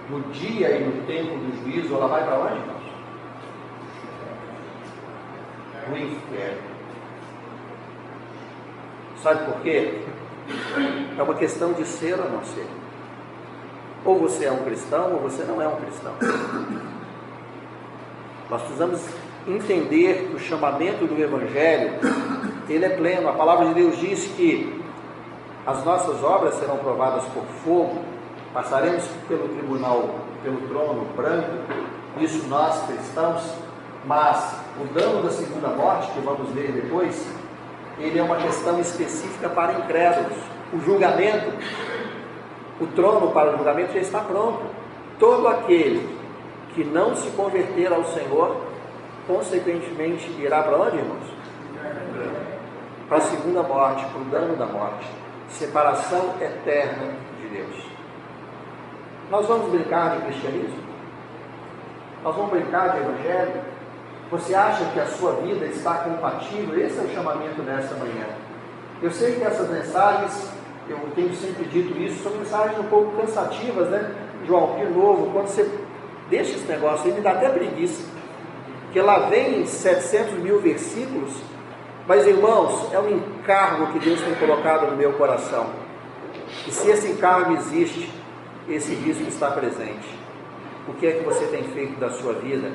no 0.09 0.21
dia 0.33 0.71
e 0.71 0.83
no 0.83 1.03
tempo 1.05 1.37
do 1.37 1.63
juízo, 1.63 1.95
ela 1.95 2.07
vai 2.07 2.23
para 2.23 2.39
onde, 2.39 2.55
irmãos? 2.55 2.81
O 5.91 5.97
inferno. 5.97 6.71
Sabe 9.21 9.45
por 9.45 9.61
quê? 9.61 10.01
É 11.17 11.23
uma 11.23 11.35
questão 11.35 11.73
de 11.73 11.85
ser 11.85 12.19
ou 12.19 12.29
não 12.29 12.43
ser. 12.43 12.67
Ou 14.03 14.17
você 14.17 14.45
é 14.45 14.51
um 14.51 14.63
cristão 14.63 15.13
ou 15.13 15.19
você 15.19 15.43
não 15.43 15.61
é 15.61 15.67
um 15.67 15.75
cristão. 15.75 16.13
Nós 18.49 18.61
precisamos 18.63 18.99
entender 19.47 20.27
que 20.29 20.35
o 20.35 20.39
chamamento 20.39 21.05
do 21.05 21.21
Evangelho, 21.21 21.93
ele 22.67 22.85
é 22.85 22.89
pleno. 22.89 23.29
A 23.29 23.33
palavra 23.33 23.67
de 23.67 23.75
Deus 23.75 23.97
diz 23.97 24.25
que 24.35 24.80
as 25.65 25.83
nossas 25.85 26.23
obras 26.23 26.55
serão 26.55 26.77
provadas 26.77 27.23
por 27.25 27.43
fogo, 27.63 28.01
passaremos 28.51 29.03
pelo 29.27 29.47
tribunal, 29.49 30.09
pelo 30.43 30.59
trono 30.67 31.05
branco, 31.15 31.51
isso 32.19 32.47
nós 32.47 32.83
cristãos, 32.87 33.53
mas 34.05 34.55
o 34.79 34.85
dano 34.93 35.21
da 35.21 35.29
segunda 35.29 35.67
morte, 35.67 36.11
que 36.11 36.19
vamos 36.19 36.49
ver 36.49 36.71
depois, 36.71 37.31
ele 37.99 38.17
é 38.17 38.23
uma 38.23 38.37
questão 38.37 38.79
específica 38.79 39.49
para 39.49 39.73
incrédulos. 39.73 40.37
O 40.73 40.79
julgamento, 40.79 41.51
o 42.79 42.87
trono 42.87 43.31
para 43.31 43.53
o 43.53 43.57
julgamento 43.57 43.93
já 43.93 43.99
está 43.99 44.19
pronto. 44.21 44.63
Todo 45.19 45.47
aquele 45.47 46.17
que 46.73 46.83
não 46.83 47.15
se 47.15 47.29
converter 47.31 47.93
ao 47.93 48.03
Senhor, 48.05 48.57
consequentemente 49.27 50.31
irá 50.39 50.63
para 50.63 50.77
onde, 50.77 50.97
irmãos? 50.97 51.31
Para 53.07 53.17
a 53.17 53.21
segunda 53.21 53.61
morte, 53.61 54.03
para 54.05 54.21
o 54.21 54.25
dano 54.25 54.55
da 54.55 54.65
morte 54.65 55.20
separação 55.51 56.35
eterna 56.39 57.13
de 57.39 57.47
Deus. 57.47 57.91
Nós 59.29 59.45
vamos 59.47 59.71
brincar 59.71 60.17
de 60.17 60.25
cristianismo? 60.25 60.81
Nós 62.23 62.35
vamos 62.35 62.51
brincar 62.51 62.89
de 62.89 62.97
evangelho? 62.99 63.61
Você 64.29 64.53
acha 64.53 64.85
que 64.85 64.99
a 64.99 65.05
sua 65.05 65.33
vida 65.33 65.65
está 65.65 65.95
compatível? 65.95 66.79
Esse 66.79 66.99
é 66.99 67.01
o 67.01 67.13
chamamento 67.13 67.61
dessa 67.61 67.95
manhã. 67.95 68.25
Eu 69.01 69.11
sei 69.11 69.35
que 69.35 69.43
essas 69.43 69.69
mensagens, 69.69 70.49
eu 70.87 70.97
tenho 71.15 71.33
sempre 71.35 71.65
dito 71.65 71.97
isso, 71.97 72.23
são 72.23 72.31
mensagens 72.33 72.79
um 72.79 72.83
pouco 72.83 73.19
cansativas, 73.19 73.89
né? 73.89 74.13
João, 74.45 74.77
de 74.77 74.85
novo, 74.85 75.31
quando 75.31 75.47
você 75.47 75.69
deixa 76.29 76.51
esse 76.51 76.65
negócio 76.65 77.07
aí, 77.07 77.13
me 77.13 77.21
dá 77.21 77.31
até 77.31 77.49
preguiça. 77.49 78.03
Porque 78.83 79.01
lá 79.01 79.27
vem 79.29 79.65
700 79.65 80.33
mil 80.39 80.59
versículos 80.59 81.33
mas, 82.07 82.25
irmãos, 82.25 82.91
é 82.91 82.99
um 82.99 83.09
encargo 83.09 83.93
que 83.93 83.99
Deus 83.99 84.19
tem 84.21 84.33
colocado 84.35 84.89
no 84.89 84.97
meu 84.97 85.13
coração. 85.13 85.67
E 86.67 86.71
se 86.71 86.89
esse 86.89 87.07
encargo 87.11 87.53
existe, 87.53 88.11
esse 88.67 88.93
risco 88.95 89.23
está 89.23 89.51
presente. 89.51 90.19
O 90.87 90.93
que 90.93 91.07
é 91.07 91.11
que 91.11 91.23
você 91.23 91.45
tem 91.47 91.63
feito 91.65 91.99
da 91.99 92.09
sua 92.09 92.33
vida 92.33 92.71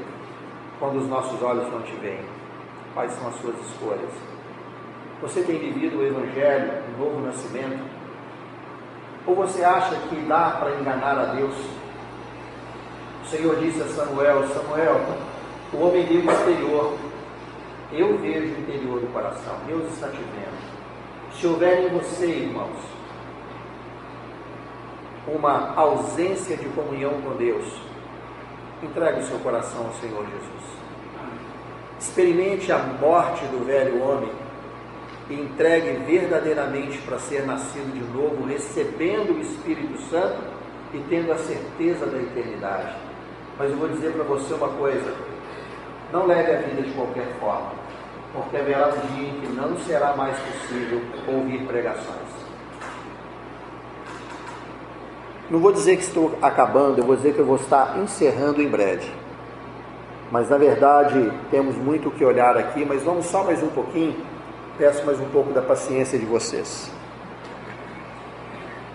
quando 0.78 0.98
os 0.98 1.08
nossos 1.08 1.42
olhos 1.42 1.70
não 1.72 1.82
te 1.82 1.94
veem? 1.96 2.24
Quais 2.94 3.12
são 3.12 3.28
as 3.28 3.34
suas 3.36 3.56
escolhas? 3.68 4.10
Você 5.22 5.42
tem 5.42 5.58
vivido 5.58 5.98
o 5.98 6.06
Evangelho, 6.06 6.72
o 6.94 7.00
novo 7.02 7.20
nascimento? 7.26 7.84
Ou 9.26 9.34
você 9.34 9.64
acha 9.64 9.96
que 10.08 10.16
dá 10.22 10.56
para 10.60 10.76
enganar 10.76 11.18
a 11.18 11.24
Deus? 11.34 11.54
O 13.24 13.26
Senhor 13.26 13.56
disse 13.56 13.82
a 13.82 13.86
Samuel: 13.86 14.46
Samuel, 14.48 15.00
o 15.72 15.78
homem 15.78 16.04
o 16.04 16.30
exterior, 16.30 16.94
eu 17.92 18.18
vejo 18.18 18.54
o 18.54 18.60
interior 18.60 19.00
do 19.00 19.12
coração, 19.12 19.54
Deus 19.66 19.92
está 19.92 20.08
te 20.08 20.16
vendo. 20.16 20.76
Se 21.32 21.46
houver 21.46 21.84
em 21.84 21.88
você, 21.90 22.26
irmãos, 22.26 22.78
uma 25.28 25.74
ausência 25.74 26.56
de 26.56 26.66
comunhão 26.70 27.20
com 27.20 27.36
Deus, 27.36 27.64
entregue 28.82 29.20
o 29.20 29.26
seu 29.26 29.38
coração 29.38 29.86
ao 29.86 29.92
Senhor 29.94 30.24
Jesus. 30.24 30.76
Experimente 31.98 32.70
a 32.72 32.78
morte 32.78 33.44
do 33.46 33.64
velho 33.64 34.02
homem 34.02 34.30
e 35.28 35.34
entregue 35.34 36.04
verdadeiramente 36.04 36.98
para 36.98 37.18
ser 37.18 37.44
nascido 37.46 37.92
de 37.92 38.00
novo, 38.16 38.46
recebendo 38.46 39.34
o 39.34 39.40
Espírito 39.40 40.00
Santo 40.02 40.38
e 40.94 40.98
tendo 41.08 41.32
a 41.32 41.38
certeza 41.38 42.06
da 42.06 42.18
eternidade. 42.18 42.94
Mas 43.58 43.70
eu 43.70 43.76
vou 43.76 43.88
dizer 43.88 44.12
para 44.12 44.24
você 44.24 44.54
uma 44.54 44.68
coisa: 44.68 45.14
não 46.12 46.26
leve 46.26 46.52
a 46.52 46.58
vida 46.58 46.82
de 46.82 46.92
qualquer 46.92 47.26
forma, 47.40 47.72
porque 48.32 48.56
haverá 48.56 48.88
um 48.88 49.14
dia 49.14 49.28
em 49.28 49.40
que 49.40 49.52
não 49.52 49.76
será 49.78 50.14
mais 50.16 50.38
possível 50.38 51.00
ouvir 51.28 51.66
pregações. 51.66 52.46
Não 55.48 55.60
vou 55.60 55.72
dizer 55.72 55.96
que 55.96 56.02
estou 56.02 56.36
acabando, 56.42 56.98
eu 56.98 57.04
vou 57.04 57.16
dizer 57.16 57.32
que 57.32 57.38
eu 57.38 57.46
vou 57.46 57.56
estar 57.56 57.98
encerrando 57.98 58.60
em 58.60 58.68
breve. 58.68 59.08
Mas 60.30 60.50
na 60.50 60.58
verdade 60.58 61.32
temos 61.50 61.76
muito 61.76 62.08
o 62.08 62.10
que 62.10 62.24
olhar 62.24 62.56
aqui, 62.56 62.84
mas 62.84 63.02
vamos 63.02 63.26
só 63.26 63.44
mais 63.44 63.62
um 63.62 63.68
pouquinho. 63.68 64.16
Peço 64.76 65.06
mais 65.06 65.20
um 65.20 65.28
pouco 65.28 65.52
da 65.52 65.62
paciência 65.62 66.18
de 66.18 66.26
vocês. 66.26 66.90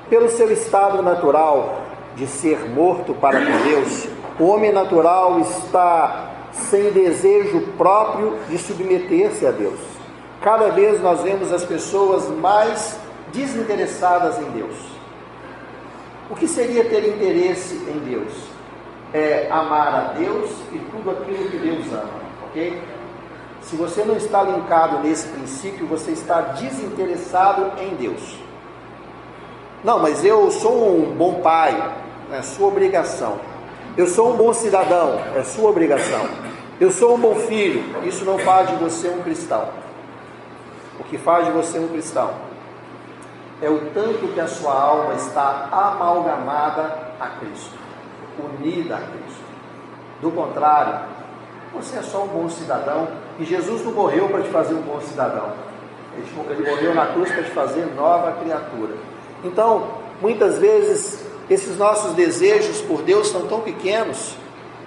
Pelo 0.10 0.30
seu 0.30 0.52
estado 0.52 1.02
natural 1.02 1.84
de 2.16 2.28
ser 2.28 2.70
morto 2.70 3.14
para 3.14 3.40
com 3.40 3.64
Deus, 3.64 4.10
o 4.38 4.48
homem 4.48 4.74
natural 4.74 5.40
está 5.40 6.31
sem 6.54 6.92
desejo 6.92 7.62
próprio 7.78 8.38
de 8.50 8.58
submeter-se 8.58 9.46
a 9.46 9.52
Deus. 9.52 9.80
Cada 10.42 10.70
vez 10.70 11.02
nós 11.02 11.22
vemos 11.22 11.52
as 11.52 11.64
pessoas 11.64 12.28
mais 12.30 13.00
desinteressadas 13.32 14.40
em 14.40 14.50
Deus. 14.52 14.76
O 16.30 16.36
que 16.36 16.48
seria 16.48 16.86
ter 16.86 17.08
interesse 17.08 17.76
em 17.76 18.00
Deus? 18.00 18.34
É 19.14 19.48
amar 19.52 19.94
a 19.94 20.14
Deus 20.18 20.50
e 20.72 20.80
tudo 20.80 21.12
aquilo 21.12 21.50
que 21.50 21.58
Deus 21.58 21.86
ama, 21.92 22.22
ok? 22.48 22.82
Se 23.62 23.76
você 23.76 24.04
não 24.04 24.16
está 24.16 24.42
linkado 24.42 25.00
nesse 25.00 25.28
princípio, 25.28 25.86
você 25.86 26.12
está 26.12 26.42
desinteressado 26.42 27.74
em 27.82 27.96
Deus. 27.96 28.40
Não, 29.84 30.00
mas 30.00 30.24
eu 30.24 30.50
sou 30.52 30.98
um 30.98 31.14
bom 31.14 31.42
pai, 31.42 31.94
é 32.32 32.42
sua 32.42 32.68
obrigação. 32.68 33.51
Eu 33.98 34.08
sou 34.08 34.34
um 34.34 34.38
bom 34.38 34.54
cidadão, 34.54 35.20
é 35.36 35.44
sua 35.44 35.70
obrigação. 35.70 36.26
Eu 36.80 36.92
sou 36.92 37.16
um 37.16 37.20
bom 37.20 37.36
filho, 37.36 37.84
isso 38.08 38.24
não 38.24 38.38
faz 38.40 38.70
de 38.70 38.76
você 38.76 39.10
um 39.10 39.22
cristão. 39.22 39.68
O 40.98 41.04
que 41.04 41.18
faz 41.18 41.46
de 41.46 41.52
você 41.52 41.78
um 41.78 41.90
cristão 41.90 42.32
é 43.62 43.70
o 43.70 43.92
tanto 43.94 44.34
que 44.34 44.40
a 44.40 44.48
sua 44.48 44.74
alma 44.74 45.14
está 45.16 45.68
amalgamada 45.72 46.98
a 47.20 47.28
Cristo, 47.28 47.78
unida 48.40 48.96
a 48.96 49.00
Cristo. 49.00 49.44
Do 50.22 50.32
contrário, 50.32 51.02
você 51.74 51.98
é 51.98 52.02
só 52.02 52.24
um 52.24 52.28
bom 52.28 52.50
cidadão 52.50 53.10
e 53.40 53.44
Jesus 53.44 53.84
não 53.84 53.92
morreu 53.92 54.30
para 54.30 54.42
te 54.42 54.50
fazer 54.50 54.74
um 54.74 54.82
bom 54.82 55.02
cidadão. 55.02 55.52
Ele 56.16 56.70
morreu 56.70 56.96
na 56.96 57.08
cruz 57.08 57.30
para 57.30 57.44
te 57.44 57.52
fazer 57.52 57.86
nova 57.94 58.32
criatura. 58.42 58.96
Então, 59.44 59.88
muitas 60.22 60.58
vezes, 60.58 61.26
esses 61.54 61.78
nossos 61.78 62.14
desejos 62.14 62.82
por 62.82 63.02
Deus 63.02 63.28
são 63.28 63.48
tão 63.48 63.60
pequenos 63.62 64.36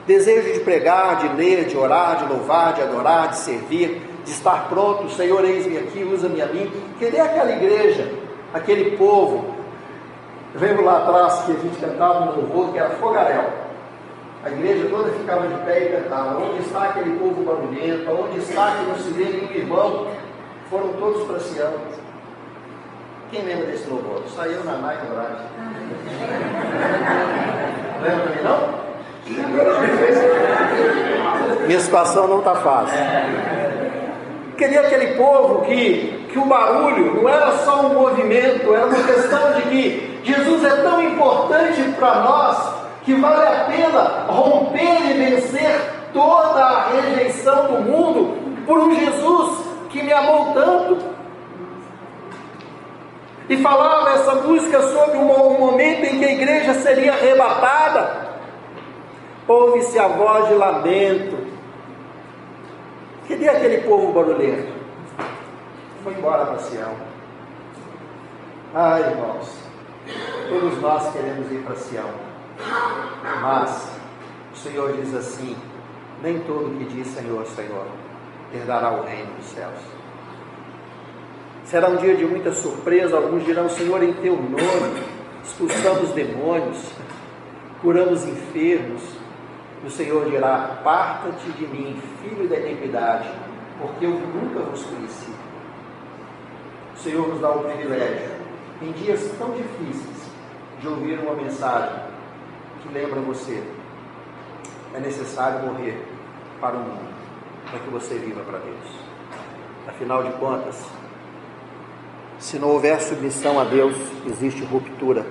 desejo 0.07 0.53
de 0.53 0.61
pregar, 0.61 1.17
de 1.17 1.29
ler, 1.37 1.65
de 1.65 1.77
orar, 1.77 2.17
de 2.17 2.33
louvar, 2.33 2.75
de 2.75 2.83
adorar, 2.83 3.29
de 3.29 3.39
servir, 3.39 4.03
de 4.25 4.31
estar 4.31 4.69
pronto, 4.69 5.11
Senhor, 5.11 5.45
eis-me 5.45 5.79
aqui, 5.79 6.03
usa-me 6.05 6.41
a 6.41 6.47
mim. 6.47 6.71
Querer 6.99 7.21
aquela 7.21 7.53
igreja, 7.53 8.11
aquele 8.53 8.97
povo. 8.97 9.55
Eu 10.55 10.61
lembro 10.61 10.85
lá 10.85 10.99
atrás 10.99 11.43
que 11.45 11.53
a 11.53 11.57
gente 11.57 11.77
cantava 11.79 12.31
um 12.31 12.37
louvor 12.37 12.73
que 12.73 12.79
era 12.79 12.91
fogaréu. 12.91 13.45
A 14.45 14.51
igreja 14.51 14.89
toda 14.91 15.11
ficava 15.13 15.49
de 15.49 15.55
pé 15.65 15.85
e 15.85 16.03
cantava. 16.03 16.39
Onde 16.39 16.61
está 16.61 16.85
aquele 16.85 17.19
povo 17.19 17.43
barulhento? 17.43 18.11
Onde 18.11 18.39
está 18.39 18.77
que 18.77 18.87
não 18.87 18.97
se 18.97 19.11
vê 19.11 19.25
nenhum 19.25 19.51
irmão? 19.53 20.07
Foram 20.71 20.93
todos 20.95 21.27
para 21.27 21.41
Sião. 21.41 21.73
Quem 23.31 23.43
lembra 23.43 23.67
desse 23.67 23.89
louvor? 23.89 24.23
Saiu 24.29 24.63
na 24.65 24.77
Nike 24.77 25.07
Andrade. 25.07 25.45
Minha 31.67 31.81
situação 31.81 32.29
não 32.29 32.39
está 32.39 32.55
fácil. 32.57 32.99
Queria 34.57 34.81
aquele 34.81 35.15
povo 35.15 35.63
que, 35.63 36.29
que 36.31 36.39
o 36.39 36.45
barulho 36.45 37.23
não 37.23 37.29
era 37.29 37.53
só 37.59 37.87
um 37.87 37.95
movimento, 37.95 38.73
era 38.73 38.87
uma 38.87 39.03
questão 39.03 39.53
de 39.53 39.63
que 39.63 40.21
Jesus 40.25 40.65
é 40.65 40.77
tão 40.83 41.03
importante 41.03 41.83
para 41.99 42.21
nós 42.21 42.75
que 43.03 43.15
vale 43.15 43.47
a 43.47 43.65
pena 43.65 44.27
romper 44.29 45.11
e 45.11 45.13
vencer 45.15 45.81
toda 46.13 46.61
a 46.61 46.89
rejeição 46.91 47.67
do 47.67 47.83
mundo 47.83 48.37
por 48.67 48.79
um 48.79 48.95
Jesus 48.95 49.59
que 49.91 50.03
me 50.03 50.13
amou 50.13 50.53
tanto. 50.55 51.14
E 53.55 53.63
falava 53.63 54.11
essa 54.11 54.35
música 54.35 54.83
sobre 54.83 55.17
um 55.17 55.57
momento 55.57 56.05
em 56.07 56.19
que 56.19 56.25
a 56.25 56.33
igreja 56.33 56.75
seria 56.75 57.13
arrebatada. 57.13 58.35
Ouve-se 59.47 59.97
a 59.97 60.09
voz 60.09 60.49
de 60.49 60.55
lamento. 60.55 61.37
Cadê 63.29 63.49
aquele 63.49 63.79
povo 63.83 64.13
barulhento? 64.13 64.73
Foi 66.03 66.15
embora 66.15 66.47
para 66.47 66.59
Sião. 66.59 66.97
Ai, 68.75 69.03
irmãos, 69.03 69.57
todos 70.49 70.81
nós 70.81 71.13
queremos 71.13 71.53
ir 71.53 71.63
para 71.63 71.77
Sião. 71.77 72.11
Mas 73.41 73.89
o 74.53 74.57
Senhor 74.57 74.95
diz 74.95 75.15
assim: 75.15 75.57
nem 76.25 76.41
todo 76.41 76.77
que 76.77 76.87
diz 76.87 77.07
Senhor, 77.07 77.47
Senhor, 77.47 77.87
herdará 78.53 78.91
o 78.91 79.05
reino 79.05 79.33
dos 79.37 79.47
céus. 79.47 79.94
Será 81.65 81.89
um 81.89 81.97
dia 81.97 82.15
de 82.15 82.25
muita 82.25 82.53
surpresa. 82.53 83.17
Alguns 83.17 83.45
dirão: 83.45 83.69
Senhor, 83.69 84.03
em 84.03 84.13
teu 84.15 84.37
nome 84.37 85.15
expulsamos 85.45 86.11
demônios, 86.11 86.91
curamos 87.81 88.25
enfermos. 88.27 89.03
E 89.83 89.87
o 89.87 89.91
Senhor 89.91 90.31
dirá: 90.31 90.81
Parta-te 90.83 91.51
de 91.53 91.67
mim, 91.67 92.01
filho 92.23 92.49
da 92.49 92.57
iniquidade, 92.57 93.29
porque 93.81 94.07
eu 94.07 94.11
nunca 94.11 94.61
vos 94.61 94.83
conheci. 94.85 95.33
O 96.95 96.99
Senhor 96.99 97.29
nos 97.29 97.41
dá 97.41 97.51
o 97.51 97.65
privilégio, 97.65 98.31
em 98.81 98.93
dias 98.93 99.31
tão 99.39 99.51
difíceis, 99.51 100.31
de 100.81 100.89
ouvir 100.89 101.19
uma 101.19 101.35
mensagem 101.35 101.99
que 102.83 102.89
lembra 102.93 103.21
você: 103.21 103.63
é 104.95 105.01
necessário 105.01 105.67
morrer 105.67 106.03
para 106.61 106.77
o 106.77 106.81
mundo, 106.81 107.15
para 107.71 107.81
que 107.81 107.91
você 107.91 108.15
viva 108.15 108.43
para 108.43 108.59
Deus. 108.59 109.05
Afinal 109.87 110.23
de 110.23 110.33
contas, 110.33 110.83
se 112.45 112.59
não 112.59 112.69
houver 112.69 113.01
submissão 113.01 113.59
a 113.59 113.65
Deus, 113.65 113.97
existe 114.27 114.63
ruptura. 114.65 115.25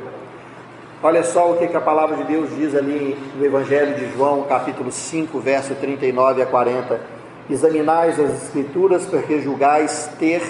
Olha 1.03 1.21
só 1.23 1.51
o 1.51 1.57
que, 1.57 1.67
que 1.67 1.77
a 1.77 1.81
palavra 1.81 2.17
de 2.17 2.23
Deus 2.23 2.49
diz 2.55 2.73
ali 2.73 3.15
no 3.35 3.45
Evangelho 3.45 3.93
de 3.93 4.11
João, 4.13 4.41
capítulo 4.49 4.91
5, 4.91 5.39
verso 5.39 5.75
39 5.75 6.41
a 6.41 6.45
40. 6.47 6.99
Examinais 7.51 8.19
as 8.19 8.43
Escrituras, 8.45 9.05
porque 9.05 9.39
julgais 9.41 10.09
ter 10.17 10.41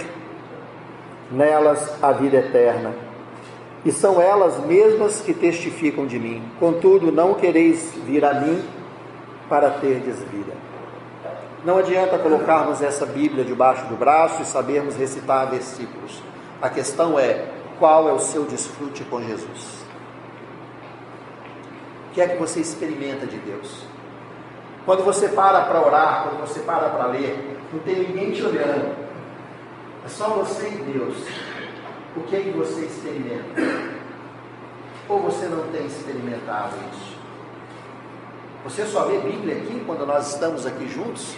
nelas 1.30 2.02
a 2.02 2.14
vida 2.14 2.38
eterna. 2.38 2.94
E 3.84 3.92
são 3.92 4.22
elas 4.22 4.66
mesmas 4.66 5.20
que 5.20 5.34
testificam 5.34 6.06
de 6.06 6.18
mim. 6.18 6.42
Contudo, 6.62 7.12
não 7.12 7.34
quereis 7.34 7.94
vir 8.06 8.24
a 8.24 8.36
mim 8.36 8.64
para 9.50 9.70
terdes 9.70 10.24
vida. 10.32 10.54
Não 11.66 11.80
adianta 11.80 12.18
colocarmos 12.18 12.82
essa 12.82 13.06
Bíblia 13.06 13.44
debaixo 13.44 13.86
do 13.88 13.98
braço 13.98 14.42
e 14.42 14.46
sabermos 14.46 14.96
recitar 14.96 15.50
versículos. 15.50 16.24
A 16.64 16.70
questão 16.70 17.20
é 17.20 17.46
qual 17.78 18.08
é 18.08 18.14
o 18.14 18.20
seu 18.20 18.46
desfrute 18.46 19.04
com 19.04 19.22
Jesus. 19.22 19.84
O 22.08 22.14
que 22.14 22.22
é 22.22 22.28
que 22.30 22.38
você 22.38 22.62
experimenta 22.62 23.28
de 23.28 23.36
Deus? 23.36 23.84
Quando 24.86 25.04
você 25.04 25.28
para 25.28 25.66
para 25.66 25.86
orar, 25.86 26.24
quando 26.24 26.40
você 26.40 26.62
para 26.62 26.88
para 26.88 27.08
ler, 27.08 27.60
não 27.74 27.82
tem 27.82 28.08
ninguém 28.08 28.32
te 28.32 28.42
olhando. 28.44 28.96
É 30.06 30.08
só 30.08 30.30
você 30.30 30.70
e 30.70 30.94
Deus. 30.94 31.18
O 32.16 32.22
que 32.22 32.38
é 32.38 32.40
que 32.40 32.52
você 32.52 32.86
experimenta? 32.86 33.62
Ou 35.10 35.20
você 35.20 35.48
não 35.48 35.68
tem 35.68 35.86
experimentado 35.86 36.76
isso? 36.94 37.18
Você 38.64 38.86
só 38.86 39.04
lê 39.04 39.18
Bíblia 39.18 39.58
aqui 39.58 39.84
quando 39.86 40.06
nós 40.06 40.30
estamos 40.30 40.66
aqui 40.66 40.88
juntos? 40.88 41.36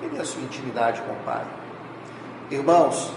Cadê 0.00 0.18
a 0.18 0.24
sua 0.24 0.40
intimidade 0.40 1.02
com 1.02 1.12
o 1.12 1.16
Pai? 1.16 1.44
Irmãos, 2.50 3.12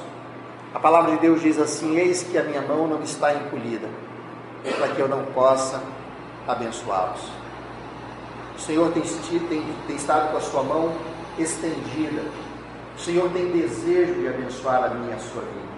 a 0.74 0.80
palavra 0.80 1.12
de 1.12 1.20
Deus 1.20 1.42
diz 1.42 1.60
assim: 1.60 1.98
Eis 1.98 2.24
que 2.24 2.38
a 2.38 2.44
minha 2.44 2.62
mão 2.62 2.88
não 2.88 3.02
está 3.02 3.34
encolhida, 3.34 3.88
para 4.78 4.88
que 4.90 5.00
eu 5.00 5.08
não 5.08 5.24
possa 5.26 5.82
abençoá-los. 6.48 7.22
O 8.58 8.60
Senhor 8.60 8.92
tem, 8.92 9.04
tem, 9.50 9.64
tem 9.88 9.96
estado 9.96 10.32
com 10.32 10.38
a 10.38 10.42
sua 10.42 10.64
mão 10.64 10.94
estendida. 11.38 12.24
O 12.96 13.00
Senhor 13.00 13.30
tem 13.32 13.52
desejo 13.52 14.14
de 14.14 14.28
abençoar 14.28 14.84
a 14.84 14.90
minha 14.90 15.12
e 15.12 15.16
a 15.16 15.20
sua 15.20 15.42
vida. 15.42 15.74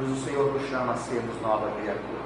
Mas 0.00 0.10
o 0.10 0.24
Senhor 0.24 0.52
nos 0.52 0.68
chama 0.68 0.92
a 0.92 0.96
sermos 0.96 1.40
nova 1.42 1.70
criatura. 1.80 2.22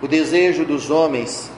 O 0.00 0.06
desejo 0.06 0.64
dos 0.64 0.90
homens 0.90 1.50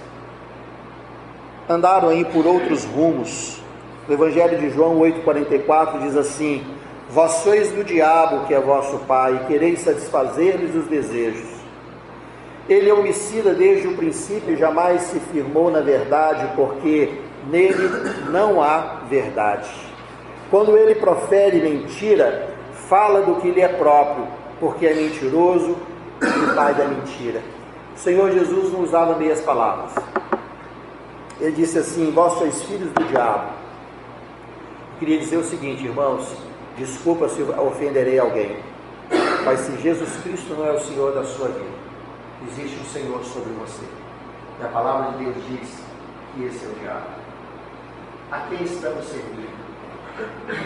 andaram 1.69 2.09
aí 2.09 2.25
por 2.25 2.47
outros 2.47 2.85
rumos. 2.85 3.61
O 4.09 4.13
Evangelho 4.13 4.59
de 4.59 4.71
João 4.71 4.99
8,44 5.01 6.01
diz 6.01 6.17
assim: 6.17 6.65
Vós 7.13 7.33
sois 7.43 7.73
do 7.73 7.83
diabo, 7.83 8.47
que 8.47 8.55
é 8.55 8.61
vosso 8.61 8.99
pai, 9.01 9.35
e 9.35 9.47
quereis 9.47 9.81
satisfazer-lhes 9.81 10.77
os 10.77 10.87
desejos. 10.87 11.49
Ele 12.69 12.89
é 12.89 12.95
homicida 12.95 13.53
desde 13.53 13.89
o 13.89 13.97
princípio 13.97 14.55
e 14.55 14.57
jamais 14.57 15.03
se 15.03 15.19
firmou 15.19 15.73
na 15.73 15.81
verdade, 15.81 16.53
porque 16.55 17.13
nele 17.49 17.89
não 18.31 18.63
há 18.63 19.01
verdade. 19.09 19.69
Quando 20.53 20.77
ele 20.77 20.95
profere 20.95 21.61
mentira, 21.61 22.55
fala 22.89 23.23
do 23.23 23.41
que 23.41 23.51
lhe 23.51 23.61
é 23.61 23.69
próprio, 23.69 24.29
porque 24.61 24.87
é 24.87 24.95
mentiroso 24.95 25.77
e 26.23 26.55
pai 26.55 26.75
da 26.75 26.85
mentira. 26.85 27.43
O 27.97 27.99
Senhor 27.99 28.31
Jesus 28.31 28.73
não 28.73 28.83
usava 28.83 29.19
meias 29.19 29.41
palavras. 29.41 29.93
Ele 31.41 31.53
disse 31.53 31.77
assim: 31.77 32.13
Vós 32.13 32.35
sois 32.35 32.63
filhos 32.63 32.93
do 32.93 33.05
diabo. 33.05 33.49
Eu 34.93 34.99
queria 35.01 35.19
dizer 35.19 35.39
o 35.39 35.45
seguinte, 35.45 35.85
irmãos: 35.85 36.50
desculpa 36.77 37.29
se 37.29 37.43
ofenderei 37.43 38.19
alguém, 38.19 38.57
mas 39.45 39.61
se 39.61 39.77
Jesus 39.79 40.11
Cristo 40.23 40.55
não 40.55 40.67
é 40.67 40.73
o 40.73 40.81
Senhor 40.81 41.13
da 41.15 41.25
sua 41.25 41.49
vida, 41.49 41.81
existe 42.49 42.79
um 42.79 42.85
Senhor 42.85 43.25
sobre 43.25 43.53
você. 43.53 43.85
E 44.61 44.65
a 44.65 44.69
palavra 44.69 45.13
de 45.13 45.25
Deus 45.25 45.37
diz 45.49 45.83
que 46.35 46.45
esse 46.45 46.65
é 46.65 46.69
o 46.69 46.75
diabo. 46.81 47.07
A 48.31 48.39
quem 48.41 48.63
estamos 48.63 49.05
servindo? 49.07 49.61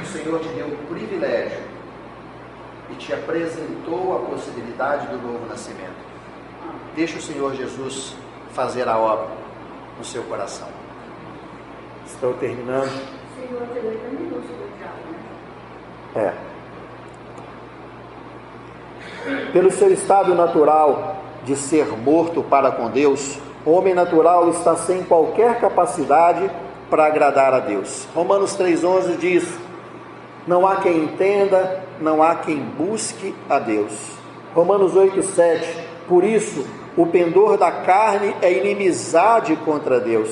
O 0.02 0.06
Senhor 0.06 0.40
te 0.40 0.48
deu 0.48 0.66
o 0.66 0.76
privilégio 0.88 1.62
e 2.90 2.94
te 2.96 3.12
apresentou 3.12 4.16
a 4.16 4.30
possibilidade 4.30 5.06
do 5.06 5.16
novo 5.18 5.46
nascimento. 5.46 6.04
Deixa 6.94 7.18
o 7.18 7.22
Senhor 7.22 7.54
Jesus 7.54 8.14
fazer 8.52 8.88
a 8.88 8.98
obra 8.98 9.30
no 9.98 10.04
seu 10.04 10.22
coração. 10.24 10.68
Estou 12.06 12.34
terminando. 12.34 12.90
Senhor, 13.36 13.60
né? 13.60 15.23
É. 16.16 16.32
Pelo 19.52 19.70
seu 19.70 19.92
estado 19.92 20.34
natural 20.34 21.16
de 21.44 21.56
ser 21.56 21.86
morto 21.96 22.42
para 22.42 22.70
com 22.72 22.90
Deus, 22.90 23.38
O 23.66 23.70
homem 23.70 23.94
natural 23.94 24.50
está 24.50 24.76
sem 24.76 25.02
qualquer 25.02 25.58
capacidade 25.58 26.50
para 26.90 27.06
agradar 27.06 27.54
a 27.54 27.60
Deus. 27.60 28.06
Romanos 28.14 28.54
3,11 28.58 29.16
diz: 29.16 29.58
Não 30.46 30.66
há 30.66 30.76
quem 30.76 31.04
entenda, 31.04 31.82
não 31.98 32.22
há 32.22 32.34
quem 32.34 32.58
busque 32.58 33.34
a 33.48 33.58
Deus. 33.58 33.92
Romanos 34.54 34.92
8,7: 34.92 35.64
Por 36.06 36.24
isso, 36.24 36.66
o 36.94 37.06
pendor 37.06 37.56
da 37.56 37.72
carne 37.72 38.36
é 38.42 38.52
inimizade 38.52 39.56
contra 39.64 39.98
Deus. 39.98 40.30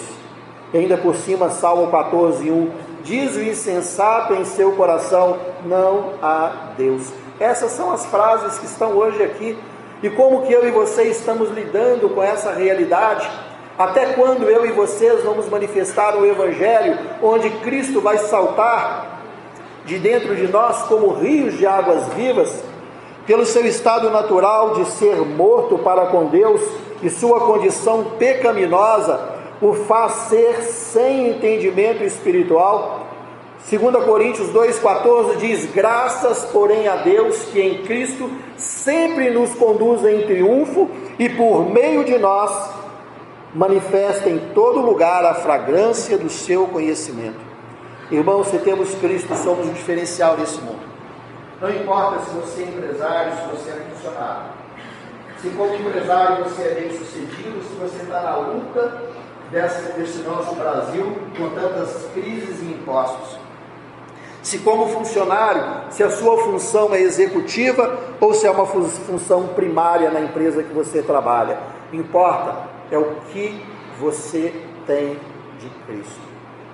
E 0.74 0.78
ainda 0.78 0.98
por 0.98 1.14
cima, 1.16 1.48
Salmo 1.48 1.90
14,1: 1.90 2.68
Diz 3.04 3.36
o 3.36 3.42
insensato 3.42 4.34
em 4.34 4.44
seu 4.44 4.72
coração: 4.72 5.38
Não 5.64 6.14
há 6.22 6.72
Deus. 6.76 7.12
Essas 7.40 7.72
são 7.72 7.92
as 7.92 8.06
frases 8.06 8.58
que 8.58 8.66
estão 8.66 8.92
hoje 8.92 9.22
aqui 9.22 9.58
e 10.02 10.10
como 10.10 10.42
que 10.42 10.52
eu 10.52 10.66
e 10.66 10.72
você 10.72 11.04
estamos 11.04 11.48
lidando 11.50 12.08
com 12.08 12.20
essa 12.20 12.50
realidade? 12.52 13.28
Até 13.78 14.14
quando 14.14 14.50
eu 14.50 14.66
e 14.66 14.72
vocês 14.72 15.22
vamos 15.22 15.48
manifestar 15.48 16.16
o 16.16 16.26
Evangelho, 16.26 16.98
onde 17.22 17.48
Cristo 17.60 18.00
vai 18.00 18.18
saltar 18.18 19.20
de 19.84 20.00
dentro 20.00 20.34
de 20.34 20.48
nós 20.48 20.82
como 20.82 21.12
rios 21.12 21.56
de 21.56 21.66
águas 21.66 22.08
vivas, 22.14 22.64
pelo 23.26 23.46
seu 23.46 23.64
estado 23.64 24.10
natural 24.10 24.74
de 24.74 24.86
ser 24.86 25.16
morto 25.16 25.78
para 25.78 26.06
com 26.06 26.26
Deus 26.26 26.60
e 27.00 27.08
sua 27.08 27.40
condição 27.46 28.04
pecaminosa, 28.18 29.20
o 29.62 29.72
faz 29.72 30.12
ser 30.28 30.62
sem 30.64 31.28
entendimento 31.30 32.02
espiritual, 32.02 33.06
2 33.70 34.04
Coríntios 34.04 34.48
2,14 34.48 35.36
diz: 35.36 35.72
Graças, 35.72 36.44
porém, 36.46 36.88
a 36.88 36.96
Deus 36.96 37.44
que 37.44 37.60
em 37.60 37.84
Cristo 37.84 38.28
sempre 38.56 39.30
nos 39.30 39.54
conduz 39.54 40.04
em 40.04 40.26
triunfo 40.26 40.90
e 41.16 41.28
por 41.28 41.70
meio 41.70 42.04
de 42.04 42.18
nós 42.18 42.74
manifesta 43.54 44.28
em 44.28 44.38
todo 44.52 44.80
lugar 44.80 45.24
a 45.24 45.34
fragrância 45.34 46.18
do 46.18 46.28
seu 46.28 46.66
conhecimento. 46.66 47.38
Irmãos, 48.10 48.48
se 48.48 48.58
temos 48.58 48.92
Cristo, 48.96 49.34
somos 49.36 49.68
o 49.68 49.72
diferencial 49.72 50.36
desse 50.36 50.60
mundo. 50.60 50.82
Não 51.60 51.70
importa 51.70 52.18
se 52.24 52.30
você 52.30 52.62
é 52.62 52.66
empresário, 52.66 53.32
se 53.36 53.56
você 53.56 53.70
é 53.70 53.86
funcionário. 53.94 54.50
Se 55.40 55.50
como 55.50 55.74
empresário 55.74 56.44
você 56.44 56.62
é 56.62 56.74
bem 56.74 56.98
sucedido, 56.98 57.62
se 57.62 57.74
você 57.74 58.02
está 58.02 58.22
na 58.22 58.36
luta 58.36 59.21
desse, 59.52 59.92
desse 59.92 60.18
nosso 60.22 60.54
Brasil 60.56 61.16
com 61.36 61.50
tantas 61.50 62.08
crises 62.12 62.60
e 62.62 62.64
impostos 62.64 63.38
se 64.42 64.58
como 64.58 64.88
funcionário, 64.88 65.62
se 65.90 66.02
a 66.02 66.10
sua 66.10 66.36
função 66.38 66.92
é 66.92 67.00
executiva 67.00 67.96
ou 68.20 68.34
se 68.34 68.44
é 68.44 68.50
uma 68.50 68.66
função 68.66 69.46
primária 69.48 70.10
na 70.10 70.20
empresa 70.20 70.64
que 70.64 70.74
você 70.74 71.00
trabalha. 71.00 71.58
Importa 71.92 72.68
é 72.90 72.98
o 72.98 73.14
que 73.32 73.64
você 74.00 74.52
tem 74.84 75.16
de 75.60 75.68
Cristo. 75.86 76.20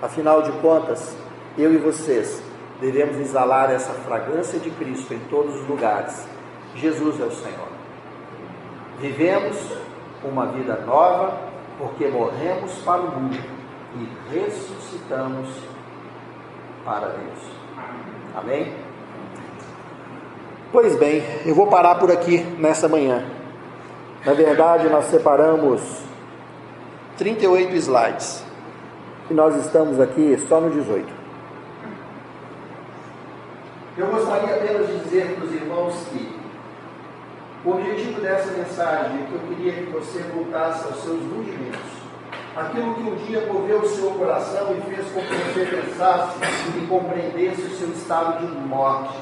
Afinal 0.00 0.42
de 0.42 0.52
contas, 0.52 1.14
eu 1.58 1.72
e 1.74 1.76
vocês 1.76 2.42
devemos 2.80 3.18
exalar 3.18 3.70
essa 3.70 3.92
fragrância 3.92 4.58
de 4.58 4.70
Cristo 4.70 5.12
em 5.12 5.18
todos 5.30 5.54
os 5.54 5.68
lugares. 5.68 6.26
Jesus 6.74 7.20
é 7.20 7.24
o 7.24 7.32
Senhor. 7.32 7.68
Vivemos 8.98 9.56
uma 10.24 10.46
vida 10.46 10.74
nova 10.86 11.47
porque 11.78 12.08
morremos 12.08 12.72
para 12.84 13.00
o 13.00 13.20
mundo 13.20 13.38
e 13.94 14.34
ressuscitamos 14.34 15.48
para 16.84 17.08
Deus. 17.08 17.38
Amém? 18.36 18.74
Pois 20.70 20.96
bem, 20.96 21.22
eu 21.46 21.54
vou 21.54 21.68
parar 21.68 21.94
por 21.94 22.10
aqui 22.10 22.38
nessa 22.58 22.88
manhã. 22.88 23.24
Na 24.26 24.34
verdade, 24.34 24.88
nós 24.88 25.06
separamos 25.06 25.80
38 27.16 27.74
slides. 27.76 28.44
E 29.30 29.34
nós 29.34 29.54
estamos 29.56 30.00
aqui 30.00 30.38
só 30.48 30.60
no 30.60 30.70
18. 30.70 31.06
Eu 33.96 34.06
gostaria 34.06 34.54
apenas 34.56 34.86
de 34.86 34.98
dizer 35.00 35.34
para 35.34 35.44
os 35.44 35.52
irmãos 35.52 35.94
que 36.10 36.38
o 37.64 37.70
objetivo 37.70 38.20
dessa 38.20 38.52
mensagem 38.52 39.22
é 39.22 39.26
que 39.26 39.32
eu 39.34 39.40
queria 39.48 39.72
que 39.72 39.90
você 39.90 40.20
voltasse 40.34 40.84
aos 40.84 41.02
seus 41.02 41.20
rudimentos 41.20 41.98
aquilo 42.56 42.94
que 42.94 43.02
um 43.02 43.14
dia 43.26 43.46
moveu 43.52 43.80
o 43.80 43.88
seu 43.88 44.11
coração 44.12 44.76
e 44.76 44.94
fez 44.94 45.06
com 45.11 45.20
que 45.20 45.34
você 45.34 45.66
pensasse 45.66 46.38
e 46.76 46.86
compreendesse 46.86 47.62
o 47.62 47.70
seu 47.76 47.88
estado 47.88 48.46
de 48.46 48.52
morte. 48.66 49.16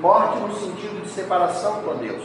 Morte 0.00 0.38
no 0.38 0.54
sentido 0.54 1.02
de 1.02 1.08
separação 1.08 1.82
com 1.82 1.96
Deus. 1.96 2.22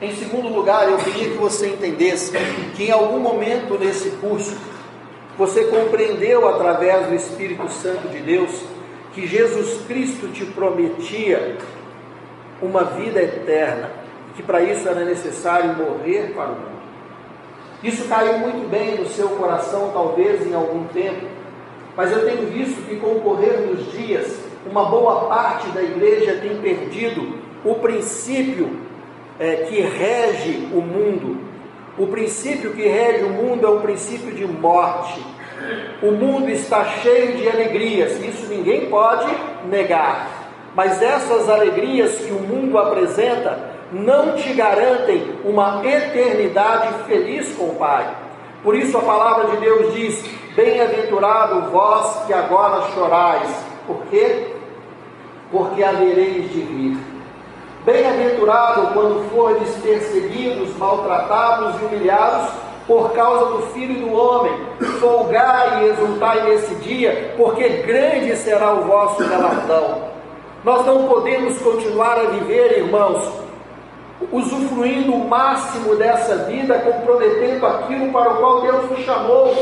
Em 0.00 0.14
segundo 0.14 0.48
lugar, 0.48 0.88
eu 0.88 0.98
queria 0.98 1.30
que 1.30 1.36
você 1.36 1.68
entendesse 1.68 2.32
que 2.76 2.84
em 2.84 2.90
algum 2.90 3.18
momento 3.18 3.78
nesse 3.78 4.10
curso 4.10 4.56
você 5.36 5.64
compreendeu 5.64 6.48
através 6.48 7.06
do 7.08 7.14
Espírito 7.14 7.68
Santo 7.68 8.08
de 8.08 8.20
Deus 8.20 8.64
que 9.12 9.26
Jesus 9.26 9.82
Cristo 9.86 10.28
te 10.28 10.44
prometia 10.44 11.58
uma 12.62 12.84
vida 12.84 13.20
eterna, 13.20 13.90
que 14.34 14.42
para 14.42 14.62
isso 14.62 14.88
era 14.88 15.04
necessário 15.04 15.74
morrer 15.74 16.32
para 16.34 16.46
o 16.46 16.54
mundo. 16.54 16.74
Isso 17.82 18.08
caiu 18.08 18.38
muito 18.38 18.68
bem 18.68 18.96
no 18.98 19.06
seu 19.06 19.28
coração, 19.30 19.90
talvez 19.92 20.46
em 20.46 20.54
algum 20.54 20.84
tempo, 20.84 21.26
mas 21.96 22.10
eu 22.10 22.24
tenho 22.24 22.48
visto 22.48 22.82
que 22.88 22.96
com 22.96 23.12
o 23.12 23.20
correr 23.20 23.68
dos 23.68 23.92
dias, 23.92 24.40
uma 24.66 24.86
boa 24.86 25.26
parte 25.26 25.68
da 25.68 25.82
igreja 25.82 26.38
tem 26.40 26.56
perdido 26.56 27.38
o 27.64 27.74
princípio 27.76 28.70
é, 29.38 29.66
que 29.68 29.80
rege 29.80 30.68
o 30.72 30.80
mundo. 30.80 31.38
O 31.96 32.06
princípio 32.08 32.72
que 32.72 32.88
rege 32.88 33.24
o 33.24 33.30
mundo 33.30 33.66
é 33.66 33.70
um 33.70 33.80
princípio 33.80 34.32
de 34.32 34.46
morte. 34.46 35.24
O 36.02 36.10
mundo 36.10 36.50
está 36.50 36.84
cheio 36.84 37.36
de 37.36 37.48
alegrias, 37.48 38.22
isso 38.24 38.46
ninguém 38.48 38.90
pode 38.90 39.32
negar. 39.70 40.50
Mas 40.74 41.00
essas 41.00 41.48
alegrias 41.48 42.16
que 42.16 42.32
o 42.32 42.40
mundo 42.40 42.76
apresenta 42.76 43.73
não 43.94 44.32
te 44.32 44.52
garantem 44.52 45.38
uma 45.44 45.80
eternidade 45.86 46.88
feliz 47.06 47.54
com 47.54 47.66
o 47.66 47.74
Pai. 47.76 48.04
Por 48.62 48.74
isso 48.74 48.98
a 48.98 49.02
palavra 49.02 49.52
de 49.52 49.58
Deus 49.58 49.94
diz: 49.94 50.24
Bem-aventurado 50.56 51.70
vós 51.70 52.26
que 52.26 52.32
agora 52.32 52.90
chorais. 52.92 53.48
Por 53.86 54.02
quê? 54.10 54.48
Porque 55.50 55.84
havereis 55.84 56.50
de 56.50 56.60
rir. 56.60 56.98
Bem-aventurado 57.84 58.94
quando 58.94 59.30
fordes 59.30 59.70
perseguidos, 59.76 60.76
maltratados 60.76 61.80
e 61.80 61.84
humilhados 61.84 62.50
por 62.88 63.12
causa 63.12 63.44
do 63.52 63.62
Filho 63.68 64.06
do 64.06 64.12
Homem. 64.12 64.52
Folgai 64.98 65.84
e 65.84 65.90
exultai 65.90 66.48
nesse 66.48 66.74
dia, 66.76 67.34
porque 67.36 67.68
grande 67.68 68.34
será 68.36 68.72
o 68.72 68.84
vosso 68.84 69.24
galardão. 69.28 70.08
Nós 70.64 70.84
não 70.86 71.06
podemos 71.06 71.58
continuar 71.58 72.18
a 72.18 72.24
viver, 72.24 72.78
irmãos, 72.78 73.43
usufruindo 74.32 75.14
o 75.14 75.28
máximo 75.28 75.96
dessa 75.96 76.36
vida, 76.44 76.78
comprometendo 76.78 77.66
aquilo 77.66 78.12
para 78.12 78.32
o 78.32 78.36
qual 78.36 78.60
Deus 78.62 78.90
nos 78.90 79.00
chamou. 79.00 79.54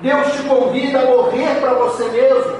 Deus 0.00 0.32
te 0.32 0.42
convida 0.44 1.00
a 1.00 1.04
morrer 1.04 1.60
para 1.60 1.74
você 1.74 2.04
mesmo, 2.08 2.56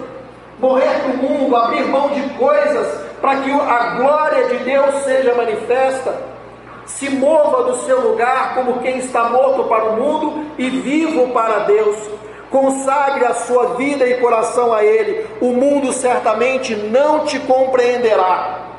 morrer 0.58 1.00
para 1.00 1.12
o 1.12 1.16
mundo, 1.16 1.56
abrir 1.56 1.86
mão 1.86 2.08
de 2.10 2.22
coisas 2.34 3.00
para 3.20 3.40
que 3.40 3.50
a 3.50 3.94
glória 3.96 4.48
de 4.48 4.64
Deus 4.64 4.94
seja 5.04 5.34
manifesta. 5.34 6.14
Se 6.86 7.08
mova 7.10 7.64
do 7.64 7.78
seu 7.84 8.00
lugar 8.00 8.54
como 8.54 8.80
quem 8.80 8.98
está 8.98 9.24
morto 9.24 9.64
para 9.64 9.90
o 9.90 9.96
mundo 9.96 10.46
e 10.58 10.68
vivo 10.68 11.28
para 11.28 11.60
Deus. 11.60 11.96
Consagre 12.50 13.24
a 13.26 13.34
sua 13.34 13.74
vida 13.74 14.06
e 14.06 14.18
coração 14.20 14.72
a 14.72 14.84
Ele. 14.84 15.24
O 15.40 15.52
mundo 15.52 15.92
certamente 15.92 16.74
não 16.74 17.24
te 17.24 17.38
compreenderá 17.40 18.69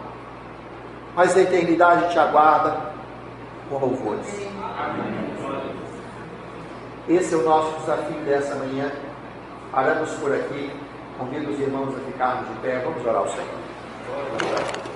mas 1.15 1.35
a 1.35 1.41
eternidade 1.41 2.11
te 2.11 2.19
aguarda 2.19 2.91
com 3.69 3.77
louvores. 3.77 4.27
Esse 7.07 7.33
é 7.33 7.37
o 7.37 7.43
nosso 7.43 7.79
desafio 7.79 8.19
dessa 8.25 8.55
manhã. 8.55 8.91
Paramos 9.71 10.11
por 10.13 10.33
aqui. 10.33 10.71
Convido 11.17 11.51
os 11.51 11.59
irmãos 11.59 11.95
a 11.95 11.99
ficarmos 12.11 12.47
de 12.49 12.55
pé. 12.61 12.79
Vamos 12.79 13.05
orar 13.05 13.17
ao 13.17 13.29
Senhor. 13.29 14.90